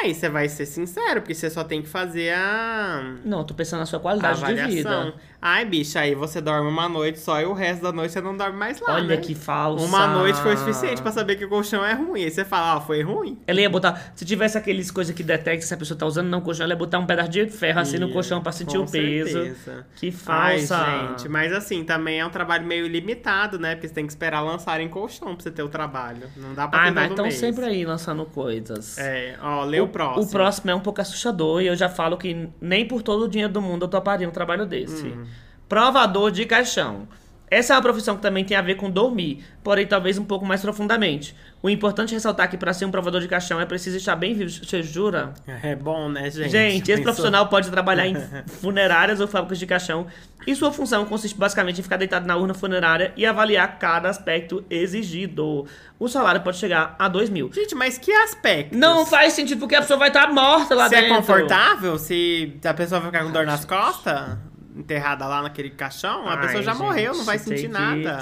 Aí 0.03 0.15
você 0.15 0.29
vai 0.29 0.49
ser 0.49 0.67
sincero, 0.67 1.21
porque 1.23 1.35
você 1.35 1.49
só 1.49 1.65
tem 1.65 1.81
que 1.83 1.89
fazer 1.89 2.33
a. 2.35 3.15
Não, 3.25 3.45
tô 3.45 3.55
pensando 3.55 3.81
na 3.81 3.87
sua 3.87 3.99
a 3.99 4.03
qualidade 4.03 4.45
de 4.45 4.67
vida. 4.67 5.15
Ai, 5.41 5.65
bicha, 5.65 6.01
aí 6.01 6.15
você 6.15 6.41
dorme 6.41 6.69
uma 6.69 6.89
noite 6.89 7.19
só 7.21 7.41
e 7.41 7.45
o 7.45 7.53
resto 7.53 7.83
da 7.83 7.93
noite 7.93 8.13
você 8.13 8.21
não 8.21 8.37
dorme 8.37 8.59
mais 8.59 8.81
lá. 8.81 8.95
Olha 8.95 9.17
né? 9.17 9.17
que 9.19 9.35
falsa. 9.35 9.85
Uma 9.85 10.07
noite 10.07 10.41
foi 10.41 10.57
suficiente 10.57 11.01
pra 11.01 11.13
saber 11.13 11.37
que 11.37 11.45
o 11.45 11.49
colchão 11.49 11.85
é 11.85 11.93
ruim. 11.93 12.25
Aí 12.25 12.31
você 12.31 12.45
fala, 12.45 12.77
ó, 12.77 12.81
foi 12.81 13.03
ruim. 13.03 13.39
Ela 13.47 13.61
ia 13.61 13.71
botar. 13.71 14.13
Se 14.15 14.25
tivesse 14.25 14.59
aqueles 14.59 14.91
coisas 14.91 15.15
que 15.15 15.23
detecta 15.23 15.65
se 15.65 15.73
a 15.73 15.77
pessoa 15.77 15.97
tá 15.97 16.05
usando 16.05 16.29
não 16.29 16.41
colchão, 16.41 16.65
ela 16.65 16.73
ia 16.73 16.79
botar 16.79 16.99
um 16.99 17.07
pedaço 17.07 17.31
de 17.31 17.47
ferro 17.47 17.81
assim 17.81 17.99
no 17.99 18.11
colchão 18.13 18.43
pra 18.43 18.53
sentir 18.53 18.79
o 18.79 18.87
peso. 18.87 19.33
certeza. 19.33 19.87
Que 19.97 20.15
Ai, 20.27 20.59
falsa. 20.67 21.09
gente, 21.09 21.29
mas 21.29 21.53
assim, 21.53 21.85
também 21.85 22.21
é 22.21 22.27
um 22.27 22.31
trabalho 22.31 22.67
meio 22.67 22.87
limitado, 22.87 23.59
né? 23.59 23.75
Porque 23.75 23.89
você 23.89 23.95
tem 23.95 24.07
que 24.07 24.13
esperar 24.13 24.41
lançarem 24.41 24.89
colchão 24.89 25.35
pra 25.35 25.43
você 25.43 25.51
ter 25.51 25.63
o 25.63 25.69
trabalho. 25.69 26.29
Não 26.37 26.55
dá 26.55 26.67
pra 26.67 26.81
Ai, 26.81 26.91
mas 26.91 27.11
estão 27.11 27.31
sempre 27.31 27.65
aí 27.65 27.85
lançando 27.85 28.25
coisas. 28.25 28.99
É, 28.99 29.37
ó, 29.41 29.65
lê 29.65 29.86
o, 29.87 29.89
próximo. 29.89 30.23
O 30.25 30.29
próximo 30.29 30.71
é 30.71 30.75
um 30.75 30.81
pouco 30.81 31.01
assustador 31.01 31.63
e 31.63 31.67
eu 31.67 31.77
já 31.77 31.89
falo 31.89 32.17
que 32.17 32.49
nem 32.61 32.87
por 32.87 33.03
todo 33.03 33.25
o 33.25 33.29
dinheiro 33.29 33.53
do 33.53 33.63
mundo 33.63 33.85
eu 33.85 33.89
toparia 33.89 34.29
um 34.29 34.33
trabalho 34.33 34.67
desse. 34.67 35.07
Hum. 35.07 35.25
Provador 35.69 36.31
de 36.31 36.45
caixão. 36.45 37.09
Essa 37.49 37.75
é 37.75 37.77
uma 37.77 37.83
profissão 37.83 38.17
que 38.17 38.23
também 38.23 38.45
tem 38.45 38.57
a 38.57 38.61
ver 38.61 38.75
com 38.75 38.91
dormir, 38.91 39.45
porém 39.63 39.87
talvez 39.87 40.19
um 40.19 40.25
pouco 40.25 40.45
mais 40.45 40.61
profundamente. 40.61 41.35
O 41.63 41.71
importante 41.71 42.13
é 42.13 42.15
ressaltar 42.17 42.51
que 42.51 42.57
para 42.57 42.73
ser 42.73 42.85
um 42.85 42.91
provador 42.91 43.21
de 43.21 43.29
caixão 43.29 43.61
é 43.61 43.65
preciso 43.65 43.97
estar 43.97 44.17
bem 44.17 44.35
vivo. 44.35 44.51
Você 44.51 44.83
jura? 44.83 45.33
É 45.63 45.77
bom, 45.77 46.09
né, 46.09 46.29
gente? 46.31 46.51
Gente, 46.51 46.91
esse 46.91 47.03
profissional 47.03 47.49
pode 47.49 47.71
trabalhar 47.71 48.07
em 48.07 48.15
funerárias 48.61 49.21
ou 49.21 49.29
fábricas 49.29 49.59
de 49.59 49.67
caixão 49.67 50.07
e 50.47 50.55
sua 50.55 50.73
função 50.73 51.05
consiste 51.05 51.37
basicamente 51.37 51.81
em 51.81 51.83
ficar 51.83 51.97
deitado 51.97 52.27
na 52.27 52.37
urna 52.37 52.55
funerária 52.55 53.13
e 53.17 53.25
avaliar 53.25 53.79
cada 53.79 54.09
aspecto 54.09 54.65
exigido. 54.69 55.67
O 55.99 56.09
salário 56.09 56.41
pode 56.41 56.57
chegar 56.57 56.95
a 56.99 57.09
2 57.09 57.31
mil. 57.31 57.53
Gente, 57.53 57.75
mas 57.75 57.97
que 57.97 58.13
aspecto? 58.13 58.77
Não 58.77 59.07
faz 59.07 59.33
sentido 59.33 59.61
porque 59.61 59.75
a 59.75 59.81
pessoa 59.81 59.99
vai 59.99 60.09
estar 60.09 60.33
morta 60.33 60.75
lá 60.75 60.89
Se 60.89 60.97
dentro. 60.97 61.13
é 61.13 61.17
confortável, 61.17 61.99
se 61.99 62.59
a 62.65 62.75
pessoa 62.75 63.01
vai 63.01 63.11
ficar 63.11 63.25
com 63.25 63.33
dor 63.33 63.47
nas 63.47 63.65
costas, 63.65 64.37
enterrada 64.77 65.27
lá 65.27 65.43
naquele 65.43 65.71
caixão, 65.71 66.29
a 66.29 66.35
Ai, 66.35 66.41
pessoa 66.43 66.63
já 66.63 66.73
gente, 66.73 66.83
morreu, 66.83 67.15
não 67.15 67.25
vai 67.25 67.39
sentir 67.39 67.69
nada. 67.69 68.19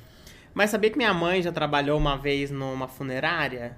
Mas 0.52 0.70
sabia 0.70 0.90
que 0.90 0.98
minha 0.98 1.14
mãe 1.14 1.40
já 1.40 1.52
trabalhou 1.52 1.98
uma 1.98 2.16
vez 2.16 2.50
numa 2.50 2.88
funerária? 2.88 3.76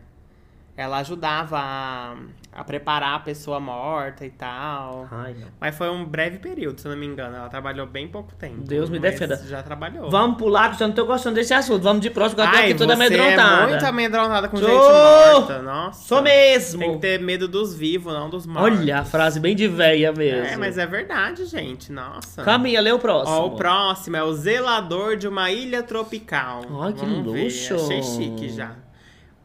Ela 0.76 0.98
ajudava 0.98 1.58
a, 1.60 2.16
a 2.54 2.62
preparar 2.62 3.16
a 3.16 3.18
pessoa 3.18 3.58
morta 3.58 4.24
e 4.24 4.30
tal. 4.30 5.08
Ai. 5.10 5.34
Mas 5.60 5.76
foi 5.76 5.90
um 5.90 6.04
breve 6.04 6.38
período, 6.38 6.80
se 6.80 6.86
eu 6.86 6.92
não 6.92 6.98
me 6.98 7.04
engano. 7.04 7.36
Ela 7.36 7.48
trabalhou 7.48 7.86
bem 7.86 8.06
pouco 8.06 8.32
tempo. 8.34 8.62
Deus 8.62 8.88
me 8.88 8.98
defenda. 8.98 9.36
Já 9.48 9.62
trabalhou. 9.62 10.08
Vamos 10.08 10.38
pular, 10.38 10.76
que 10.76 10.82
eu 10.82 10.86
não 10.86 10.94
tô 10.94 11.04
gostando 11.04 11.34
desse 11.34 11.52
assunto. 11.52 11.82
Vamos 11.82 12.00
de 12.00 12.10
próximo, 12.10 12.40
que 12.40 12.46
eu 12.46 12.52
tô 12.52 12.56
aqui 12.56 12.74
toda 12.74 12.94
você 12.94 13.02
amedrontada. 13.04 13.62
é 13.62 13.66
muito 13.66 13.86
amedrontada 13.86 14.48
com 14.48 14.56
Sou! 14.56 14.68
gente 14.68 15.34
morta. 15.34 15.62
Nossa. 15.62 16.06
Sou 16.06 16.22
mesmo. 16.22 16.78
Tem 16.80 16.92
que 16.92 16.98
ter 16.98 17.20
medo 17.20 17.48
dos 17.48 17.74
vivos, 17.74 18.12
não 18.12 18.30
dos 18.30 18.46
mortos. 18.46 18.78
Olha, 18.78 19.00
a 19.00 19.04
frase 19.04 19.40
bem 19.40 19.56
de 19.56 19.66
véia 19.66 20.12
mesmo. 20.12 20.46
É, 20.46 20.56
mas 20.56 20.78
é 20.78 20.86
verdade, 20.86 21.46
gente. 21.46 21.90
Nossa. 21.90 22.42
Caminha, 22.44 22.80
lê 22.80 22.92
o 22.92 22.98
próximo. 22.98 23.36
Ó, 23.36 23.46
o 23.48 23.56
próximo 23.56 24.16
é 24.16 24.22
o 24.22 24.32
zelador 24.32 25.16
de 25.16 25.26
uma 25.26 25.50
ilha 25.50 25.82
tropical. 25.82 26.62
Ai, 26.82 26.92
que 26.92 27.00
Vamos 27.00 27.32
ver, 27.32 27.44
luxo. 27.44 27.74
Achei 27.74 28.02
chique 28.02 28.48
já. 28.48 28.76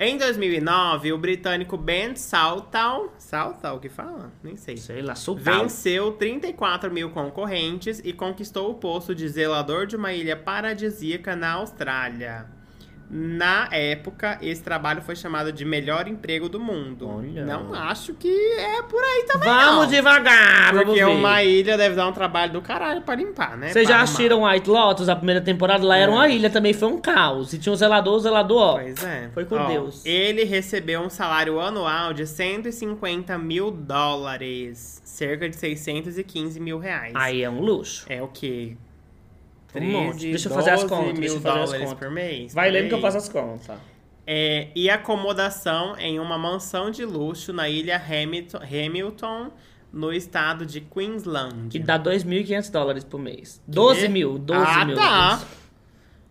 Em 0.01 0.17
2009, 0.17 1.11
o 1.11 1.17
britânico 1.17 1.75
Ben 1.75 2.15
Saltal, 2.15 3.13
Saltal 3.17 3.81
que 3.81 3.89
fala? 3.89 4.31
Nem 4.41 4.55
sei. 4.55 4.77
Sei 4.77 5.01
lá. 5.01 5.13
Venceu 5.37 6.13
34 6.13 6.89
mil 6.89 7.09
concorrentes 7.09 7.99
e 8.05 8.13
conquistou 8.13 8.71
o 8.71 8.75
posto 8.75 9.13
de 9.13 9.27
zelador 9.27 9.85
de 9.85 9.97
uma 9.97 10.13
ilha 10.13 10.37
paradisíaca 10.37 11.35
na 11.35 11.51
Austrália. 11.51 12.58
Na 13.11 13.67
época, 13.71 14.37
esse 14.39 14.61
trabalho 14.61 15.01
foi 15.01 15.15
chamado 15.15 15.51
de 15.51 15.65
melhor 15.65 16.07
emprego 16.07 16.47
do 16.47 16.59
mundo. 16.59 17.09
Olha. 17.09 17.43
Não 17.43 17.73
acho 17.73 18.13
que 18.13 18.29
é 18.59 18.83
por 18.83 19.03
aí 19.03 19.23
também, 19.27 19.49
Vamos 19.49 19.83
não. 19.85 19.87
devagar, 19.87 20.73
vamos 20.73 20.85
Porque 20.85 21.03
ver. 21.03 21.09
uma 21.09 21.41
ilha 21.43 21.75
deve 21.75 21.95
dar 21.95 22.07
um 22.07 22.11
trabalho 22.11 22.53
do 22.53 22.61
caralho 22.61 23.01
pra 23.01 23.15
limpar, 23.15 23.57
né? 23.57 23.69
Vocês 23.69 23.87
já 23.87 24.01
assistiram 24.01 24.43
White 24.43 24.69
Lotus, 24.69 25.09
a 25.09 25.15
primeira 25.15 25.41
temporada? 25.41 25.83
Lá 25.83 25.97
era 25.97 26.11
É. 26.11 26.13
uma 26.13 26.29
ilha, 26.29 26.51
também 26.51 26.71
foi 26.71 26.87
um 26.87 27.01
caos. 27.01 27.51
E 27.51 27.57
tinha 27.57 27.73
um 27.73 27.75
zelador, 27.75 28.13
o 28.15 28.19
zelador, 28.19 28.61
ó. 28.61 28.73
Pois 28.73 29.03
é. 29.03 29.29
Foi 29.33 29.45
com 29.45 29.55
Ó, 29.55 29.67
Deus. 29.67 30.05
Ele 30.05 30.43
recebeu 30.43 31.01
um 31.01 31.09
salário 31.09 31.59
anual 31.59 32.13
de 32.13 32.27
150 32.27 33.37
mil 33.39 33.71
dólares. 33.71 35.01
Cerca 35.03 35.49
de 35.49 35.55
615 35.55 36.59
mil 36.59 36.77
reais. 36.77 37.13
Aí 37.15 37.41
é 37.43 37.49
um 37.49 37.59
luxo. 37.61 38.05
É 38.07 38.21
o 38.21 38.27
quê? 38.27 38.77
Um 39.75 39.81
monte. 39.91 40.19
13, 40.19 40.29
Deixa 40.31 40.49
eu 40.49 40.53
fazer 40.53 40.69
as 40.71 40.81
12 40.81 40.93
contas, 40.93 41.11
mil 41.13 41.19
deixa 41.21 41.35
eu 41.35 41.41
fazer 41.41 41.59
as 41.59 41.65
dólares 41.65 41.83
contas. 41.89 41.99
por 41.99 42.11
mês? 42.11 42.53
Vai 42.53 42.69
por 42.69 42.73
lendo 42.73 42.87
que 42.89 42.93
eu 42.95 43.01
faço 43.01 43.17
as 43.17 43.29
contas. 43.29 43.77
É, 44.25 44.67
e 44.75 44.89
acomodação 44.89 45.97
em 45.97 46.19
uma 46.19 46.37
mansão 46.37 46.91
de 46.91 47.03
luxo 47.05 47.51
na 47.51 47.67
ilha 47.67 47.97
Hamilton, 47.97 48.59
Hamilton 48.59 49.51
no 49.91 50.13
estado 50.13 50.65
de 50.65 50.81
Queensland. 50.81 51.69
Que 51.69 51.79
dá 51.79 51.97
2.500 51.99 52.71
dólares 52.71 53.03
por 53.03 53.19
mês. 53.19 53.61
12 53.67 54.07
mil, 54.07 54.37
12 54.37 54.61
ah, 54.65 54.85
mil. 54.85 54.95
tá. 54.95 55.41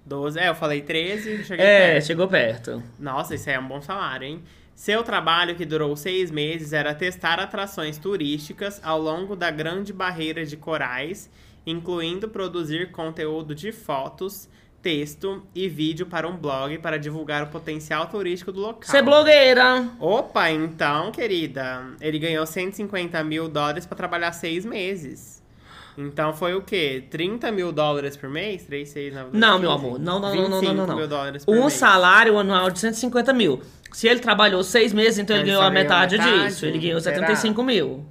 12, 0.07 0.39
é, 0.39 0.49
eu 0.49 0.55
falei 0.55 0.81
13, 0.81 1.45
cheguei 1.45 1.65
É, 1.65 1.93
perto. 1.93 2.07
chegou 2.07 2.29
perto. 2.29 2.83
Nossa, 2.99 3.35
isso 3.35 3.49
aí 3.51 3.57
é 3.57 3.61
um 3.61 3.67
bom 3.69 3.83
salário, 3.83 4.27
hein? 4.27 4.43
Seu 4.75 5.03
trabalho, 5.03 5.57
que 5.57 5.67
durou 5.67 5.95
seis 5.97 6.31
meses, 6.31 6.73
era 6.73 6.95
testar 6.95 7.41
atrações 7.41 7.99
turísticas 7.99 8.81
ao 8.83 9.01
longo 9.01 9.35
da 9.35 9.51
Grande 9.51 9.93
Barreira 9.93 10.47
de 10.47 10.57
Corais, 10.57 11.29
incluindo 11.71 12.29
produzir 12.29 12.91
conteúdo 12.91 13.55
de 13.55 13.71
fotos, 13.73 14.49
texto 14.81 15.43
e 15.55 15.69
vídeo 15.69 16.07
para 16.07 16.27
um 16.27 16.37
blog 16.37 16.79
para 16.79 16.99
divulgar 16.99 17.43
o 17.43 17.49
potencial 17.49 18.07
turístico 18.07 18.51
do 18.53 18.61
local. 18.61 18.83
Você 18.83 18.99
é 18.99 19.03
blogueira. 19.03 19.89
Opa, 20.01 20.51
então, 20.51 21.11
querida, 21.13 21.85
ele 22.01 22.19
ganhou 22.19 22.47
150 22.47 23.23
mil 23.25 23.49
dólares 23.49 23.85
para 23.87 23.97
trabalhar 23.97 24.33
seis 24.33 24.65
meses. 24.65 25.43
Então 26.01 26.33
foi 26.33 26.55
o 26.55 26.63
quê? 26.63 27.03
30 27.11 27.51
mil 27.51 27.73
dólares 27.73 28.17
por 28.17 28.31
mês? 28.31 28.63
3, 28.65 28.89
6, 28.89 29.15
9, 29.15 29.25
12, 29.31 29.39
Não, 29.41 29.59
meu 29.59 29.73
15? 29.73 29.85
amor. 29.85 29.99
Não, 29.99 30.21
não, 30.21 30.35
não, 30.35 30.49
não, 30.49 30.63
não, 30.63 30.75
não. 30.75 30.87
não. 30.87 30.97
mil 30.97 31.09
dólares 31.09 31.45
por 31.45 31.57
Um 31.57 31.61
mês. 31.63 31.73
salário 31.73 32.39
anual 32.39 32.71
de 32.71 32.79
150 32.79 33.33
mil. 33.33 33.61
Se 33.93 34.07
ele 34.07 34.21
trabalhou 34.21 34.63
seis 34.63 34.93
meses, 34.93 35.19
então 35.19 35.35
ele, 35.35 35.43
Ele 35.43 35.51
ganhou 35.51 35.63
a 35.63 35.71
metade, 35.71 36.17
metade? 36.17 36.45
disso. 36.47 36.65
Ele 36.67 36.79
ganhou 36.79 37.01
Será? 37.01 37.17
75 37.17 37.63
mil. 37.65 38.07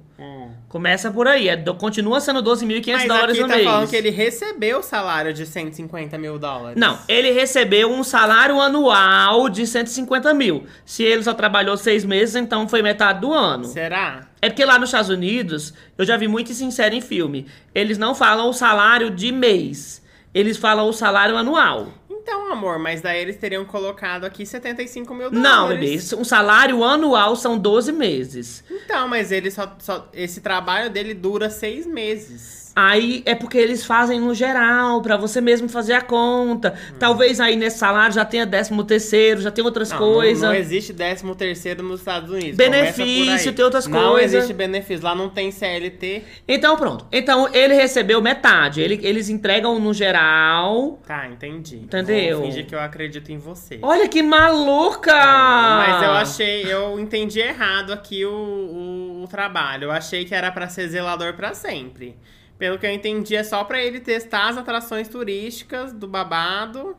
Começa 0.68 1.10
por 1.10 1.26
aí. 1.26 1.48
É, 1.48 1.56
do- 1.56 1.74
continua 1.74 2.20
sendo 2.20 2.42
12.500 2.42 2.92
Mas 2.92 3.08
dólares 3.08 3.30
aqui 3.30 3.40
no 3.42 3.48
tá 3.48 3.54
mês. 3.56 3.66
falando 3.66 3.88
que 3.88 3.96
ele 3.96 4.10
recebeu 4.10 4.80
o 4.80 4.82
salário 4.82 5.32
de 5.32 5.46
150 5.46 6.18
mil 6.18 6.38
dólares. 6.38 6.78
Não, 6.78 6.98
ele 7.08 7.30
recebeu 7.30 7.90
um 7.90 8.04
salário 8.04 8.60
anual 8.60 9.48
de 9.48 9.66
150 9.66 10.34
mil. 10.34 10.66
Se 10.84 11.02
ele 11.02 11.22
só 11.22 11.32
trabalhou 11.32 11.76
seis 11.76 12.04
meses, 12.04 12.34
então 12.36 12.68
foi 12.68 12.82
metade 12.82 13.20
do 13.22 13.32
ano. 13.32 13.64
Será? 13.64 14.26
É 14.42 14.50
porque 14.50 14.64
lá 14.64 14.78
nos 14.78 14.90
Estados 14.90 15.08
Unidos, 15.10 15.72
eu 15.96 16.04
já 16.04 16.16
vi 16.18 16.28
muito 16.28 16.52
sincero 16.52 16.94
em 16.94 17.00
filme. 17.00 17.46
Eles 17.74 17.96
não 17.96 18.14
falam 18.14 18.48
o 18.48 18.52
salário 18.52 19.10
de 19.10 19.32
mês. 19.32 20.02
Eles 20.34 20.58
falam 20.58 20.86
o 20.88 20.92
salário 20.92 21.36
anual. 21.36 21.88
Então, 22.30 22.52
amor, 22.52 22.78
mas 22.78 23.00
daí 23.00 23.22
eles 23.22 23.36
teriam 23.38 23.64
colocado 23.64 24.24
aqui 24.24 24.44
75 24.44 25.14
mil 25.14 25.30
dólares. 25.30 25.42
Não, 25.50 25.68
bebê. 25.68 25.98
Um 26.18 26.24
salário 26.24 26.84
anual 26.84 27.34
são 27.34 27.56
12 27.56 27.90
meses. 27.90 28.62
Então, 28.70 29.08
mas 29.08 29.32
ele 29.32 29.50
só, 29.50 29.74
só- 29.78 30.06
Esse 30.12 30.42
trabalho 30.42 30.90
dele 30.90 31.14
dura 31.14 31.48
seis 31.48 31.86
meses. 31.86 32.67
Aí 32.80 33.24
é 33.26 33.34
porque 33.34 33.58
eles 33.58 33.84
fazem 33.84 34.20
no 34.20 34.32
geral, 34.32 35.02
pra 35.02 35.16
você 35.16 35.40
mesmo 35.40 35.68
fazer 35.68 35.94
a 35.94 36.00
conta. 36.00 36.74
Talvez 36.96 37.40
aí 37.40 37.56
nesse 37.56 37.76
salário 37.76 38.14
já 38.14 38.24
tenha 38.24 38.46
décimo 38.46 38.84
terceiro, 38.84 39.40
já 39.40 39.50
tem 39.50 39.64
outras 39.64 39.90
Não, 39.90 39.98
coisas. 39.98 40.42
Não, 40.44 40.50
não 40.50 40.54
existe 40.54 40.94
13 40.94 41.34
terceiro 41.34 41.82
nos 41.82 41.98
Estados 41.98 42.30
Unidos. 42.30 42.56
Benefício, 42.56 43.52
tem 43.52 43.64
outras 43.64 43.88
Não 43.88 44.10
coisas. 44.12 44.32
existe 44.32 44.54
benefício. 44.54 45.02
Lá 45.04 45.12
não 45.12 45.28
tem 45.28 45.50
CLT. 45.50 46.22
Então 46.46 46.76
pronto. 46.76 47.04
Então 47.10 47.48
ele 47.52 47.74
recebeu 47.74 48.22
metade. 48.22 48.80
Ele- 48.80 49.00
eles 49.02 49.28
entregam 49.28 49.80
no 49.80 49.92
geral. 49.92 51.00
Tá, 51.04 51.26
entendi. 51.26 51.78
Entendeu? 51.78 52.38
Vou 52.38 52.46
fingir 52.46 52.64
que 52.64 52.76
eu 52.76 52.80
acredito 52.80 53.32
em 53.32 53.38
você. 53.38 53.80
Olha 53.82 54.06
que 54.06 54.22
maluca! 54.22 55.12
Mas 55.12 56.02
eu 56.04 56.10
achei, 56.12 56.72
eu 56.72 57.00
entendi 57.00 57.40
errado 57.40 57.92
aqui 57.92 58.24
o, 58.24 58.30
o, 58.30 59.22
o 59.24 59.26
trabalho. 59.26 59.86
Eu 59.86 59.90
achei 59.90 60.24
que 60.24 60.32
era 60.32 60.52
pra 60.52 60.68
ser 60.68 60.86
zelador 60.86 61.34
pra 61.34 61.54
sempre. 61.54 62.14
Pelo 62.58 62.78
que 62.78 62.86
eu 62.86 62.90
entendi, 62.90 63.36
é 63.36 63.44
só 63.44 63.62
pra 63.64 63.80
ele 63.82 64.00
testar 64.00 64.48
as 64.48 64.56
atrações 64.58 65.06
turísticas 65.08 65.92
do 65.92 66.08
babado 66.08 66.96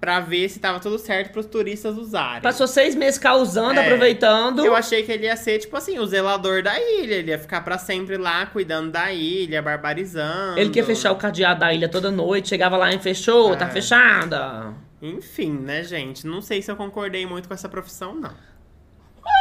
pra 0.00 0.20
ver 0.20 0.48
se 0.50 0.60
tava 0.60 0.78
tudo 0.78 0.98
certo 0.98 1.32
pros 1.32 1.46
turistas 1.46 1.96
usarem. 1.96 2.42
Passou 2.42 2.66
seis 2.66 2.94
meses 2.94 3.18
causando, 3.18 3.80
É. 3.80 3.84
aproveitando. 3.86 4.64
Eu 4.64 4.76
achei 4.76 5.02
que 5.02 5.10
ele 5.10 5.24
ia 5.24 5.34
ser, 5.36 5.58
tipo 5.58 5.74
assim, 5.76 5.98
o 5.98 6.06
zelador 6.06 6.62
da 6.62 6.78
ilha. 6.78 7.14
Ele 7.14 7.30
ia 7.30 7.38
ficar 7.38 7.62
pra 7.62 7.78
sempre 7.78 8.16
lá, 8.18 8.44
cuidando 8.46 8.90
da 8.92 9.10
ilha, 9.12 9.60
barbarizando. 9.62 10.58
Ele 10.60 10.70
quer 10.70 10.84
fechar 10.84 11.10
o 11.10 11.16
cadeado 11.16 11.60
da 11.60 11.72
ilha 11.72 11.88
toda 11.88 12.10
noite, 12.10 12.50
chegava 12.50 12.76
lá 12.76 12.92
e 12.92 12.98
fechou, 12.98 13.56
tá 13.56 13.66
É. 13.66 13.70
fechada. 13.70 14.74
Enfim, 15.02 15.50
né, 15.52 15.82
gente? 15.82 16.26
Não 16.26 16.40
sei 16.42 16.60
se 16.62 16.70
eu 16.70 16.76
concordei 16.76 17.26
muito 17.26 17.48
com 17.48 17.54
essa 17.54 17.68
profissão, 17.68 18.14
não. 18.14 18.30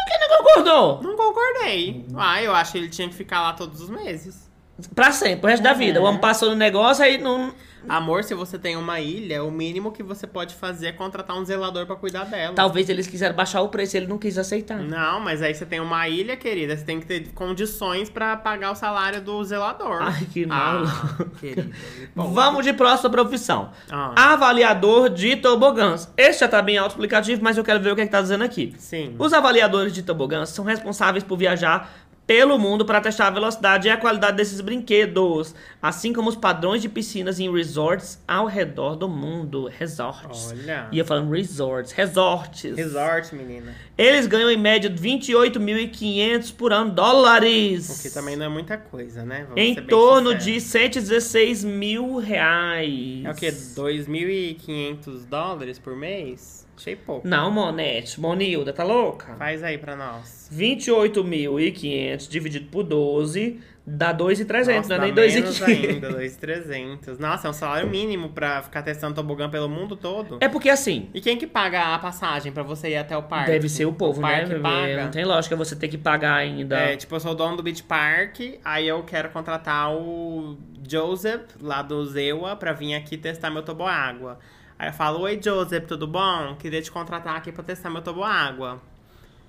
Quem 0.07 0.19
não 0.19 0.37
concordou? 0.37 1.03
Não 1.03 1.15
concordei. 1.17 2.05
Ah, 2.15 2.41
eu 2.41 2.53
acho 2.55 2.71
que 2.71 2.77
ele 2.77 2.89
tinha 2.89 3.07
que 3.09 3.13
ficar 3.15 3.41
lá 3.41 3.53
todos 3.53 3.81
os 3.81 3.89
meses. 3.89 4.49
Pra 4.95 5.11
sempre, 5.11 5.45
o 5.45 5.49
resto 5.49 5.63
da 5.63 5.73
vida. 5.73 6.01
O 6.01 6.05
É. 6.05 6.09
homem 6.09 6.19
passou 6.21 6.49
no 6.49 6.55
negócio, 6.55 7.03
aí 7.03 7.17
não. 7.17 7.53
Amor, 7.87 8.23
se 8.23 8.33
você 8.33 8.57
tem 8.57 8.77
uma 8.77 9.01
ilha, 9.01 9.43
o 9.43 9.51
mínimo 9.51 9.91
que 9.91 10.01
você 10.01 10.25
pode 10.25 10.55
fazer 10.55 10.87
é 10.87 10.91
contratar 10.93 11.35
um 11.37 11.43
zelador 11.43 11.85
pra 11.85 11.97
cuidar 11.97 12.23
dela. 12.23 12.55
Talvez 12.55 12.87
eles 12.89 13.07
quiseram 13.07 13.35
baixar 13.35 13.61
o 13.61 13.67
preço 13.67 13.95
e 13.95 13.99
ele 13.99 14.07
não 14.07 14.17
quis 14.17 14.37
aceitar. 14.37 14.79
Não, 14.79 15.19
mas 15.19 15.41
aí 15.41 15.53
você 15.53 15.65
tem 15.65 15.81
uma 15.81 16.07
ilha, 16.07 16.37
querida, 16.37 16.77
você 16.77 16.83
tem 16.85 17.01
que 17.01 17.05
ter 17.05 17.27
condições 17.33 18.09
pra 18.09 18.37
pagar 18.37 18.71
o 18.71 18.75
salário 18.75 19.21
do 19.21 19.43
zelador. 19.43 19.97
Ai, 20.01 20.25
que 20.31 20.45
ah, 20.45 20.47
maluco. 20.47 21.29
querida. 21.41 21.69
Vamos 22.15 22.63
de 22.63 22.71
próxima 22.71 23.09
profissão. 23.09 23.71
Ah. 23.91 24.31
Avaliador 24.31 25.09
de 25.09 25.35
tobogãs. 25.35 26.09
Esse 26.17 26.39
já 26.39 26.47
tá 26.47 26.61
bem 26.61 26.77
autoexplicativo, 26.77 27.43
mas 27.43 27.57
eu 27.57 27.65
quero 27.65 27.81
ver 27.81 27.91
o 27.91 27.95
que, 27.95 28.01
é 28.01 28.05
que 28.05 28.11
tá 28.11 28.21
dizendo 28.21 28.45
aqui. 28.45 28.73
Sim. 28.77 29.13
Os 29.19 29.33
avaliadores 29.33 29.91
de 29.91 30.03
tobogãs 30.03 30.47
são 30.49 30.63
responsáveis 30.63 31.21
por 31.23 31.37
viajar 31.37 31.91
pelo 32.25 32.57
mundo 32.57 32.85
para 32.85 33.01
testar 33.01 33.27
a 33.27 33.31
velocidade 33.31 33.87
e 33.87 33.91
a 33.91 33.97
qualidade 33.97 34.37
desses 34.37 34.61
brinquedos, 34.61 35.53
assim 35.81 36.13
como 36.13 36.29
os 36.29 36.35
padrões 36.35 36.81
de 36.81 36.87
piscinas 36.87 37.39
em 37.39 37.51
resorts 37.51 38.21
ao 38.27 38.45
redor 38.45 38.95
do 38.95 39.09
mundo. 39.09 39.67
Resorts. 39.67 40.51
Olha. 40.51 40.87
Ia 40.91 41.03
falando 41.03 41.31
resorts, 41.31 41.91
resorts. 41.91 42.75
Resort, 42.75 43.35
menina. 43.35 43.75
Eles 43.97 44.25
ganham 44.25 44.49
em 44.49 44.57
média 44.57 44.89
28.500 44.89 46.55
por 46.55 46.71
ano 46.71 46.91
dólares. 46.91 47.99
O 47.99 48.01
que 48.01 48.09
também 48.09 48.35
não 48.35 48.45
é 48.45 48.49
muita 48.49 48.77
coisa, 48.77 49.23
né? 49.23 49.45
Vamos 49.47 49.61
Em 49.61 49.75
torno 49.75 50.33
de 50.33 50.59
116 50.59 51.63
mil 51.63 52.17
reais. 52.17 53.25
É 53.25 53.31
o 53.31 53.35
quê? 53.35 53.51
2.500 53.51 55.25
dólares 55.29 55.77
por 55.77 55.95
mês? 55.95 56.63
Achei 56.75 56.95
pouco. 56.95 57.27
Não, 57.27 57.51
Monete. 57.51 58.19
Monilda, 58.19 58.73
tá 58.73 58.83
louca? 58.83 59.35
Faz 59.35 59.63
aí 59.63 59.77
pra 59.77 59.95
nós. 59.95 60.49
28.500 60.53 62.29
dividido 62.29 62.67
por 62.69 62.83
12 62.83 63.59
dá 63.85 64.13
2.300, 64.15 64.87
não 64.87 64.95
é 64.95 64.99
dá 64.99 64.99
nem 64.99 65.13
menos 65.13 65.59
2.500. 65.59 65.89
ainda, 65.89 66.09
2.300. 66.13 67.19
Nossa, 67.19 67.47
é 67.47 67.49
um 67.49 67.53
salário 67.53 67.89
mínimo 67.89 68.29
pra 68.29 68.61
ficar 68.61 68.81
testando 68.81 69.13
tobogã 69.15 69.49
pelo 69.49 69.67
mundo 69.67 69.95
todo. 69.95 70.37
É 70.39 70.47
porque 70.47 70.69
assim, 70.69 71.09
E 71.13 71.19
quem 71.19 71.37
que 71.37 71.45
paga 71.45 71.93
a 71.93 71.99
passagem 71.99 72.51
pra 72.51 72.63
você 72.63 72.89
ir 72.89 72.95
até 72.95 73.15
o 73.17 73.23
parque? 73.23 73.51
deve 73.51 73.67
ser 73.67 73.85
o 73.85 73.93
povo, 73.93 74.21
né? 74.21 74.27
parque 74.29 74.49
bebê? 74.49 74.61
paga. 74.61 75.03
Não 75.03 75.11
tem 75.11 75.25
lógica 75.25 75.55
você 75.55 75.75
ter 75.75 75.89
que 75.89 75.97
pagar 75.97 76.35
ainda. 76.35 76.77
É, 76.77 76.95
tipo, 76.95 77.13
eu 77.13 77.19
sou 77.19 77.31
o 77.31 77.35
dono 77.35 77.57
do 77.57 77.63
Beach 77.63 77.83
Park, 77.83 78.39
aí 78.63 78.87
eu 78.87 79.03
quero 79.03 79.29
contratar 79.29 79.93
o 79.93 80.57
Joseph, 80.89 81.41
lá 81.61 81.81
do 81.81 82.05
Zewa, 82.05 82.55
pra 82.55 82.71
vir 82.73 82.95
aqui 82.95 83.17
testar 83.17 83.49
meu 83.49 83.63
toboágua. 83.63 84.39
Aí 84.77 84.89
eu 84.89 84.93
falo, 84.93 85.21
oi 85.21 85.39
Joseph, 85.41 85.85
tudo 85.87 86.07
bom? 86.07 86.55
Queria 86.59 86.81
te 86.81 86.91
contratar 86.91 87.35
aqui 87.35 87.51
pra 87.51 87.63
testar 87.63 87.89
meu 87.89 88.01
toboágua. 88.01 88.81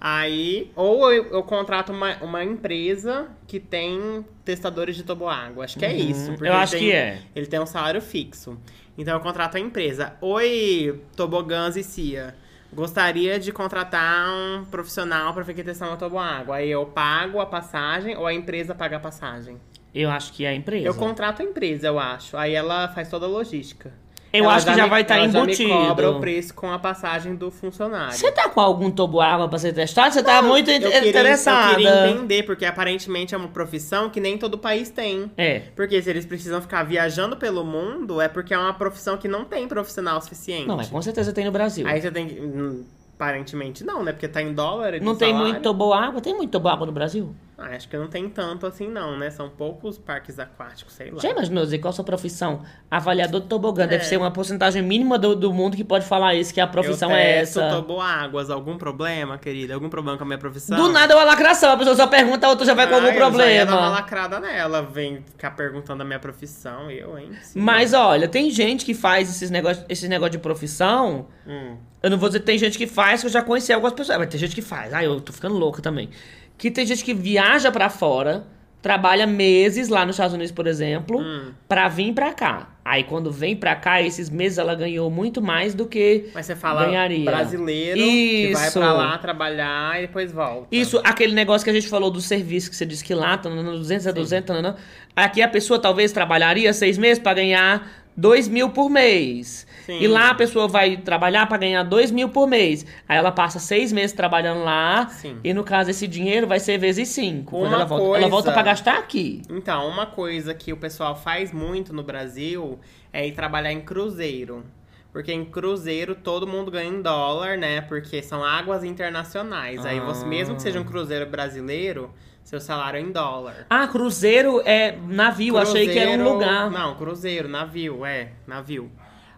Aí, 0.01 0.71
ou 0.77 1.11
eu, 1.11 1.25
eu 1.33 1.43
contrato 1.43 1.91
uma, 1.91 2.15
uma 2.23 2.45
empresa 2.45 3.29
que 3.47 3.59
tem 3.59 4.25
testadores 4.45 4.97
de 4.97 5.03
toboágua. 5.03 5.65
Acho 5.65 5.79
que 5.79 5.85
é 5.85 5.95
isso. 5.95 6.33
porque 6.33 6.45
Uhum. 6.45 6.51
Eu 6.51 6.55
acho 6.55 6.73
tem- 6.73 6.81
que 6.83 6.93
é. 6.93 7.23
Ele 7.35 7.47
tem 7.47 7.59
um 7.59 7.65
salário 7.67 8.03
fixo. 8.03 8.59
Então 8.99 9.15
eu 9.15 9.21
contrato 9.21 9.57
a 9.57 9.61
empresa. 9.61 10.13
Oi, 10.21 11.01
Tobogãs 11.17 11.77
e 11.77 11.83
Cia. 11.83 12.35
Gostaria 12.73 13.39
de 13.39 13.51
contratar 13.51 14.29
um 14.29 14.65
profissional 14.67 15.33
para 15.33 15.45
ficar 15.45 15.63
testando 15.65 15.93
a 15.93 15.97
toboágua. 15.97 16.57
Aí 16.57 16.71
eu 16.71 16.85
pago 16.87 17.41
a 17.41 17.47
passagem 17.47 18.17
ou 18.17 18.27
a 18.27 18.35
empresa 18.35 18.75
paga 18.75 18.97
a 18.97 19.01
passagem? 19.01 19.59
Eu 19.95 20.11
acho 20.11 20.33
que 20.33 20.45
é 20.45 20.49
a 20.49 20.55
empresa. 20.55 20.87
Eu 20.87 20.95
contrato 20.95 21.41
a 21.41 21.45
empresa, 21.45 21.87
eu 21.87 21.99
acho. 21.99 22.37
Aí 22.37 22.53
ela 22.53 22.89
faz 22.89 23.09
toda 23.09 23.27
a 23.27 23.29
logística. 23.29 23.93
Eu 24.37 24.45
Ela 24.45 24.55
acho 24.57 24.67
que 24.67 24.75
já 24.75 24.83
me- 24.85 24.89
vai 24.91 25.03
estar 25.03 25.17
já 25.19 25.25
embutido. 25.27 25.69
me 25.73 25.87
cobra 25.87 26.11
o 26.11 26.21
preço 26.21 26.53
com 26.55 26.71
a 26.73 26.79
passagem 26.79 27.35
do 27.37 27.51
funcionário. 27.51 28.13
Você 28.13 28.33
tá 28.33 28.49
com 28.49 28.61
algum 28.61 28.91
toboágua 28.91 29.49
pra 29.49 29.59
ser 29.59 29.73
testado? 29.73 30.13
Você 30.13 30.23
tá 30.23 30.43
muito 30.43 30.71
eu 30.71 30.81
queria, 30.91 31.09
interessada. 31.09 31.73
Eu 31.73 31.77
queria 31.77 32.11
entender, 32.11 32.43
porque 32.43 32.65
aparentemente 32.67 33.35
é 33.35 33.39
uma 33.39 33.49
profissão 33.49 34.11
que 34.11 34.19
nem 34.21 34.37
todo 34.37 34.59
país 34.59 34.91
tem. 34.91 35.31
É. 35.37 35.61
Porque 35.77 36.03
se 36.03 36.11
eles 36.11 36.27
precisam 36.27 36.61
ficar 36.61 36.83
viajando 36.83 37.37
pelo 37.37 37.65
mundo, 37.65 38.21
é 38.21 38.27
porque 38.29 38.53
é 38.53 38.59
uma 38.59 38.75
profissão 38.75 39.17
que 39.17 39.29
não 39.29 39.45
tem 39.45 39.69
profissional 39.69 40.21
suficiente. 40.21 40.67
Não, 40.67 40.77
mas 40.77 40.89
com 40.89 41.01
certeza 41.01 41.33
tem 41.33 41.45
no 41.45 41.53
Brasil. 41.53 41.87
Aí 41.87 42.01
você 42.01 42.11
tem 42.11 42.27
que. 42.27 42.41
hum, 42.41 42.85
Aparentemente 43.17 43.85
não, 43.85 44.03
né? 44.03 44.11
Porque 44.11 44.27
tá 44.27 44.43
em 44.43 44.53
dólar. 44.53 45.01
Não 45.01 45.15
tem 45.15 45.31
salário. 45.31 45.53
muito 45.53 45.63
toboágua? 45.63 46.21
Tem 46.21 46.35
muito 46.35 46.51
toboágua 46.51 46.85
no 46.85 46.91
Brasil? 46.93 47.33
Ah, 47.57 47.69
acho 47.77 47.89
que 47.89 47.97
não 47.97 48.09
tem 48.09 48.29
tanto 48.29 48.67
assim, 48.67 48.89
não, 48.89 49.17
né? 49.17 49.31
São 49.31 49.49
poucos 49.49 49.97
parques 49.97 50.41
aquáticos, 50.41 50.93
sei 50.93 51.13
lá. 51.13 51.21
Já 51.21 51.31
imaginou, 51.31 51.65
Zé, 51.65 51.79
qual 51.79 51.91
a 51.91 51.93
sua 51.93 52.05
profissão? 52.05 52.63
Avaliador 52.91 53.41
de 53.43 53.47
tobogã. 53.47 53.87
Deve 53.87 54.03
É. 54.03 54.07
ser 54.09 54.17
uma 54.17 54.31
porcentagem 54.33 54.83
mínima 54.83 55.17
do, 55.17 55.37
do 55.37 55.53
mundo 55.53 55.77
que 55.77 55.85
pode 55.85 56.05
falar 56.05 56.35
isso, 56.35 56.53
que 56.53 56.61
a 56.61 56.67
profissão 56.67 57.11
eu 57.13 57.17
é 57.17 57.39
essa. 57.39 57.69
toboáguas. 57.71 58.51
Algum 58.51 58.77
problema, 58.77 59.39
querida? 59.39 59.73
Algum 59.75 59.89
problema 59.89 60.19
com 60.19 60.25
a 60.25 60.27
minha 60.27 60.39
profissão? 60.39 60.77
Do 60.77 60.91
nada 60.93 61.13
é 61.13 61.17
uma 61.17 61.25
lacração. 61.25 61.71
A 61.71 61.77
pessoa 61.77 61.95
só 61.95 62.09
pergunta, 62.09 62.45
a 62.45 62.51
outra 62.51 62.67
já 62.67 62.75
vai 62.75 62.89
com 62.89 62.95
Ah, 62.95 62.97
algum 62.97 63.07
eu 63.09 63.15
já 63.15 63.21
ia 63.21 63.65
dar 63.65 63.73
uma 63.73 63.77
problema. 63.79 63.89
lacrada 63.89 64.41
nela. 64.41 64.83
Vem 64.83 65.23
ficar 65.23 65.53
perguntando 65.53 66.03
a 66.03 66.05
minha 66.05 66.19
profissão, 66.19 66.91
eu, 66.91 67.17
hein? 67.17 67.31
Sim. 67.41 67.61
Mas 67.61 67.95
olha, 67.95 68.27
tem 68.27 68.51
gente 68.51 68.85
que 68.85 68.95
faz 68.95 69.31
esses 69.31 69.49
negócios 69.51 69.85
esses 69.89 70.09
negócio 70.09 70.33
de 70.33 70.39
profissão. 70.39 71.29
Hum. 71.47 71.77
Eu 72.03 72.11
não 72.11 72.19
vou 72.19 72.29
dizer 72.29 72.41
tem 72.41 72.59
gente 72.59 72.77
que 72.77 72.87
faz, 72.87 73.21
que 73.21 73.27
eu 73.29 73.31
já 73.31 73.43
conheci 73.43 73.73
algumas 73.73 73.95
pessoas. 73.95 74.19
Mas 74.19 74.29
tem 74.29 74.41
gente 74.41 74.55
que 74.57 74.61
faz. 74.63 74.93
Ai, 74.93 75.07
eu 75.07 75.21
tô 75.21 75.33
ficando 75.33 75.55
louca 75.55 75.81
também. 75.81 76.11
Que 76.57 76.71
tem 76.71 76.87
gente 76.87 77.05
que 77.05 77.13
viaja 77.15 77.71
pra 77.73 77.89
fora, 77.91 78.47
trabalha 78.81 79.27
meses 79.27 79.89
lá 79.89 80.05
nos 80.05 80.15
Estados 80.15 80.35
Unidos, 80.35 80.53
por 80.53 80.67
exemplo, 80.67 81.19
Hum. 81.19 81.53
pra 81.69 81.89
vir 81.89 82.13
pra 82.13 82.33
cá. 82.33 82.69
Aí 82.85 83.03
quando 83.03 83.33
vem 83.33 83.57
pra 83.57 83.75
cá, 83.75 84.03
esses 84.03 84.29
meses 84.29 84.59
ela 84.59 84.75
ganhou 84.75 85.11
muito 85.11 85.41
mais 85.41 85.75
do 85.75 85.87
que 85.87 86.29
Mas 86.35 86.45
você 86.45 86.55
fala 86.55 86.85
ganharia. 86.85 87.25
brasileiro 87.25 87.99
que 87.99 88.53
vai 88.53 88.69
Isso. 88.69 88.79
pra 88.79 88.93
lá 88.93 89.17
trabalhar 89.17 89.99
e 89.99 90.03
depois 90.07 90.31
volta. 90.31 90.69
Isso, 90.71 91.01
aquele 91.03 91.33
negócio 91.35 91.65
que 91.65 91.71
a 91.71 91.73
gente 91.73 91.89
falou 91.89 92.11
do 92.11 92.21
serviço, 92.21 92.69
que 92.69 92.77
você 92.77 92.85
disse 92.85 93.03
que 93.03 93.15
lá, 93.15 93.39
tanana, 93.39 93.73
200 93.73 94.07
a 94.07 94.13
200, 94.13 94.47
tanana. 94.47 94.77
aqui 95.17 95.41
a 95.41 95.49
pessoa 95.49 95.79
talvez 95.79 96.13
trabalharia 96.13 96.71
seis 96.75 96.99
meses 96.99 97.19
pra 97.19 97.33
ganhar 97.33 98.04
2 98.17 98.49
mil 98.49 98.71
por 98.71 98.89
mês. 98.89 99.67
Sim. 99.87 99.99
E 100.01 100.07
lá 100.07 100.31
a 100.31 100.35
pessoa 100.35 100.67
vai 100.69 100.97
trabalhar 100.97 101.47
pra 101.47 101.59
ganhar 101.59 101.83
2 101.83 102.11
mil 102.11 102.29
por 102.29 102.47
mês. 102.47 102.87
Aí 103.09 103.19
ela 103.19 103.31
passa 103.33 103.59
seis 103.59 103.93
meses 103.93 104.13
trabalhando 104.15 104.63
lá. 104.65 105.09
Sim. 105.09 105.39
E 105.45 105.53
no 105.53 105.63
caso, 105.65 105.91
esse 105.91 106.07
dinheiro 106.07 106.47
vai 106.47 106.59
ser 106.61 106.79
vezes 106.79 107.09
cinco. 107.09 107.51
Quando 107.59 107.67
Uma 107.67 107.75
ela 107.77 107.85
volta. 107.85 108.05
Ela 108.05 108.13
coisa- 108.15 108.29
volta 108.29 108.53
pra 108.53 108.63
gastar 108.63 108.99
aqui. 108.99 109.43
Então, 109.51 109.89
uma 109.89 110.07
coisa 110.07 110.55
que 110.55 110.73
o 110.73 110.77
pessoal 110.77 111.15
faz 111.17 111.53
muito 111.53 111.93
no 111.93 112.03
Brasil 112.03 112.79
é 113.13 113.27
ir 113.27 113.33
trabalhar 113.33 113.73
em 113.73 113.81
cruzeiro. 113.81 114.65
Porque 115.13 115.33
em 115.33 115.45
cruzeiro 115.45 116.15
todo 116.17 116.45
mundo 116.47 116.71
ganha 116.73 116.89
em 116.91 117.01
dólar, 117.01 117.57
né? 117.57 117.81
Porque 117.83 118.21
são 118.23 118.43
águas 118.45 118.83
internacionais. 118.83 119.85
Aí 119.87 120.01
você, 120.01 120.25
mesmo 120.27 120.57
que 120.57 120.63
seja 120.63 120.81
um 120.81 120.85
cruzeiro 120.85 121.27
brasileiro, 121.27 122.11
seu 122.45 122.61
salário 122.61 122.99
é 122.99 123.01
em 123.01 123.11
dólar. 123.11 123.67
Ah, 123.69 123.89
cruzeiro 123.89 124.61
é 124.65 124.93
navio. 125.09 125.57
Achei 125.59 125.89
que 125.89 125.99
era 125.99 126.11
um 126.11 126.15
Cruzeiro- 126.15 126.33
lugar. 126.35 126.71
Não, 126.71 126.95
cruzeiro, 126.97 127.49
navio, 127.49 128.05
é, 128.07 128.29
navio. 128.47 128.91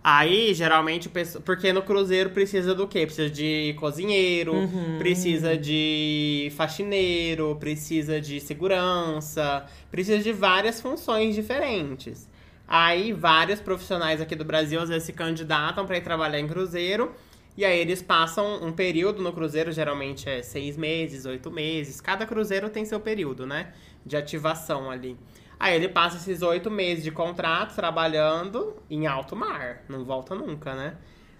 Aí, 0.08 0.54
geralmente, 0.54 1.08
o 1.08 1.10
pessoal. 1.10 1.42
Porque 1.44 1.72
no 1.72 1.82
cruzeiro 1.82 2.30
precisa 2.30 2.74
do 2.74 2.86
quê? 2.86 3.06
Precisa 3.06 3.28
de 3.28 3.74
cozinheiro, 3.78 4.52
Uhum. 4.54 4.98
precisa 4.98 5.56
de 5.56 6.52
faxineiro, 6.56 7.56
precisa 7.58 8.20
de 8.20 8.38
segurança, 8.40 9.64
precisa 9.90 10.22
de 10.22 10.32
várias 10.32 10.80
funções 10.80 11.34
diferentes. 11.34 12.28
Aí, 12.68 13.12
vários 13.12 13.60
profissionais 13.60 14.20
aqui 14.20 14.34
do 14.34 14.44
Brasil 14.44 14.80
às 14.80 14.88
vezes 14.88 15.04
se 15.04 15.12
candidatam 15.12 15.86
para 15.86 15.96
ir 15.96 16.02
trabalhar 16.02 16.38
em 16.38 16.46
cruzeiro. 16.48 17.12
E 17.56 17.64
aí, 17.64 17.78
eles 17.78 18.02
passam 18.02 18.62
um 18.62 18.72
período 18.72 19.22
no 19.22 19.32
cruzeiro, 19.32 19.72
geralmente 19.72 20.28
é 20.28 20.42
seis 20.42 20.76
meses, 20.76 21.24
oito 21.24 21.50
meses. 21.50 22.00
Cada 22.00 22.26
cruzeiro 22.26 22.68
tem 22.68 22.84
seu 22.84 23.00
período, 23.00 23.46
né? 23.46 23.72
De 24.04 24.16
ativação 24.16 24.90
ali. 24.90 25.16
Aí 25.58 25.74
ele 25.74 25.88
passa 25.88 26.18
esses 26.18 26.42
oito 26.42 26.70
meses 26.70 27.02
de 27.02 27.10
contrato 27.10 27.74
trabalhando 27.74 28.76
em 28.90 29.06
alto 29.06 29.34
mar. 29.34 29.82
Não 29.88 30.04
volta 30.04 30.34
nunca, 30.34 30.74
né? 30.74 30.96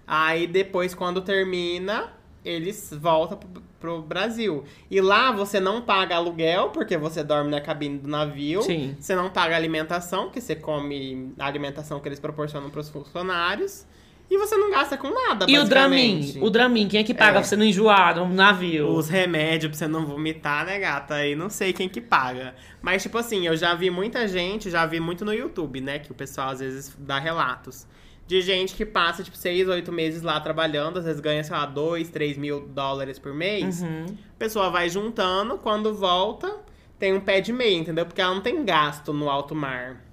Aí 0.07 0.47
depois, 0.47 0.95
quando 0.95 1.21
termina, 1.21 2.11
eles 2.43 2.91
voltam 2.99 3.37
pro, 3.37 3.61
pro 3.79 4.01
Brasil. 4.01 4.63
E 4.89 4.99
lá 5.01 5.31
você 5.31 5.59
não 5.59 5.81
paga 5.81 6.15
aluguel, 6.15 6.69
porque 6.69 6.97
você 6.97 7.23
dorme 7.23 7.51
na 7.51 7.61
cabine 7.61 7.99
do 7.99 8.07
navio. 8.07 8.61
Sim. 8.63 8.95
Você 8.99 9.15
não 9.15 9.29
paga 9.29 9.55
alimentação, 9.55 10.25
porque 10.25 10.41
você 10.41 10.55
come 10.55 11.33
a 11.37 11.45
alimentação 11.45 11.99
que 11.99 12.07
eles 12.07 12.19
proporcionam 12.19 12.69
pros 12.69 12.89
funcionários. 12.89 13.85
E 14.29 14.37
você 14.37 14.57
não 14.57 14.69
gasta 14.69 14.97
com 14.97 15.09
nada, 15.09 15.45
E 15.47 15.57
o 15.57 15.63
Dramin? 15.63 16.37
O 16.41 16.49
Dramin, 16.49 16.87
quem 16.89 16.99
é 16.99 17.03
que 17.03 17.13
paga 17.13 17.29
É. 17.29 17.33
pra 17.35 17.43
você 17.43 17.55
não 17.55 17.63
enjoar 17.63 18.17
no 18.17 18.27
navio? 18.27 18.89
Os 18.89 19.07
remédios 19.07 19.69
pra 19.71 19.77
você 19.77 19.87
não 19.87 20.05
vomitar, 20.05 20.65
né, 20.65 20.77
gata? 20.79 21.15
Aí 21.15 21.33
não 21.33 21.49
sei 21.49 21.71
quem 21.71 21.87
que 21.87 22.01
paga. 22.01 22.53
Mas, 22.81 23.01
tipo 23.03 23.17
assim, 23.17 23.47
eu 23.47 23.55
já 23.55 23.73
vi 23.73 23.89
muita 23.89 24.27
gente, 24.27 24.69
já 24.69 24.85
vi 24.85 24.99
muito 24.99 25.23
no 25.23 25.33
YouTube, 25.33 25.79
né? 25.79 25.99
Que 25.99 26.11
o 26.11 26.15
pessoal 26.15 26.49
às 26.49 26.59
vezes 26.59 26.93
dá 26.99 27.17
relatos. 27.19 27.87
De 28.27 28.41
gente 28.41 28.75
que 28.75 28.85
passa, 28.85 29.23
tipo, 29.23 29.37
seis, 29.37 29.65
oito 29.69 29.93
meses 29.93 30.21
lá 30.21 30.37
trabalhando, 30.41 30.97
às 30.99 31.05
vezes 31.05 31.21
ganha, 31.21 31.41
sei 31.41 31.55
lá, 31.55 31.65
dois, 31.65 32.09
três 32.09 32.37
mil 32.37 32.67
dólares 32.67 33.17
por 33.17 33.33
mês. 33.33 33.81
Uhum. 33.81 34.07
A 34.07 34.37
pessoa 34.37 34.69
vai 34.69 34.89
juntando, 34.89 35.57
quando 35.57 35.93
volta, 35.93 36.53
tem 36.99 37.13
um 37.13 37.21
pé 37.21 37.39
de 37.39 37.53
meia, 37.53 37.77
entendeu? 37.77 38.05
Porque 38.05 38.19
ela 38.19 38.35
não 38.35 38.41
tem 38.41 38.65
gasto 38.65 39.13
no 39.13 39.29
alto 39.29 39.55
mar. 39.55 40.03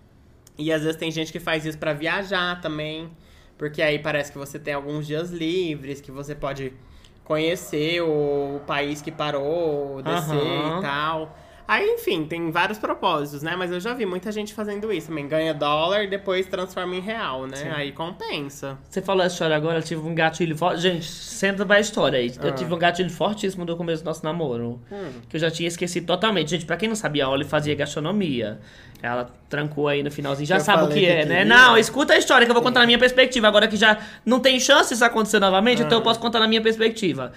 E 0.57 0.73
às 0.73 0.83
vezes 0.83 0.97
tem 0.97 1.11
gente 1.11 1.33
que 1.33 1.41
faz 1.41 1.67
isso 1.67 1.77
pra 1.77 1.93
viajar 1.93 2.61
também. 2.61 3.11
Porque 3.57 3.81
aí 3.83 3.99
parece 3.99 4.33
que 4.33 4.39
você 4.39 4.59
tem 4.59 4.75
alguns 4.75 5.07
dias 5.07 5.31
livres, 5.31 6.01
que 6.01 6.11
você 6.11 6.35
pode 6.35 6.73
conhecer 7.25 8.01
o 8.03 8.61
país 8.67 9.01
que 9.01 9.11
parou, 9.11 10.03
descer 10.03 10.35
Aham. 10.35 10.79
e 10.79 10.83
tal. 10.83 11.39
Aí, 11.67 11.87
enfim, 11.95 12.27
tem 12.27 12.51
vários 12.51 12.77
propósitos, 12.79 13.43
né? 13.43 13.55
Mas 13.57 13.71
eu 13.73 13.81
já 13.81 13.95
vi 13.95 14.05
muita 14.05 14.31
gente 14.31 14.53
fazendo 14.53 14.93
isso 14.93 15.09
também. 15.09 15.27
Ganha 15.27 15.55
dólar, 15.55 16.07
depois 16.09 16.45
transforma 16.47 16.95
em 16.95 17.01
real, 17.01 17.47
né? 17.47 17.57
Sim. 17.57 17.69
Aí 17.75 17.91
compensa. 17.91 18.77
Você 18.89 19.01
falou 19.01 19.25
essa 19.25 19.35
história 19.35 19.57
agora, 19.57 19.79
eu 19.79 19.83
tive 19.83 20.03
um 20.07 20.15
gatilho 20.15 20.55
forte. 20.59 20.83
Gente, 20.83 21.07
senta 21.07 21.65
pra 21.65 21.81
história 21.81 22.19
aí. 22.19 22.31
Eu 22.43 22.51
Ah. 22.51 22.53
tive 22.53 22.75
um 22.75 22.79
gatilho 22.79 23.09
fortíssimo 23.09 23.65
do 23.65 23.77
começo 23.79 24.03
do 24.03 24.07
nosso 24.07 24.23
namoro. 24.23 24.79
Hum. 24.93 25.13
Que 25.29 25.37
eu 25.37 25.41
já 25.41 25.51
tinha 25.51 25.67
esquecido 25.67 26.07
totalmente. 26.07 26.51
Gente, 26.51 26.67
pra 26.67 26.77
quem 26.77 26.87
não 26.89 26.97
sabia, 26.97 27.25
a 27.25 27.31
Oli 27.31 27.45
fazia 27.45 27.75
gastronomia. 27.75 28.61
Ela 29.03 29.31
trancou 29.49 29.89
aí 29.89 30.03
no 30.03 30.11
finalzinho. 30.11 30.47
Já 30.47 30.57
Eu 30.57 30.61
sabe 30.61 30.85
o 30.85 30.89
que 30.89 31.01
que 31.01 31.07
é, 31.07 31.25
né? 31.25 31.45
Não, 31.47 31.79
escuta 31.79 32.13
a 32.13 32.19
história 32.19 32.47
que 32.47 32.51
eu 32.51 32.55
vou 32.55 32.63
contar 32.63 32.81
na 32.81 32.87
minha 32.87 32.99
perspectiva. 32.99 33.49
Agora 33.49 33.67
que 33.69 33.77
já 33.77 33.99
não 34.25 34.39
tem 34.39 34.61
chance 34.61 34.91
disso 34.91 35.05
acontecer 35.05 35.39
novamente, 35.39 35.81
então 35.83 35.99
eu 35.99 36.01
Ah. 36.01 36.05
posso 36.05 36.21
contar 36.21 36.41
na 36.41 36.47
minha 36.49 36.61
perspectiva. 36.63 37.33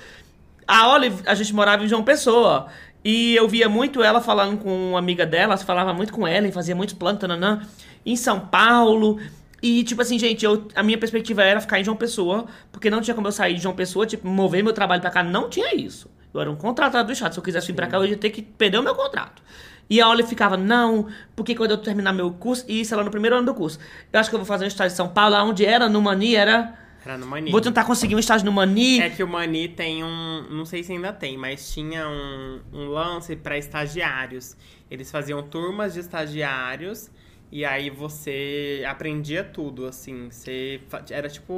A 0.69 0.89
Olive, 0.93 1.23
a 1.25 1.33
gente 1.33 1.53
morava 1.55 1.85
em 1.85 1.87
João 1.87 2.03
Pessoa. 2.03 2.67
E 3.09 3.37
eu 3.37 3.47
via 3.47 3.69
muito 3.69 4.03
ela 4.03 4.19
falando 4.19 4.57
com 4.57 4.89
uma 4.89 4.99
amiga 4.99 5.25
dela, 5.25 5.55
falava 5.55 5.93
muito 5.93 6.11
com 6.11 6.27
ela 6.27 6.45
e 6.45 6.51
fazia 6.51 6.75
muitos 6.75 6.93
planos, 6.93 7.21
tananã, 7.21 7.65
em 8.05 8.17
São 8.17 8.37
Paulo. 8.37 9.17
E, 9.63 9.81
tipo 9.85 10.01
assim, 10.01 10.19
gente, 10.19 10.43
eu, 10.43 10.67
a 10.75 10.83
minha 10.83 10.97
perspectiva 10.97 11.41
era 11.41 11.61
ficar 11.61 11.79
em 11.79 11.85
João 11.85 11.95
Pessoa, 11.95 12.47
porque 12.69 12.89
não 12.89 12.99
tinha 12.99 13.15
como 13.15 13.25
eu 13.25 13.31
sair 13.31 13.53
de 13.53 13.61
João 13.63 13.73
Pessoa, 13.73 14.05
tipo, 14.05 14.27
mover 14.27 14.61
meu 14.61 14.73
trabalho 14.73 14.99
pra 14.99 15.09
cá, 15.09 15.23
não 15.23 15.49
tinha 15.49 15.73
isso. 15.73 16.11
Eu 16.33 16.41
era 16.41 16.51
um 16.51 16.57
contratado 16.57 17.07
do 17.07 17.13
Estado, 17.13 17.31
se 17.31 17.39
eu 17.39 17.43
quisesse 17.45 17.67
vir 17.67 17.75
pra 17.75 17.87
cá, 17.87 17.95
eu 17.95 18.05
ia 18.05 18.17
ter 18.17 18.29
que 18.29 18.41
perder 18.41 18.77
o 18.77 18.83
meu 18.83 18.93
contrato. 18.93 19.41
E 19.89 20.01
a 20.01 20.09
Olive 20.09 20.27
ficava, 20.27 20.57
não, 20.57 21.07
porque 21.33 21.55
quando 21.55 21.71
eu 21.71 21.77
terminar 21.77 22.11
meu 22.11 22.29
curso, 22.31 22.65
e 22.67 22.81
isso 22.81 22.93
era 22.93 23.05
no 23.05 23.09
primeiro 23.09 23.37
ano 23.37 23.45
do 23.45 23.53
curso, 23.53 23.79
eu 24.11 24.19
acho 24.19 24.29
que 24.29 24.35
eu 24.35 24.39
vou 24.39 24.45
fazer 24.45 24.65
um 24.65 24.67
estágio 24.67 24.93
em 24.93 24.97
São 24.97 25.07
Paulo, 25.07 25.33
onde 25.45 25.65
era, 25.65 25.87
no 25.87 26.01
Mani, 26.01 26.35
era... 26.35 26.73
No 27.15 27.27
Mani. 27.27 27.51
Vou 27.51 27.61
tentar 27.61 27.83
conseguir 27.83 28.15
um 28.15 28.19
estágio 28.19 28.43
no 28.43 28.51
Mani. 28.51 28.99
É 28.99 29.09
que 29.11 29.21
o 29.21 29.27
Mani 29.27 29.67
tem 29.67 30.03
um. 30.03 30.47
Não 30.49 30.65
sei 30.65 30.81
se 30.81 30.91
ainda 30.91 31.13
tem, 31.13 31.37
mas 31.37 31.71
tinha 31.71 32.09
um, 32.09 32.59
um 32.73 32.87
lance 32.87 33.35
para 33.35 33.55
estagiários. 33.55 34.57
Eles 34.89 35.11
faziam 35.11 35.43
turmas 35.43 35.93
de 35.93 35.99
estagiários 35.99 37.11
E 37.49 37.63
aí 37.63 37.89
você 37.89 38.83
aprendia 38.87 39.41
tudo, 39.41 39.85
assim. 39.85 40.27
Você 40.29 40.81
era 41.09 41.29
tipo 41.29 41.53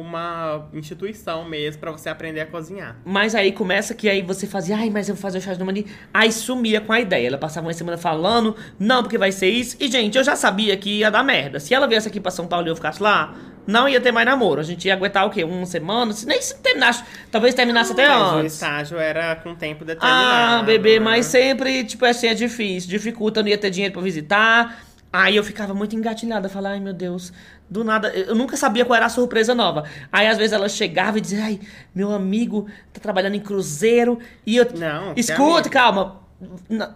uma 0.00 0.68
instituição 0.72 1.46
mesmo 1.46 1.80
pra 1.80 1.90
você 1.90 2.08
aprender 2.08 2.40
a 2.40 2.46
cozinhar. 2.46 2.96
Mas 3.04 3.34
aí 3.34 3.52
começa 3.52 3.94
que 3.94 4.08
aí 4.08 4.22
você 4.22 4.46
fazia, 4.46 4.76
ai, 4.76 4.88
mas 4.88 5.08
eu 5.08 5.14
vou 5.14 5.20
fazer 5.20 5.38
o 5.38 5.40
chá 5.42 5.52
de 5.52 5.62
mani. 5.62 5.86
Aí 6.14 6.32
sumia 6.32 6.80
com 6.80 6.92
a 6.92 7.00
ideia. 7.00 7.26
Ela 7.26 7.38
passava 7.38 7.66
uma 7.66 7.74
semana 7.74 7.98
falando, 7.98 8.56
não, 8.78 9.02
porque 9.02 9.18
vai 9.18 9.32
ser 9.32 9.50
isso. 9.50 9.76
E, 9.78 9.88
gente, 9.88 10.16
eu 10.16 10.24
já 10.24 10.34
sabia 10.34 10.76
que 10.78 11.00
ia 11.00 11.10
dar 11.10 11.22
merda. 11.22 11.60
Se 11.60 11.74
ela 11.74 11.86
viesse 11.86 12.08
aqui 12.08 12.20
pra 12.20 12.30
São 12.30 12.46
Paulo 12.46 12.66
e 12.66 12.70
eu 12.70 12.76
ficasse 12.76 13.02
lá, 13.02 13.34
não 13.66 13.86
ia 13.86 14.00
ter 14.00 14.12
mais 14.12 14.26
namoro. 14.26 14.60
A 14.60 14.64
gente 14.64 14.86
ia 14.86 14.94
aguentar 14.94 15.26
o 15.26 15.30
quê? 15.30 15.44
Uma 15.44 15.66
semana? 15.66 16.12
Se 16.14 16.26
nem 16.26 16.40
se 16.40 16.56
terminasse. 16.58 17.04
Talvez 17.30 17.54
terminasse 17.54 17.92
até 17.92 18.08
Mas 18.08 18.32
o 18.32 18.36
antes. 18.36 18.54
estágio 18.54 18.98
era 18.98 19.36
com 19.36 19.54
tempo 19.54 19.84
determinado. 19.84 20.60
Ah, 20.60 20.62
bebê, 20.62 20.98
né? 20.98 21.04
mas 21.04 21.26
sempre, 21.26 21.84
tipo 21.84 22.06
assim, 22.06 22.28
é 22.28 22.34
difícil. 22.34 22.88
Dificulta, 22.88 23.42
não 23.42 23.48
ia 23.50 23.58
ter 23.58 23.68
dinheiro 23.68 23.92
pra 23.92 24.02
visitar. 24.02 24.84
Aí 25.16 25.36
eu 25.36 25.44
ficava 25.44 25.72
muito 25.72 25.94
engatilhada, 25.94 26.48
falar, 26.48 26.70
ai 26.70 26.80
meu 26.80 26.92
Deus, 26.92 27.32
do 27.70 27.84
nada. 27.84 28.08
Eu 28.08 28.34
nunca 28.34 28.56
sabia 28.56 28.84
qual 28.84 28.96
era 28.96 29.06
a 29.06 29.08
surpresa 29.08 29.54
nova. 29.54 29.84
Aí 30.10 30.26
às 30.26 30.36
vezes 30.36 30.52
ela 30.52 30.68
chegava 30.68 31.18
e 31.18 31.20
dizia, 31.20 31.44
ai, 31.44 31.60
meu 31.94 32.10
amigo 32.10 32.66
tá 32.92 33.00
trabalhando 33.00 33.36
em 33.36 33.40
cruzeiro. 33.40 34.18
E 34.44 34.56
eu. 34.56 34.66
Não, 34.74 35.12
Escuta, 35.16 35.68
calma. 35.70 36.20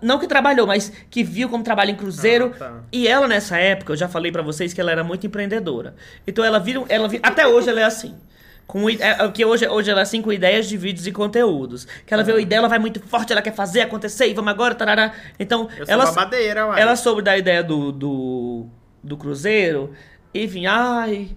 Não 0.03 0.19
que 0.19 0.27
trabalhou, 0.27 0.67
mas 0.67 0.93
que 1.09 1.23
viu 1.23 1.49
como 1.49 1.63
trabalha 1.63 1.93
em 1.93 1.95
cruzeiro. 1.95 2.51
Ah, 2.57 2.59
tá. 2.59 2.81
E 2.91 3.07
ela, 3.07 3.29
nessa 3.29 3.57
época, 3.57 3.93
eu 3.93 3.97
já 3.97 4.09
falei 4.09 4.33
pra 4.33 4.43
vocês 4.43 4.73
que 4.75 4.81
ela 4.81 4.91
era 4.91 5.05
muito 5.05 5.25
empreendedora. 5.25 5.95
Então 6.27 6.45
ela 6.45 6.59
vira. 6.59 6.83
Ela 6.89 7.07
vira 7.07 7.23
até 7.25 7.47
hoje 7.47 7.69
ela 7.69 7.81
é 7.81 7.85
assim. 7.85 8.17
Com, 8.69 8.89
é, 8.89 8.97
é 9.01 9.29
que 9.31 9.45
hoje, 9.47 9.67
hoje 9.67 9.91
ela 9.91 10.01
é 10.01 10.03
assim 10.03 10.21
com 10.21 10.31
ideias 10.31 10.69
de 10.69 10.77
vídeos 10.77 11.07
e 11.07 11.11
conteúdos. 11.11 11.87
Que 12.07 12.13
ela 12.13 12.23
vê 12.23 12.33
a 12.33 12.39
ideia, 12.39 12.59
ela 12.59 12.69
vai 12.69 12.79
muito 12.79 13.01
forte, 13.01 13.33
ela 13.33 13.41
quer 13.41 13.55
fazer 13.55 13.81
acontecer 13.81 14.29
e 14.29 14.35
vamos 14.35 14.51
agora, 14.53 14.75
tarará. 14.75 15.15
Então, 15.41 15.71
Eu 15.79 15.87
sou 15.87 15.95
ela, 15.95 16.05
babadeira, 16.05 16.67
uai. 16.67 16.81
ela 16.81 16.95
soube 16.95 17.23
da 17.23 17.37
ideia 17.37 17.65
do, 17.65 17.91
do, 17.91 18.67
do 19.03 19.17
cruzeiro 19.17 19.95
e 20.35 20.47
vinha, 20.47 20.71
ai, 20.71 21.31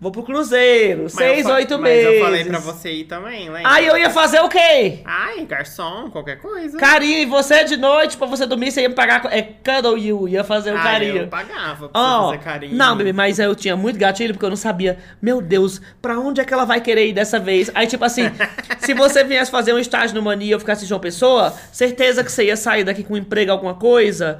vou 0.00 0.12
pro 0.12 0.22
cruzeiro, 0.22 1.04
Mas 1.04 1.12
seis, 1.12 1.46
oito 1.46 1.78
mas 1.78 1.82
meses. 1.90 2.14
eu 2.18 2.24
falei 2.24 2.44
pra 2.44 2.58
você 2.58 2.92
ir 2.92 3.04
também, 3.04 3.48
lembra? 3.48 3.70
Aí 3.72 3.86
eu 3.86 3.96
ia 3.96 4.10
fazer 4.10 4.40
o 4.40 4.48
quê? 4.48 5.00
Ai, 5.04 5.44
garçom, 5.46 6.10
qualquer 6.10 6.38
coisa. 6.38 6.76
Carinho, 6.78 7.18
e 7.18 7.24
você 7.26 7.64
de 7.64 7.76
noite, 7.76 8.16
pra 8.16 8.26
você 8.26 8.44
dormir, 8.46 8.70
você 8.70 8.82
ia 8.82 8.88
me 8.88 8.94
pagar. 8.94 9.26
É 9.32 9.40
cuddle 9.42 9.96
you, 9.98 10.28
ia 10.28 10.44
fazer 10.44 10.72
o 10.72 10.76
Ah, 10.78 10.82
carinho. 10.82 11.16
eu 11.22 11.28
pagava 11.28 11.88
pra 11.88 12.00
você 12.00 12.26
fazer 12.36 12.38
carinho. 12.44 12.74
não, 12.76 12.96
bebê, 12.96 13.12
mas 13.12 13.38
eu 13.38 13.54
tinha 13.54 13.76
muito 13.76 13.98
gatilho 13.98 14.34
porque 14.34 14.44
eu 14.44 14.50
não 14.50 14.56
sabia, 14.56 14.98
meu 15.20 15.40
Deus, 15.40 15.80
pra 16.02 16.18
onde 16.18 16.40
é 16.40 16.44
que 16.44 16.52
ela 16.52 16.64
vai 16.66 16.80
querer 16.80 17.08
ir 17.08 17.12
dessa 17.14 17.38
vez? 17.38 17.70
Aí, 17.74 17.86
tipo 17.86 18.04
assim, 18.04 18.24
se 18.80 18.92
você 18.92 19.24
viesse 19.24 19.50
fazer 19.50 19.72
um 19.72 19.78
estágio 19.78 20.14
no 20.14 20.22
Mania 20.22 20.48
e 20.48 20.50
eu 20.52 20.60
ficasse 20.60 20.84
em 20.84 20.88
João 20.88 21.00
Pessoa, 21.00 21.54
certeza 21.72 22.22
que 22.22 22.30
você 22.30 22.44
ia 22.44 22.56
sair 22.56 22.84
daqui 22.84 23.02
com 23.02 23.14
um 23.14 23.16
emprego, 23.16 23.50
alguma 23.50 23.74
coisa. 23.74 24.38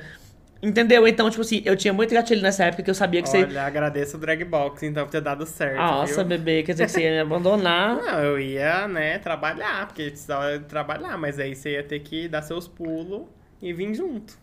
Entendeu? 0.62 1.06
Então, 1.06 1.28
tipo 1.28 1.42
assim, 1.42 1.62
eu 1.64 1.76
tinha 1.76 1.92
muito 1.92 2.14
gatilho 2.14 2.40
nessa 2.40 2.64
época 2.64 2.82
que 2.82 2.90
eu 2.90 2.94
sabia 2.94 3.22
que 3.22 3.28
você. 3.28 3.44
Olha, 3.44 3.62
agradeço 3.62 4.16
o 4.16 4.20
Dragbox, 4.20 4.82
então, 4.82 5.04
por 5.04 5.10
ter 5.10 5.20
dado 5.20 5.44
certo, 5.44 5.76
Nossa, 5.76 6.24
viu? 6.24 6.24
bebê, 6.24 6.62
quer 6.62 6.72
dizer 6.72 6.86
que 6.86 6.92
você 6.92 7.02
ia 7.02 7.10
me 7.10 7.18
abandonar. 7.20 7.96
Não, 8.02 8.22
eu 8.22 8.40
ia, 8.40 8.88
né, 8.88 9.18
trabalhar, 9.18 9.86
porque 9.86 10.08
precisava 10.08 10.58
trabalhar, 10.60 11.18
mas 11.18 11.38
aí 11.38 11.54
você 11.54 11.72
ia 11.72 11.82
ter 11.82 12.00
que 12.00 12.26
dar 12.26 12.42
seus 12.42 12.66
pulos 12.66 13.22
e 13.60 13.72
vir 13.72 13.94
junto. 13.94 14.38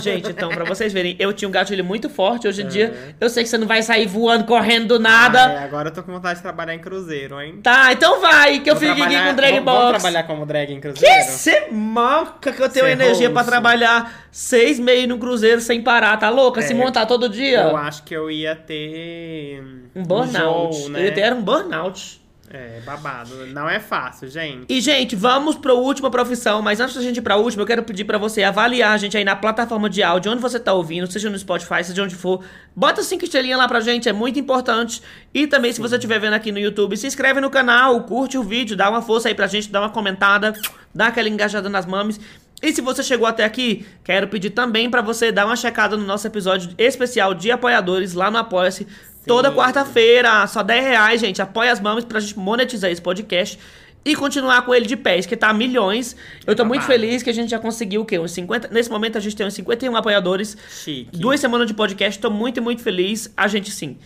Gente, 0.00 0.30
então, 0.30 0.48
pra 0.50 0.64
vocês 0.64 0.92
verem, 0.92 1.16
eu 1.18 1.32
tinha 1.32 1.48
um 1.48 1.52
gatilho 1.52 1.84
muito 1.84 2.08
forte. 2.08 2.46
Hoje 2.48 2.62
em 2.62 2.68
dia, 2.68 3.14
eu 3.20 3.28
sei 3.30 3.42
que 3.44 3.48
você 3.48 3.58
não 3.58 3.66
vai 3.66 3.82
sair 3.82 4.06
voando, 4.06 4.44
correndo 4.44 4.88
do 4.88 4.98
nada. 4.98 5.44
Ai, 5.46 5.64
agora 5.64 5.88
eu 5.88 5.92
tô 5.92 6.02
com 6.02 6.12
vontade 6.12 6.36
de 6.36 6.42
trabalhar 6.42 6.74
em 6.74 6.78
cruzeiro, 6.78 7.40
hein? 7.40 7.60
Tá, 7.62 7.92
então 7.92 8.20
vai, 8.20 8.60
que 8.60 8.70
eu 8.70 8.74
Vou 8.76 8.88
fico 8.88 9.02
aqui 9.02 9.16
com 9.22 9.30
o 9.30 9.34
drag 9.34 9.52
vamos- 9.54 9.64
Vamos 9.64 9.80
box. 9.88 10.02
trabalhar 10.02 10.22
como 10.24 10.46
drag 10.46 10.72
em 10.72 10.80
cruzeiro? 10.80 11.14
Que 11.14 11.22
você 11.30 11.68
manca 11.70 12.52
que 12.52 12.62
eu 12.62 12.68
tenho 12.68 12.86
Ser 12.86 12.92
energia 12.92 13.30
pra 13.30 13.40
host. 13.40 13.50
trabalhar 13.50 14.26
seis 14.30 14.78
meses 14.78 15.08
no 15.08 15.18
cruzeiro 15.18 15.60
sem 15.60 15.82
parar, 15.82 16.16
tá 16.16 16.28
louca? 16.30 16.60
Se 16.62 16.72
É, 16.72 16.76
montar 16.76 17.06
todo 17.06 17.28
dia. 17.28 17.60
Eu 17.62 17.76
acho 17.76 18.02
que 18.02 18.14
eu 18.14 18.30
ia 18.30 18.54
ter... 18.56 19.62
Um 19.94 20.02
burnout. 20.02 20.82
Eu 20.84 20.88
né? 20.90 21.04
ia 21.04 21.12
ter 21.12 21.32
um 21.32 21.42
burnout. 21.42 22.20
É, 22.56 22.80
babado. 22.82 23.46
Não 23.48 23.68
é 23.68 23.80
fácil, 23.80 24.28
gente. 24.28 24.66
E, 24.68 24.80
gente, 24.80 25.16
vamos 25.16 25.56
pra 25.56 25.74
última 25.74 26.08
profissão, 26.08 26.62
mas 26.62 26.78
antes 26.78 26.94
da 26.94 27.02
gente 27.02 27.16
ir 27.16 27.20
pra 27.20 27.34
última, 27.34 27.64
eu 27.64 27.66
quero 27.66 27.82
pedir 27.82 28.04
pra 28.04 28.16
você 28.16 28.44
avaliar 28.44 28.92
a 28.92 28.96
gente 28.96 29.16
aí 29.16 29.24
na 29.24 29.34
plataforma 29.34 29.90
de 29.90 30.04
áudio, 30.04 30.30
onde 30.30 30.40
você 30.40 30.60
tá 30.60 30.72
ouvindo, 30.72 31.10
seja 31.10 31.28
no 31.28 31.36
Spotify, 31.36 31.82
seja 31.82 32.04
onde 32.04 32.14
for. 32.14 32.44
Bota 32.76 33.02
cinco 33.02 33.24
estrelinhas 33.24 33.58
lá 33.58 33.66
pra 33.66 33.80
gente, 33.80 34.08
é 34.08 34.12
muito 34.12 34.38
importante. 34.38 35.02
E 35.34 35.48
também, 35.48 35.72
se 35.72 35.80
você 35.80 35.96
estiver 35.96 36.20
vendo 36.20 36.34
aqui 36.34 36.52
no 36.52 36.60
YouTube, 36.60 36.96
se 36.96 37.08
inscreve 37.08 37.40
no 37.40 37.50
canal, 37.50 38.00
curte 38.04 38.38
o 38.38 38.44
vídeo, 38.44 38.76
dá 38.76 38.88
uma 38.88 39.02
força 39.02 39.26
aí 39.26 39.34
pra 39.34 39.48
gente, 39.48 39.68
dá 39.68 39.80
uma 39.80 39.90
comentada, 39.90 40.52
dá 40.94 41.08
aquela 41.08 41.28
engajada 41.28 41.68
nas 41.68 41.84
mames. 41.84 42.20
E 42.62 42.72
se 42.72 42.80
você 42.80 43.02
chegou 43.02 43.26
até 43.26 43.44
aqui, 43.44 43.84
quero 44.04 44.28
pedir 44.28 44.50
também 44.50 44.88
pra 44.88 45.02
você 45.02 45.32
dar 45.32 45.44
uma 45.44 45.56
checada 45.56 45.96
no 45.96 46.06
nosso 46.06 46.24
episódio 46.26 46.72
especial 46.78 47.34
de 47.34 47.50
apoiadores 47.50 48.14
lá 48.14 48.30
no 48.30 48.38
Apoia-se. 48.38 48.86
Toda 49.26 49.50
quarta-feira, 49.52 50.46
só 50.46 50.62
10 50.62 50.84
reais, 50.84 51.20
gente. 51.20 51.40
Apoia 51.40 51.72
as 51.72 51.80
mamas 51.80 52.04
pra 52.04 52.20
gente 52.20 52.38
monetizar 52.38 52.90
esse 52.90 53.00
podcast 53.00 53.58
e 54.04 54.14
continuar 54.14 54.62
com 54.62 54.74
ele 54.74 54.86
de 54.86 54.96
pés, 54.96 55.24
que 55.24 55.36
tá 55.36 55.48
a 55.48 55.54
milhões. 55.54 56.14
Eu 56.46 56.54
tô 56.54 56.64
muito 56.64 56.84
feliz 56.84 57.22
que 57.22 57.30
a 57.30 57.32
gente 57.32 57.50
já 57.50 57.58
conseguiu 57.58 58.02
o 58.02 58.04
quê? 58.04 58.18
Uns 58.18 58.32
50. 58.32 58.68
Nesse 58.68 58.90
momento 58.90 59.16
a 59.16 59.20
gente 59.20 59.34
tem 59.34 59.46
uns 59.46 59.54
51 59.54 59.96
apoiadores. 59.96 60.56
Chique. 60.68 61.08
Duas 61.16 61.40
semanas 61.40 61.66
de 61.66 61.74
podcast, 61.74 62.20
tô 62.20 62.30
muito, 62.30 62.60
muito 62.60 62.82
feliz. 62.82 63.32
A 63.36 63.48
gente, 63.48 63.70
sim. 63.70 63.96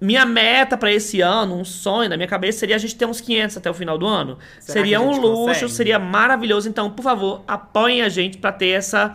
Minha 0.00 0.24
meta 0.24 0.76
pra 0.76 0.90
esse 0.90 1.20
ano, 1.20 1.54
um 1.54 1.64
sonho 1.64 2.08
na 2.08 2.16
minha 2.16 2.26
cabeça, 2.26 2.58
seria 2.60 2.74
a 2.74 2.78
gente 2.78 2.96
ter 2.96 3.04
uns 3.04 3.20
500 3.20 3.58
até 3.58 3.70
o 3.70 3.74
final 3.74 3.96
do 3.96 4.06
ano. 4.06 4.38
Será 4.58 4.80
seria 4.80 5.00
um 5.00 5.10
luxo, 5.12 5.44
consegue? 5.44 5.70
seria 5.70 5.98
maravilhoso. 5.98 6.68
Então, 6.68 6.90
por 6.90 7.02
favor, 7.02 7.44
apoiem 7.46 8.02
a 8.02 8.08
gente 8.08 8.38
pra 8.38 8.50
ter 8.50 8.70
essa 8.70 9.14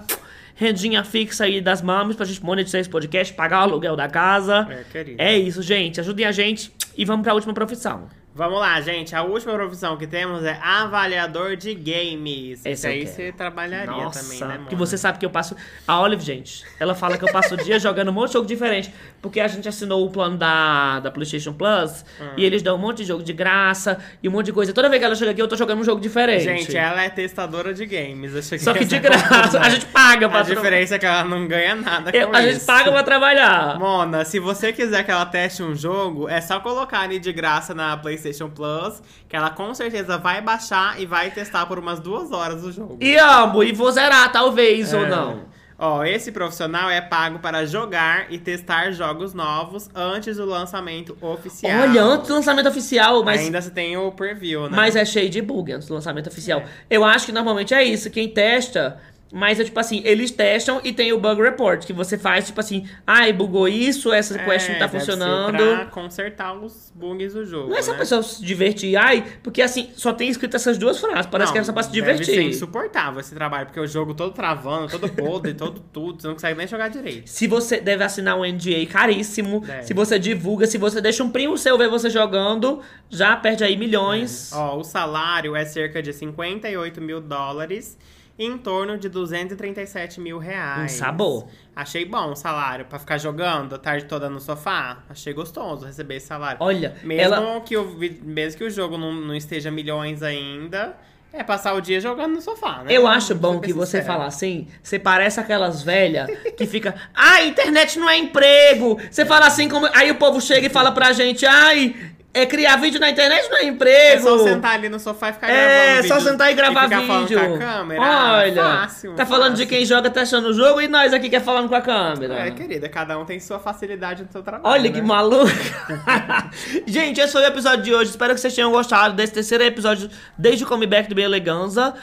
rendinha 0.58 1.04
fixa 1.04 1.46
aí 1.46 1.62
das 1.62 1.82
mamas, 1.82 2.16
pra 2.16 2.26
gente 2.26 2.44
monetizar 2.44 2.82
esse 2.82 2.90
podcast, 2.90 3.34
pagar 3.34 3.60
o 3.60 3.62
aluguel 3.62 3.96
da 3.96 4.10
casa. 4.10 4.68
É, 4.70 4.84
querido. 4.92 5.22
É 5.22 5.38
isso, 5.38 5.62
gente. 5.62 6.00
Ajudem 6.00 6.26
a 6.26 6.32
gente 6.32 6.72
e 6.98 7.06
vamos 7.06 7.24
pra 7.24 7.34
última 7.34 7.54
profissão. 7.54 8.08
Vamos 8.38 8.60
lá, 8.60 8.80
gente. 8.82 9.16
A 9.16 9.24
última 9.24 9.54
profissão 9.54 9.98
que 9.98 10.06
temos 10.06 10.44
é 10.46 10.60
avaliador 10.62 11.56
de 11.56 11.74
games. 11.74 12.64
Esse 12.64 12.86
eu 12.88 12.92
aí 12.92 13.00
quero. 13.04 13.12
você 13.16 13.32
trabalharia 13.32 13.88
Nossa, 13.92 14.22
também, 14.22 14.40
né, 14.40 14.58
porque 14.60 14.76
Mona? 14.76 14.86
você 14.86 14.96
sabe 14.98 15.18
que 15.18 15.26
eu 15.26 15.30
passo. 15.32 15.56
A 15.88 16.00
Olive, 16.00 16.24
gente, 16.24 16.64
ela 16.80 16.94
fala 16.94 17.18
que 17.18 17.24
eu 17.26 17.32
passo 17.32 17.56
o 17.56 17.58
dia 17.58 17.80
jogando 17.80 18.10
um 18.10 18.14
monte 18.14 18.28
de 18.28 18.34
jogo 18.34 18.46
diferente. 18.48 18.94
Porque 19.20 19.40
a 19.40 19.48
gente 19.48 19.68
assinou 19.68 20.06
o 20.06 20.12
plano 20.12 20.38
da, 20.38 21.00
da 21.00 21.10
PlayStation 21.10 21.52
Plus 21.52 22.06
Ah. 22.22 22.34
e 22.38 22.46
eles 22.46 22.62
dão 22.62 22.76
um 22.76 22.80
monte 22.80 22.98
de 22.98 23.06
jogo 23.06 23.24
de 23.24 23.34
graça 23.34 23.98
e 24.22 24.30
um 24.30 24.32
monte 24.32 24.46
de 24.46 24.54
coisa. 24.54 24.72
Toda 24.72 24.88
vez 24.88 25.00
que 25.00 25.06
ela 25.06 25.16
chega 25.16 25.32
aqui, 25.32 25.42
eu 25.42 25.48
tô 25.48 25.56
jogando 25.56 25.80
um 25.80 25.84
jogo 25.84 26.00
diferente. 26.00 26.44
Gente, 26.44 26.78
ela 26.78 27.02
é 27.02 27.10
testadora 27.10 27.74
de 27.74 27.86
games. 27.88 28.32
Só 28.62 28.72
que 28.74 28.86
de 28.86 29.00
graça. 29.00 29.60
A 29.60 29.70
gente 29.70 29.88
paga 29.88 30.30
pra 30.30 30.40
A 30.40 30.44
diferença 30.44 30.96
é 30.96 31.00
que 31.00 31.06
ela 31.08 31.24
não 31.24 31.48
ganha 31.48 31.74
nada 31.76 32.12
Eu- 32.16 32.34
A 32.34 32.42
isso. 32.44 32.54
gente 32.60 32.66
paga 32.66 32.92
pra 32.92 33.02
trabalhar. 33.04 33.80
Mona, 33.80 34.24
se 34.24 34.40
você 34.40 34.72
quiser 34.72 35.04
que 35.04 35.10
ela 35.12 35.26
teste 35.26 35.64
um 35.64 35.76
jogo, 35.76 36.30
é 36.30 36.40
só 36.40 36.60
colocar 36.60 37.00
ali 37.02 37.18
de 37.18 37.34
graça 37.34 37.74
na 37.74 37.98
PlayStation 37.98 38.27
Plus, 38.50 39.02
que 39.28 39.36
ela 39.36 39.50
com 39.50 39.74
certeza 39.74 40.18
vai 40.18 40.42
baixar 40.42 41.00
e 41.00 41.06
vai 41.06 41.32
testar 41.32 41.66
por 41.66 41.78
umas 41.80 42.00
duas 42.00 42.32
horas 42.32 42.64
o 42.64 42.72
jogo. 42.72 42.98
E 43.00 43.16
amo, 43.18 43.64
e 43.64 43.72
vou 43.72 43.92
zerar, 43.92 44.32
talvez, 44.32 44.94
ou 44.94 45.06
É. 45.06 45.10
não. 45.10 45.58
Ó, 45.80 46.04
esse 46.04 46.32
profissional 46.32 46.90
é 46.90 47.00
pago 47.00 47.38
para 47.38 47.64
jogar 47.64 48.32
e 48.34 48.40
testar 48.40 48.92
jogos 48.92 49.36
novos 49.36 49.88
antes 49.94 50.38
do 50.38 50.46
lançamento 50.46 51.16
oficial. 51.22 51.82
Olha, 51.84 52.02
antes 52.02 52.28
do 52.28 52.34
lançamento 52.34 52.68
oficial, 52.68 53.24
mas. 53.24 53.42
Ainda 53.42 53.62
você 53.62 53.70
tem 53.70 53.96
o 53.96 54.12
preview, 54.12 54.64
né? 54.64 54.76
Mas 54.76 54.96
é 54.96 55.06
cheio 55.06 55.30
de 55.30 55.40
bug 55.40 55.72
antes 55.72 55.88
do 55.88 55.94
lançamento 55.94 56.28
oficial. 56.28 56.62
É. 56.62 56.66
Eu 56.90 57.06
acho 57.06 57.28
que 57.28 57.32
normalmente 57.32 57.76
é 57.76 57.84
isso. 57.84 58.10
Quem 58.10 58.28
testa. 58.28 59.00
Mas 59.32 59.60
é 59.60 59.64
tipo 59.66 59.80
assim, 59.80 60.02
eles 60.06 60.32
testam 60.32 60.80
e 60.84 60.94
tem 60.94 61.12
o 61.12 61.20
bug 61.20 61.42
report, 61.42 61.86
que 61.86 61.92
você 61.92 62.18
faz, 62.18 62.46
tipo 62.48 62.60
assim, 62.60 62.88
ai, 63.06 63.34
bugou 63.34 63.68
isso, 63.68 64.14
essa 64.14 64.38
quest 64.40 64.70
não 64.70 64.80
tá 64.80 64.86
É, 64.86 64.88
funcionando. 64.88 65.58
Pra 65.58 66.02
não 66.02 66.64
os 66.64 66.92
bugs 66.96 67.34
do 67.34 67.46
jogo. 67.46 67.70
Não 67.70 67.78
é 67.78 67.82
só 67.82 67.92
né? 67.92 67.98
pessoa 67.98 68.24
se 68.24 68.44
divertir, 68.44 68.96
ai, 68.96 69.26
porque 69.44 69.62
assim, 69.62 69.90
só 69.96 70.14
tem 70.14 70.30
escrito 70.30 70.56
essas 70.56 70.78
duas 70.78 71.00
frases. 71.00 71.26
Parece 71.26 71.50
Não, 71.50 71.54
que 71.54 71.60
é 71.60 71.64
só 71.64 71.74
pra 71.74 71.84
se 71.84 71.92
Deve 71.92 72.24
ser 72.24 72.32
divertir. 72.32 72.50
insuportável 72.50 73.20
esse 73.20 73.36
trabalho, 73.36 73.66
porque 73.66 73.80
o 73.80 73.88
jogo 73.88 74.14
todo 74.14 74.32
travando, 74.34 74.88
todo 74.90 75.10
podre, 75.10 75.54
todo 75.56 75.80
tudo, 75.92 76.22
você 76.22 76.28
não 76.28 76.36
consegue 76.36 76.58
nem 76.58 76.68
jogar 76.68 76.88
direito. 76.88 77.28
Se 77.30 77.48
você 77.48 77.82
deve 77.82 78.04
assinar 78.04 78.38
um 78.38 78.46
NDA 78.46 78.86
caríssimo, 78.90 79.60
Deve. 79.60 79.84
se 79.84 79.94
você 79.94 80.18
divulga, 80.18 80.66
se 80.68 80.78
você 80.78 81.02
deixa 81.02 81.24
um 81.24 81.30
primo 81.30 81.58
seu 81.58 81.78
ver 81.78 81.90
você 81.90 82.10
jogando, 82.10 82.82
já 83.10 83.36
perde 83.36 83.64
aí 83.64 83.76
milhões. 83.76 84.52
Ó, 84.54 84.78
o 84.78 84.84
salário 84.84 85.56
é 85.56 85.66
cerca 85.66 86.02
de 86.02 86.14
58 86.14 87.02
mil 87.02 87.20
dólares, 87.20 87.98
em 88.40 88.58
torno 88.58 88.98
de 88.98 89.10
237 89.10 90.20
mil 90.22 90.38
reais. 90.38 90.94
Um 90.94 90.96
sabor. 90.98 91.48
Achei 91.76 92.06
bom 92.06 92.32
o 92.32 92.36
salário, 92.36 92.86
pra 92.86 93.00
ficar 93.00 93.18
jogando 93.18 93.76
a 93.76 93.78
tarde 93.78 94.06
toda 94.06 94.30
no 94.30 94.40
sofá. 94.40 95.00
Achei 95.10 95.34
gostoso 95.34 95.86
receber 95.86 96.16
esse 96.16 96.28
salário. 96.28 96.58
Olha, 96.60 96.96
Mesmo, 97.04 97.36
ela. 97.36 97.62
que, 97.62 97.76
o, 97.76 97.98
mesmo 98.24 98.58
que 98.58 98.64
o 98.64 98.70
jogo 98.70 98.98
não, 98.98 99.12
não 99.14 99.36
esteja 99.36 99.72
milhões 99.72 100.22
ainda, 100.22 100.96
é 101.34 101.44
passar 101.44 101.74
o 101.74 101.82
dia 101.82 102.00
jogando 102.00 102.34
no 102.34 102.42
sofá, 102.42 102.84
né? 102.84 102.92
Eu 102.92 103.06
acho 103.08 103.36
bom 103.36 103.60
que 103.60 103.74
você 103.74 104.02
fala 104.02 104.26
assim, 104.26 104.68
você 104.82 104.98
parece 104.98 105.40
aquelas 105.40 105.84
velhas 105.84 106.30
que 106.56 106.66
fica, 106.66 106.96
ai, 107.14 107.50
internet 107.50 108.00
não 108.00 108.10
é 108.10 108.18
emprego. 108.18 109.00
Você 109.10 109.26
fala 109.26 109.48
assim 109.48 109.68
como. 109.68 109.88
Aí 109.94 110.10
o 110.10 110.16
povo 110.16 110.40
chega 110.42 110.68
e 110.68 110.70
fala 110.70 110.92
pra 110.92 111.12
gente, 111.12 111.46
ai, 111.46 111.96
É 112.42 112.46
criar 112.46 112.76
vídeo 112.78 113.00
na 113.00 113.10
internet 113.10 113.50
não 113.50 113.58
é 113.58 113.62
É 113.62 113.66
emprego. 113.68 114.22
só 114.24 114.38
sentar 114.44 114.74
ali 114.76 114.90
no 114.90 115.00
sofá 115.00 115.30
e 115.30 115.34
ficar 115.34 115.50
É, 115.50 115.86
gravando 115.94 116.08
só 116.08 116.16
vídeo 116.16 116.30
sentar 116.32 116.52
e 116.52 116.54
gravar 116.56 116.84
ficar 116.84 117.02
falando 117.02 117.28
vídeo. 117.28 117.40
com 117.40 117.56
a 117.56 117.58
câmera. 117.58 118.02
Olha, 118.02 118.64
fácil, 118.64 119.14
tá 119.16 119.26
falando 119.26 119.54
de 119.56 119.64
fácil. 119.64 119.68
quem 119.78 119.86
joga 119.86 120.10
testando 120.10 120.50
o 120.50 120.54
jogo 120.54 120.82
e 120.82 120.88
nós 120.88 121.14
aqui 121.14 121.30
que 121.30 121.36
é 121.36 121.40
falando 121.40 121.68
com 121.70 121.76
a 121.76 121.82
câmera. 121.82 122.36
É, 122.48 122.52
querida, 122.52 122.88
cada 122.90 123.18
um 123.18 123.26
tem 123.26 123.40
sua 123.40 123.60
facilidade 123.60 124.24
no 124.24 124.32
seu 124.32 124.44
trabalho. 124.44 124.74
Olha 124.74 124.92
que 124.92 125.02
né? 125.02 125.08
maluco. 125.08 125.48
Gente, 126.86 127.20
esse 127.20 127.32
foi 127.32 127.42
o 127.42 127.46
episódio 127.48 127.84
de 127.84 127.94
hoje. 127.94 128.12
Espero 128.12 128.34
que 128.34 128.40
vocês 128.40 128.54
tenham 128.54 128.72
gostado 128.72 129.16
desse 129.16 129.34
terceiro 129.34 129.64
episódio 129.64 130.10
desde 130.38 130.64
o 130.64 130.68
comeback 130.68 131.08
do 131.10 131.16
Bem 131.16 131.26
Eleganza. 131.26 131.94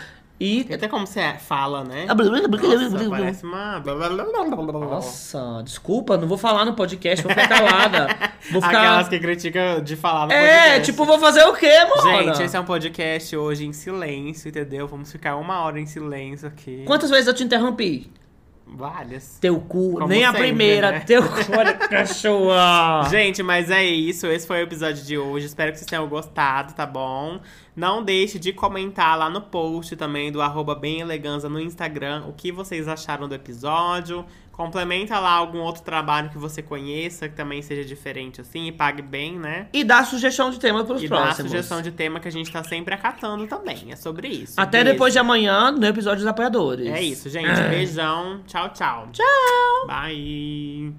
E. 0.45 0.75
Até 0.75 0.89
como 0.89 1.07
você 1.07 1.35
fala, 1.39 1.83
né? 1.85 2.07
Ah, 2.09 2.15
Nossa, 2.93 3.05
parece 3.11 3.45
uma... 3.45 3.81
Nossa, 4.97 5.63
desculpa, 5.65 6.17
não 6.17 6.29
vou 6.29 6.37
falar 6.39 6.65
no 6.65 6.75
podcast, 6.75 7.23
vou 7.23 7.31
ficar 7.33 7.49
calada. 7.49 8.07
Vou 8.53 8.61
ficar. 8.61 8.79
Aquelas 8.81 9.09
que 9.09 9.19
criticam 9.19 9.83
de 9.83 9.97
falar 9.97 10.27
no 10.27 10.33
É, 10.33 10.63
podcast. 10.65 10.93
tipo, 10.93 11.05
vou 11.05 11.19
fazer 11.19 11.45
o 11.45 11.55
quê, 11.55 11.73
mano? 11.85 12.25
Gente, 12.35 12.43
esse 12.43 12.57
é 12.57 12.61
um 12.61 12.65
podcast 12.65 13.37
hoje 13.37 13.65
em 13.67 13.73
silêncio, 13.73 14.49
entendeu? 14.49 14.87
Vamos 14.87 15.11
ficar 15.11 15.37
uma 15.37 15.61
hora 15.63 15.81
em 15.81 15.87
silêncio 15.87 16.47
aqui. 16.49 16.85
Quantas 16.87 17.09
vezes 17.11 17.27
eu 17.27 17.35
te 17.35 17.43
interrompi? 17.43 18.11
Várias. 18.67 19.39
Teu 19.41 19.61
cu, 19.61 19.93
Como 19.93 20.09
nem 20.09 20.25
a 20.25 20.33
sempre, 20.33 20.49
primeira, 20.49 20.91
né? 20.93 21.01
teu 21.01 21.23
cu, 21.23 21.57
olha, 21.57 21.75
cachorra. 21.75 23.07
Gente, 23.11 23.43
mas 23.43 23.71
é 23.71 23.85
isso. 23.85 24.27
Esse 24.27 24.47
foi 24.47 24.61
o 24.61 24.63
episódio 24.63 25.05
de 25.05 25.19
hoje. 25.19 25.47
Espero 25.47 25.71
que 25.71 25.79
vocês 25.79 25.89
tenham 25.89 26.09
gostado, 26.09 26.73
tá 26.73 26.87
bom? 26.87 27.41
Não 27.77 28.03
deixe 28.03 28.39
de 28.39 28.53
comentar 28.53 29.19
lá 29.19 29.29
no 29.29 29.41
post 29.41 29.95
também 29.97 30.33
do 30.33 30.41
arroba 30.41 30.75
bem 30.75 31.01
eleganza 31.01 31.49
no 31.49 31.61
Instagram 31.61 32.25
o 32.27 32.33
que 32.33 32.51
vocês 32.51 32.89
acharam 32.89 33.29
do 33.29 33.35
episódio. 33.35 34.25
Complementa 34.57 35.19
lá 35.19 35.33
algum 35.33 35.59
outro 35.59 35.83
trabalho 35.83 36.31
que 36.31 36.39
você 36.39 36.63
conheça, 36.63 37.29
que 37.29 37.35
também 37.35 37.61
seja 37.61 37.85
diferente 37.85 38.41
assim, 38.41 38.69
e 38.69 38.73
pague 38.73 39.03
bem, 39.03 39.37
né? 39.39 39.67
E 39.73 39.83
dá 39.83 40.05
sugestão 40.05 40.49
de 40.51 40.61
tema 40.61 40.85
pros 40.85 41.03
E 41.03 41.09
dá 41.09 41.17
a 41.17 41.23
próximos. 41.25 41.51
sugestão 41.51 41.83
de 41.83 41.91
tema 41.91 42.21
que 42.21 42.29
a 42.29 42.31
gente 42.31 42.53
tá 42.53 42.63
sempre 42.63 42.95
acatando 42.95 43.47
também. 43.49 43.91
É 43.91 43.97
sobre 43.97 44.29
isso. 44.29 44.55
Até 44.61 44.79
Beijo. 44.79 44.93
depois 44.93 45.13
de 45.13 45.19
amanhã, 45.19 45.73
no 45.73 45.85
episódio 45.85 46.19
dos 46.19 46.27
apoiadores. 46.29 46.87
É 46.87 47.03
isso, 47.03 47.29
gente. 47.29 47.61
Beijão. 47.69 48.43
Tchau, 48.47 48.69
tchau. 48.69 49.09
Tchau. 49.13 49.87
Bye. 49.89 50.95